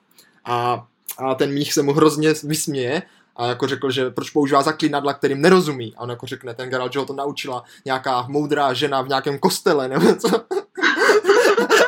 A, 0.45 0.85
a 1.17 1.35
ten 1.35 1.51
mních 1.51 1.73
se 1.73 1.81
mu 1.81 1.93
hrozně 1.93 2.33
vysměje 2.43 3.01
a 3.35 3.47
jako 3.47 3.67
řekl, 3.67 3.91
že 3.91 4.09
proč 4.09 4.29
používá 4.29 4.61
zaklínadla, 4.61 5.13
kterým 5.13 5.41
nerozumí. 5.41 5.93
A 5.95 6.01
on 6.01 6.09
jako 6.09 6.27
řekne, 6.27 6.53
ten 6.53 6.69
Geralt, 6.69 6.93
že 6.93 6.99
ho 6.99 7.05
to 7.05 7.13
naučila 7.13 7.63
nějaká 7.85 8.25
moudrá 8.27 8.73
žena 8.73 9.01
v 9.01 9.07
nějakém 9.07 9.39
kostele, 9.39 9.87
nebo 9.87 10.15
co. 10.15 10.29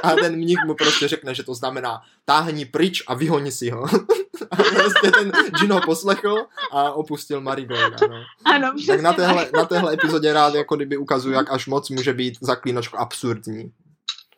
A 0.04 0.16
ten 0.16 0.36
mních 0.36 0.58
mu 0.66 0.76
prostě 0.76 1.08
řekne, 1.08 1.36
že 1.36 1.44
to 1.44 1.54
znamená 1.54 2.02
táhni 2.26 2.66
pryč 2.66 3.04
a 3.08 3.14
vyhoni 3.14 3.52
si 3.52 3.70
ho. 3.70 3.86
A 4.52 4.56
prostě 4.56 5.12
ten 5.12 5.32
Jin 5.62 5.72
ho 5.72 5.82
poslechl 5.82 6.46
a 6.72 6.92
opustil 6.92 7.42
Marigolda. 7.42 7.98
No. 8.10 8.24
Ano, 8.46 8.74
Tak 8.88 9.02
na 9.02 9.14
téhle, 9.14 9.50
na 9.54 9.66
téhle 9.66 9.94
epizodě 9.94 10.34
rád 10.34 10.56
jako 10.56 10.76
kdyby 10.76 10.98
ukazuju, 10.98 11.36
jak 11.36 11.52
až 11.52 11.68
moc 11.68 11.90
může 11.90 12.14
být 12.14 12.38
zaklínačka 12.42 12.98
absurdní. 12.98 13.72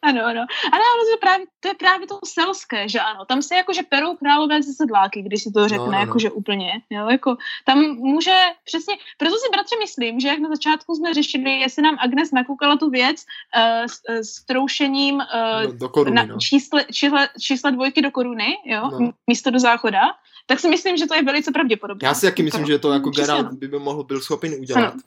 Ano, 0.01 0.25
ano. 0.25 0.45
Ale 0.71 0.81
ono 0.95 1.03
to 1.05 1.11
je 1.11 1.17
právě, 1.17 1.45
to 1.59 1.67
je 1.67 1.73
právě 1.73 2.07
to 2.07 2.19
selské, 2.25 2.89
že 2.89 2.99
ano. 2.99 3.25
Tam 3.25 3.41
se 3.41 3.55
jakože 3.55 3.81
perou 3.89 4.15
králové 4.15 4.63
ze 4.63 4.73
sedláky, 4.73 5.21
když 5.21 5.43
si 5.43 5.51
to 5.51 5.67
řekne, 5.67 5.77
No, 5.77 5.85
no, 5.85 5.91
no, 5.91 5.97
no. 5.97 5.99
jakože 5.99 6.31
úplně. 6.31 6.81
Jo, 6.89 7.09
jako, 7.09 7.37
tam 7.65 7.79
může 7.95 8.35
přesně, 8.65 8.95
proto 9.17 9.35
si 9.35 9.49
bratře 9.51 9.75
myslím, 9.79 10.19
že 10.19 10.27
jak 10.27 10.39
na 10.39 10.49
začátku 10.49 10.95
jsme 10.95 11.13
řešili, 11.13 11.59
jestli 11.59 11.83
nám 11.83 11.97
Agnes 11.99 12.31
nakoukala 12.31 12.77
tu 12.77 12.89
věc 12.89 13.17
uh, 13.55 13.85
s, 13.85 14.01
eh, 14.09 14.23
s 14.23 14.45
troušením 14.45 15.15
uh, 15.15 15.71
Do, 15.71 15.71
do 15.77 15.89
koruny, 15.89 16.15
na 16.15 16.23
no. 16.23 16.37
čísle, 16.39 16.85
čísle, 16.91 17.29
čísla 17.41 17.69
dvojky 17.69 18.01
do 18.01 18.11
koruny, 18.11 18.57
jo, 18.65 18.89
No. 18.91 18.99
no. 18.99 19.11
místo 19.27 19.51
do 19.51 19.59
záchoda, 19.59 20.01
tak 20.45 20.59
si 20.59 20.69
myslím, 20.69 20.97
že 20.97 21.07
to 21.07 21.15
je 21.15 21.23
velice 21.23 21.51
pravděpodobné. 21.51 22.07
Já 22.07 22.13
si 22.13 22.25
taky 22.25 22.43
myslím, 22.43 22.65
že 22.65 22.79
to 22.79 22.91
jako 22.93 23.11
Přesně, 23.11 23.25
Geralt 23.33 23.51
no. 23.51 23.57
by 23.57 23.67
by 23.67 23.79
mohl 23.79 24.03
byl 24.03 24.21
schopen 24.21 24.53
udělat. 24.59 24.81
Ano. 24.81 25.01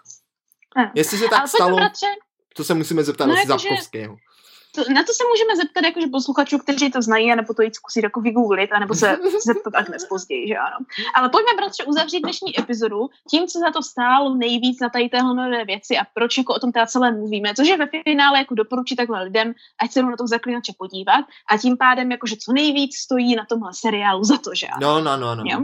Ano. 0.76 0.90
Jestli 0.95 1.18
se 1.18 1.24
Ale 1.24 1.30
tak 1.30 1.40
pojďme, 1.40 1.59
stalo, 1.59 1.76
bratře, 1.76 2.07
to 2.57 2.64
se 2.64 2.74
musíme 2.74 3.05
zeptat 3.05 3.26
No, 3.26 3.34
asi 3.34 3.47
Zapkovského. 3.47 4.16
To, 4.74 4.80
na 4.92 5.02
to 5.02 5.12
se 5.12 5.24
můžeme 5.30 5.56
zeptat 5.56 5.84
jakože 5.84 6.06
posluchačů, 6.06 6.58
kteří 6.58 6.90
to 6.90 7.02
znají, 7.02 7.32
anebo 7.32 7.54
to 7.54 7.62
jít 7.62 7.74
zkusit 7.74 8.04
jako 8.04 8.20
vygooglit, 8.20 8.72
anebo 8.72 8.94
se 8.94 9.18
zeptat 9.46 9.74
Agnes 9.74 10.04
později, 10.04 10.48
že 10.48 10.56
ano. 10.56 10.76
Ale 11.14 11.28
pojďme, 11.28 11.52
bratře, 11.56 11.84
uzavřít 11.84 12.20
dnešní 12.20 12.60
epizodu 12.60 13.08
tím, 13.30 13.46
co 13.46 13.58
za 13.58 13.70
to 13.70 13.82
stálo 13.82 14.34
nejvíc 14.34 14.80
na 14.80 14.88
tady 14.88 15.08
téhle 15.08 15.34
nové 15.34 15.64
věci 15.64 15.98
a 15.98 16.04
proč 16.14 16.38
jako 16.38 16.54
o 16.54 16.58
tom 16.58 16.72
teda 16.72 16.86
celé 16.86 17.12
mluvíme, 17.12 17.54
což 17.54 17.68
je 17.68 17.76
ve 17.76 17.86
finále 18.04 18.38
jako 18.38 18.54
doporučit 18.54 18.96
takhle 18.96 19.24
lidem, 19.24 19.54
ať 19.82 19.92
se 19.92 20.00
jdou 20.00 20.10
na 20.10 20.16
to 20.16 20.26
zaklinače 20.26 20.72
podívat 20.78 21.24
a 21.50 21.58
tím 21.58 21.76
pádem 21.76 22.10
jakože 22.10 22.36
co 22.36 22.52
nejvíc 22.52 22.96
stojí 22.96 23.36
na 23.36 23.44
tomhle 23.48 23.70
seriálu 23.74 24.24
za 24.24 24.38
to, 24.38 24.54
že 24.54 24.66
ano. 24.66 24.80
No, 24.80 25.00
no, 25.00 25.16
no, 25.16 25.34
no. 25.34 25.42
Jo? 25.46 25.60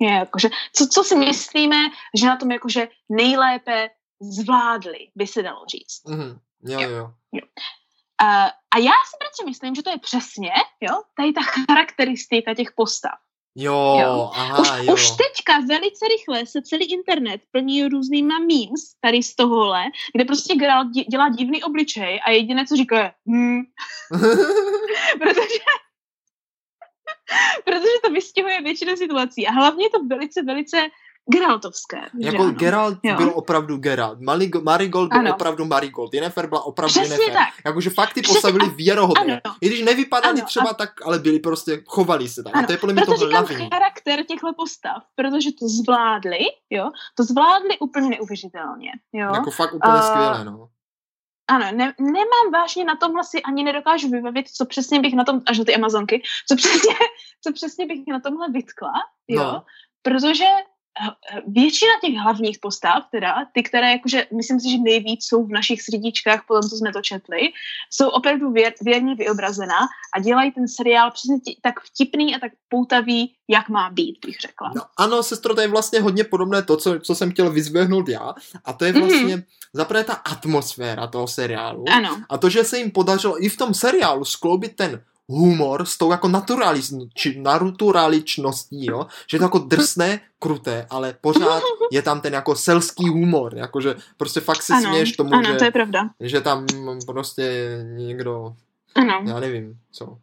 Je, 0.00 0.10
jakože, 0.10 0.48
co, 0.72 0.86
co 0.86 1.04
si 1.04 1.16
myslíme, 1.16 1.76
že 2.14 2.26
na 2.26 2.36
tom 2.36 2.50
jakože 2.50 2.88
nejlépe 3.08 3.88
zvládli, 4.20 4.98
by 5.14 5.26
se 5.26 5.42
dalo 5.42 5.64
říct. 5.70 6.02
Mhm. 6.08 6.38
Jo, 6.66 6.80
jo. 6.80 7.10
Uh, 8.22 8.28
a 8.74 8.78
já 8.78 8.92
si 9.08 9.16
bratře 9.20 9.44
myslím, 9.46 9.74
že 9.74 9.82
to 9.82 9.90
je 9.90 9.98
přesně, 9.98 10.50
jo, 10.80 11.02
tady 11.16 11.32
ta 11.32 11.40
charakteristika 11.42 12.54
těch 12.54 12.72
postav. 12.76 13.18
Jo, 13.56 13.98
Jo. 14.00 14.30
aha, 14.34 14.60
Už, 14.60 14.68
jo. 14.82 14.94
už 14.94 15.10
teďka 15.10 15.58
velice 15.68 16.04
rychle 16.08 16.46
se 16.46 16.62
celý 16.62 16.92
internet 16.92 17.40
plní 17.50 17.88
různýma 17.88 18.38
memes 18.38 18.94
tady 19.00 19.22
z 19.22 19.34
tohohle, 19.36 19.82
kde 20.14 20.24
prostě 20.24 20.54
Geralt 20.54 20.86
dě- 20.88 21.04
dělá 21.10 21.28
divný 21.28 21.62
obličej 21.62 22.20
a 22.26 22.30
jediné, 22.30 22.66
co 22.66 22.76
říká, 22.76 22.98
je 23.02 23.12
hmm, 23.28 23.60
protože 25.18 25.58
protože 27.64 27.86
to 28.04 28.10
vystihuje 28.10 28.62
většinu 28.62 28.96
situací 28.96 29.46
a 29.46 29.52
hlavně 29.52 29.84
je 29.84 29.90
to 29.90 30.04
velice, 30.04 30.42
velice 30.42 30.88
Geraltovské. 31.32 32.00
jako 32.20 32.42
ano? 32.42 32.52
Geralt 32.52 32.98
Jo. 33.02 33.16
byl 33.16 33.32
opravdu 33.34 33.76
Geralt. 33.76 34.18
Maligo- 34.20 34.62
Marigold 34.62 35.08
byl 35.10 35.18
Ano. 35.20 35.34
opravdu 35.34 35.64
Marigold. 35.64 36.14
Yennefer 36.14 36.46
byla 36.48 36.62
opravdu 36.64 36.90
Přesně 36.92 37.14
Yennefer. 37.14 37.32
tak. 37.34 37.48
Jakože 37.64 37.90
fakt 37.90 38.12
ty 38.12 38.22
postavili 38.22 38.70
věrohodně. 38.70 39.40
I 39.60 39.66
když 39.68 39.82
nevypadali 39.82 40.38
Ano, 40.40 40.46
třeba 40.46 40.74
tak, 40.74 40.90
ale 41.06 41.18
byli 41.18 41.38
prostě, 41.38 41.82
chovali 41.86 42.28
se 42.28 42.42
tak. 42.42 42.54
A 42.54 42.58
Ano, 42.58 42.66
to 42.66 42.72
je 42.72 42.78
podle 42.78 42.92
mě 42.92 43.02
to 43.02 43.06
Proto 43.12 43.26
říkám 43.26 43.44
hlavní. 43.46 43.68
charakter 43.72 44.24
těchto 44.24 44.52
postav, 44.56 45.02
protože 45.14 45.50
to 45.52 45.68
zvládli, 45.68 46.38
jo, 46.70 46.90
to 47.14 47.24
zvládli 47.24 47.78
úplně 47.78 48.08
neuvěřitelně, 48.08 48.90
jo. 49.12 49.30
Jako 49.34 49.50
fakt 49.50 49.74
úplně 49.74 49.92
A- 49.94 50.02
skvěle, 50.02 50.44
no. 50.44 50.68
Ano, 51.48 51.64
ne, 51.72 51.94
nemám 52.00 52.52
vážně 52.52 52.84
na 52.84 52.96
tomhle 52.96 53.24
si 53.24 53.42
ani 53.42 53.64
nedokážu 53.64 54.08
vybavit, 54.10 54.48
co 54.48 54.64
přesně 54.66 55.00
bych 55.00 55.14
na 55.14 55.24
tom, 55.24 55.40
až 55.46 55.60
ty 55.66 55.74
Amazonky, 55.74 56.22
co 56.48 56.56
přesně, 56.56 56.94
co 57.44 57.52
přesně 57.52 57.86
bych 57.86 58.00
na 58.08 58.20
tomhle 58.20 58.48
vytkla, 58.50 58.92
jo, 59.28 59.42
No. 59.44 59.64
protože 60.02 60.44
většina 61.46 61.92
těch 62.04 62.14
hlavních 62.14 62.58
postav, 62.58 63.02
teda 63.10 63.34
ty, 63.52 63.62
které 63.62 63.90
jakože, 63.92 64.26
myslím 64.36 64.60
si, 64.60 64.70
že 64.70 64.78
nejvíc 64.78 65.24
jsou 65.26 65.44
v 65.46 65.50
našich 65.50 65.82
srdíčkách, 65.82 66.44
po 66.48 66.54
tom, 66.54 66.62
co 66.70 66.76
jsme 66.76 66.92
to 66.92 67.02
četli, 67.02 67.40
jsou 67.90 68.08
opravdu 68.08 68.50
věr, 68.52 68.72
věrně 68.82 69.14
vyobrazená 69.14 69.78
a 70.16 70.20
dělají 70.20 70.52
ten 70.52 70.68
seriál 70.68 71.10
přesně 71.10 71.40
tí, 71.40 71.58
tak 71.62 71.80
vtipný 71.80 72.36
a 72.36 72.38
tak 72.38 72.52
poutavý, 72.68 73.34
jak 73.48 73.68
má 73.68 73.90
být, 73.90 74.18
bych 74.26 74.36
řekla. 74.40 74.72
No, 74.76 74.82
ano, 74.96 75.22
sestro, 75.22 75.54
to 75.54 75.60
je 75.60 75.68
vlastně 75.68 76.00
hodně 76.00 76.24
podobné 76.24 76.62
to, 76.62 76.76
co, 76.76 77.00
co 77.00 77.14
jsem 77.14 77.30
chtěl 77.32 77.50
vyzvihnout 77.50 78.08
já. 78.08 78.34
A 78.64 78.72
to 78.72 78.84
je 78.84 78.92
Mhm. 78.92 79.00
vlastně, 79.02 79.36
mm-hmm. 79.36 79.44
zaprvé 79.72 80.04
ta 80.04 80.14
atmosféra 80.14 81.06
toho 81.06 81.28
seriálu. 81.28 81.84
Ano, 81.92 82.22
A 82.28 82.38
to, 82.38 82.48
že 82.48 82.64
se 82.64 82.78
jim 82.78 82.90
podařilo 82.90 83.44
i 83.44 83.48
v 83.48 83.56
tom 83.56 83.74
seriálu 83.74 84.24
skloubit 84.24 84.76
ten 84.76 85.02
humor 85.28 85.86
s 85.86 85.98
tou 85.98 86.10
jako 86.10 86.30
či 87.14 87.40
naturaličností, 87.40 88.86
jo? 88.86 89.06
že 89.30 89.36
je 89.36 89.38
to 89.38 89.44
jako 89.44 89.58
drsné, 89.58 90.20
kruté, 90.38 90.86
ale 90.90 91.16
pořád 91.20 91.62
je 91.92 92.02
tam 92.02 92.20
ten 92.20 92.32
jako 92.32 92.56
selský 92.56 93.08
humor, 93.08 93.54
jakože 93.56 93.96
prostě 94.16 94.40
fakt 94.40 94.62
se 94.62 94.72
ano, 94.74 94.82
směješ 94.82 95.12
tomu, 95.12 95.34
ano, 95.34 95.52
že, 95.52 95.54
to 95.54 95.64
je 95.64 95.70
pravda. 95.70 96.10
že 96.20 96.40
tam 96.40 96.66
prostě 97.06 97.78
někdo, 97.96 98.54
Ano. 98.94 99.22
já 99.26 99.40
nevím, 99.40 99.78
co 99.92 100.18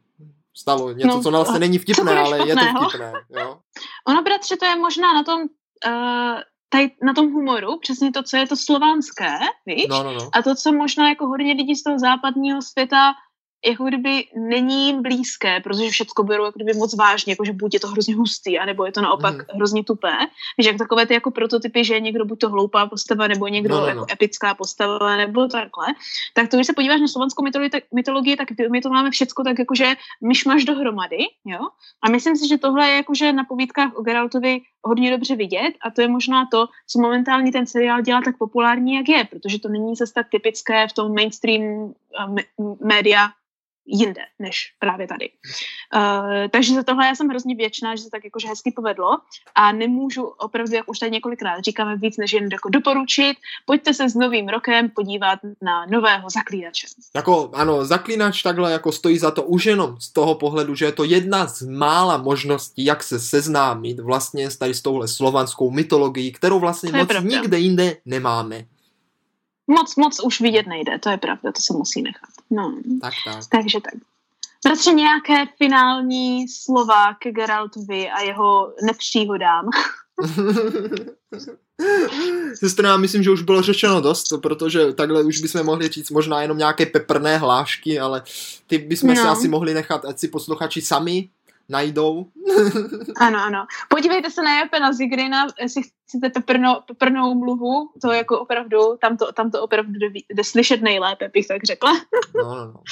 stalo, 0.57 0.93
něco, 0.93 1.07
No, 1.07 1.23
co 1.23 1.31
vlastně 1.31 1.59
není 1.59 1.77
vtipné, 1.79 2.19
ale 2.19 2.47
je 2.47 2.55
to 2.55 2.61
vtipné, 2.61 3.13
jo. 3.29 3.59
Ono, 4.07 4.23
bratře, 4.23 4.57
to 4.57 4.65
je 4.65 4.75
možná 4.75 5.13
na 5.13 5.23
tom, 5.23 5.41
uh, 5.41 6.39
tady, 6.69 6.91
na 7.01 7.13
tom 7.13 7.33
humoru, 7.33 7.79
přesně 7.79 8.11
to, 8.11 8.23
co 8.23 8.37
je 8.37 8.47
to 8.47 8.55
slovanské, 8.55 9.37
víš? 9.65 9.85
No, 9.89 10.03
no, 10.03 10.13
no. 10.13 10.29
A 10.33 10.41
to, 10.41 10.55
co 10.55 10.71
možná 10.71 11.09
jako 11.09 11.27
hodně 11.27 11.53
lidí 11.53 11.75
z 11.75 11.83
toho 11.83 11.99
západního 11.99 12.61
světa 12.61 13.13
jako 13.65 13.83
kdyby 13.83 14.25
není 14.35 14.85
jim 14.85 15.01
blízké, 15.01 15.59
protože 15.59 15.89
všechno 15.89 16.23
berou 16.23 16.45
jako 16.45 16.57
kdyby 16.57 16.73
moc 16.73 16.95
vážně, 16.95 17.31
jako 17.31 17.45
že 17.45 17.53
buď 17.53 17.73
je 17.73 17.79
to 17.79 17.87
hrozně 17.87 18.15
hustý, 18.15 18.59
anebo 18.59 18.85
je 18.85 18.91
to 18.91 19.01
naopak 19.01 19.33
mm. 19.33 19.55
hrozně 19.55 19.83
tupé. 19.83 20.17
Víš, 20.57 20.67
jak 20.67 20.77
takové 20.77 21.05
ty 21.05 21.13
jako 21.13 21.31
prototypy, 21.31 21.83
že 21.83 21.93
je 21.93 21.99
někdo 21.99 22.25
buď 22.25 22.39
to 22.39 22.49
hloupá 22.49 22.85
postava, 22.85 23.27
nebo 23.27 23.47
někdo 23.47 23.75
No, 23.75 23.81
no, 23.81 23.81
no. 23.81 23.89
jako 23.89 24.05
epická 24.11 24.53
postava, 24.53 25.17
nebo 25.17 25.47
takhle. 25.47 25.87
Tak 26.33 26.49
to, 26.49 26.57
když 26.57 26.67
se 26.67 26.73
podíváš 26.73 27.01
na 27.01 27.07
slovanskou 27.07 27.43
mytologii, 27.43 27.69
tak, 27.69 27.83
mytologii, 27.93 28.35
tak 28.35 28.47
my 28.71 28.81
to 28.81 28.89
máme 28.89 29.11
všecko 29.11 29.43
tak 29.43 29.59
jakože 29.59 29.95
myšmaš 30.21 30.63
dohromady, 30.63 31.17
jo? 31.45 31.59
A 32.01 32.09
myslím 32.09 32.37
si, 32.37 32.47
že 32.47 32.57
tohle 32.57 32.89
je 32.89 32.95
jakože 32.95 33.33
na 33.33 33.43
povídkách 33.43 33.91
o 33.95 34.01
Geraltovi 34.01 34.61
hodně 34.83 35.11
dobře 35.11 35.35
vidět 35.35 35.73
a 35.81 35.91
to 35.91 36.01
je 36.01 36.07
možná 36.07 36.45
to, 36.51 36.67
co 36.87 37.01
momentálně 37.01 37.51
ten 37.51 37.67
seriál 37.67 38.01
dělá 38.01 38.21
tak 38.25 38.37
populární, 38.37 38.93
jak 38.93 39.09
je, 39.09 39.23
protože 39.23 39.59
to 39.59 39.69
není 39.69 39.95
zase 39.95 40.13
tak 40.13 40.29
typické 40.29 40.87
v 40.87 40.93
tom 40.93 41.13
mainstream 41.15 41.63
uh, 41.63 41.93
me- 42.35 42.75
média 42.81 43.31
jinde, 43.85 44.21
než 44.39 44.73
právě 44.79 45.07
tady. 45.07 45.29
Uh, 45.95 46.47
takže 46.51 46.73
za 46.73 46.83
tohle 46.83 47.05
já 47.05 47.15
jsem 47.15 47.27
hrozně 47.27 47.55
věčná, 47.55 47.95
že 47.95 48.03
se 48.03 48.09
tak 48.09 48.23
jakože 48.23 48.47
hezky 48.47 48.71
povedlo 48.75 49.17
a 49.55 49.71
nemůžu 49.71 50.23
opravdu, 50.23 50.75
jak 50.75 50.89
už 50.89 50.99
tady 50.99 51.11
několikrát 51.11 51.63
říkáme, 51.63 51.95
víc 51.95 52.17
než 52.17 52.33
jen 52.33 52.49
jako 52.51 52.69
doporučit. 52.69 53.37
Pojďte 53.65 53.93
se 53.93 54.09
s 54.09 54.15
novým 54.15 54.47
rokem 54.47 54.89
podívat 54.89 55.39
na 55.61 55.85
nového 55.85 56.29
zaklínače. 56.29 56.87
Jako, 57.15 57.51
ano, 57.53 57.85
zaklínač 57.85 58.43
takhle 58.43 58.71
jako 58.71 58.91
stojí 58.91 59.17
za 59.17 59.31
to 59.31 59.43
už 59.43 59.65
jenom 59.65 59.95
z 59.99 60.13
toho 60.13 60.35
pohledu, 60.35 60.75
že 60.75 60.85
je 60.85 60.91
to 60.91 61.03
jedna 61.03 61.47
z 61.47 61.61
mála 61.61 62.17
možností, 62.17 62.85
jak 62.85 63.03
se 63.03 63.19
seznámit 63.19 63.99
vlastně 63.99 64.51
s 64.51 64.57
tady 64.57 64.73
s 64.73 64.81
touhle 64.81 65.07
slovanskou 65.07 65.71
mytologií, 65.71 66.31
kterou 66.31 66.59
vlastně 66.59 66.91
moc 66.91 67.07
pravda. 67.07 67.29
nikde 67.29 67.59
jinde 67.59 67.97
nemáme 68.05 68.65
moc, 69.67 69.95
moc 69.95 70.23
už 70.23 70.41
vidět 70.41 70.67
nejde, 70.67 70.99
to 70.99 71.09
je 71.09 71.17
pravda, 71.17 71.51
to 71.51 71.61
se 71.61 71.73
musí 71.73 72.01
nechat. 72.01 72.29
No. 72.51 72.75
Tak, 73.01 73.13
tak. 73.25 73.39
Takže 73.49 73.81
tak. 73.81 73.93
Bratře, 74.63 74.91
nějaké 74.91 75.45
finální 75.57 76.47
slova 76.47 77.13
ke 77.13 77.31
Geraltovi 77.31 78.09
a 78.09 78.21
jeho 78.21 78.73
nepříhodám. 78.83 79.69
Sestra, 82.55 82.89
já 82.89 82.97
myslím, 82.97 83.23
že 83.23 83.31
už 83.31 83.41
bylo 83.41 83.61
řečeno 83.61 84.01
dost, 84.01 84.33
protože 84.41 84.93
takhle 84.93 85.23
už 85.23 85.41
bychom 85.41 85.63
mohli 85.63 85.87
říct 85.87 86.09
možná 86.09 86.41
jenom 86.41 86.57
nějaké 86.57 86.85
peprné 86.85 87.37
hlášky, 87.37 87.99
ale 87.99 88.23
ty 88.67 88.77
bychom 88.77 89.09
no. 89.09 89.15
si 89.15 89.21
asi 89.21 89.47
mohli 89.47 89.73
nechat, 89.73 90.05
ať 90.05 90.19
si 90.19 90.27
posluchači 90.27 90.81
sami 90.81 91.29
najdou. 91.71 92.25
ano, 93.17 93.39
ano. 93.39 93.65
Podívejte 93.89 94.29
se 94.31 94.41
na 94.41 94.59
Japena 94.59 94.93
Zigrina, 94.93 95.47
jestli 95.61 95.81
chcete 95.83 96.29
peprnou, 96.29 96.75
peprnou 96.87 97.35
mluvu, 97.35 97.89
to 98.01 98.11
jako 98.11 98.39
opravdu, 98.39 98.77
tam 99.01 99.17
to, 99.17 99.31
tam 99.31 99.51
to 99.51 99.63
opravdu 99.63 99.93
jde, 99.93 100.07
jde 100.29 100.43
slyšet 100.43 100.81
nejlépe, 100.81 101.29
bych 101.33 101.47
tak 101.47 101.63
řekla. 101.63 101.91
no, 102.35 102.55
no, 102.55 102.65
no. 102.65 102.73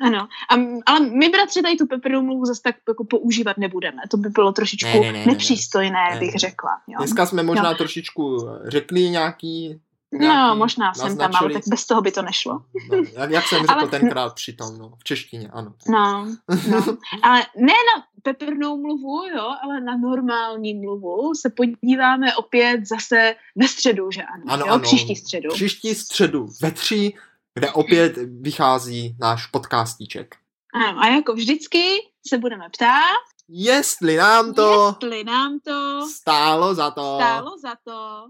Ano, 0.00 0.28
a, 0.50 0.54
ale 0.86 1.00
my 1.00 1.28
bratři 1.28 1.62
tady 1.62 1.76
tu 1.76 1.86
peprnou 1.86 2.22
mluvu 2.22 2.44
zase 2.44 2.62
tak 2.62 2.76
jako 2.88 3.04
používat 3.04 3.58
nebudeme. 3.58 4.02
To 4.10 4.16
by 4.16 4.28
bylo 4.28 4.52
trošičku 4.52 5.00
ne, 5.00 5.12
ne, 5.12 5.12
ne, 5.12 5.26
nepřístojné, 5.26 6.10
ne, 6.14 6.20
bych 6.20 6.34
řekla. 6.34 6.70
Jo. 6.88 6.98
Dneska 6.98 7.26
jsme 7.26 7.42
možná 7.42 7.70
jo. 7.70 7.76
trošičku 7.76 8.48
řekli 8.64 9.10
nějaký 9.10 9.80
No, 10.12 10.56
možná 10.56 10.94
jsem 10.94 11.16
tam, 11.16 11.30
ale 11.34 11.52
tak 11.52 11.62
bez 11.68 11.86
toho 11.86 12.00
by 12.00 12.12
to 12.12 12.22
nešlo. 12.22 12.62
No, 12.90 12.96
jak, 13.12 13.30
jak 13.30 13.46
jsem 13.46 13.58
řekl 13.66 13.72
ale, 13.72 13.88
tenkrát 13.88 14.34
přitom, 14.34 14.78
no, 14.78 14.92
v 14.98 15.04
češtině, 15.04 15.48
ano. 15.52 15.74
No, 15.88 16.26
no. 16.70 16.96
ale 17.22 17.46
ne 17.56 17.72
na 17.72 18.04
peprnou 18.22 18.76
mluvu, 18.76 19.24
jo, 19.36 19.50
ale 19.62 19.80
na 19.80 19.96
normální 19.96 20.74
mluvu 20.74 21.34
se 21.34 21.50
podíváme 21.50 22.36
opět 22.36 22.86
zase 22.86 23.34
ve 23.56 23.68
středu, 23.68 24.10
že 24.10 24.22
ano, 24.22 24.44
ano, 24.48 24.66
jo, 24.66 24.72
ano. 24.72 24.82
příští 24.82 25.16
středu. 25.16 25.48
Příští 25.50 25.94
středu 25.94 26.48
ve 26.62 26.70
tři, 26.70 27.12
kde 27.54 27.70
opět 27.72 28.16
vychází 28.40 29.16
náš 29.20 29.46
podcastíček. 29.46 30.36
Ano, 30.74 31.00
a 31.00 31.06
jako 31.06 31.32
vždycky 31.32 31.82
se 32.28 32.38
budeme 32.38 32.68
ptát, 32.72 33.18
jestli 33.48 34.16
nám 34.16 34.54
to, 34.54 34.96
jestli 35.02 35.24
nám 35.24 35.58
to 35.60 36.06
stálo 36.08 36.74
za 36.74 36.90
to. 36.90 37.16
Stálo 37.20 37.58
za 37.58 37.74
to. 37.84 38.28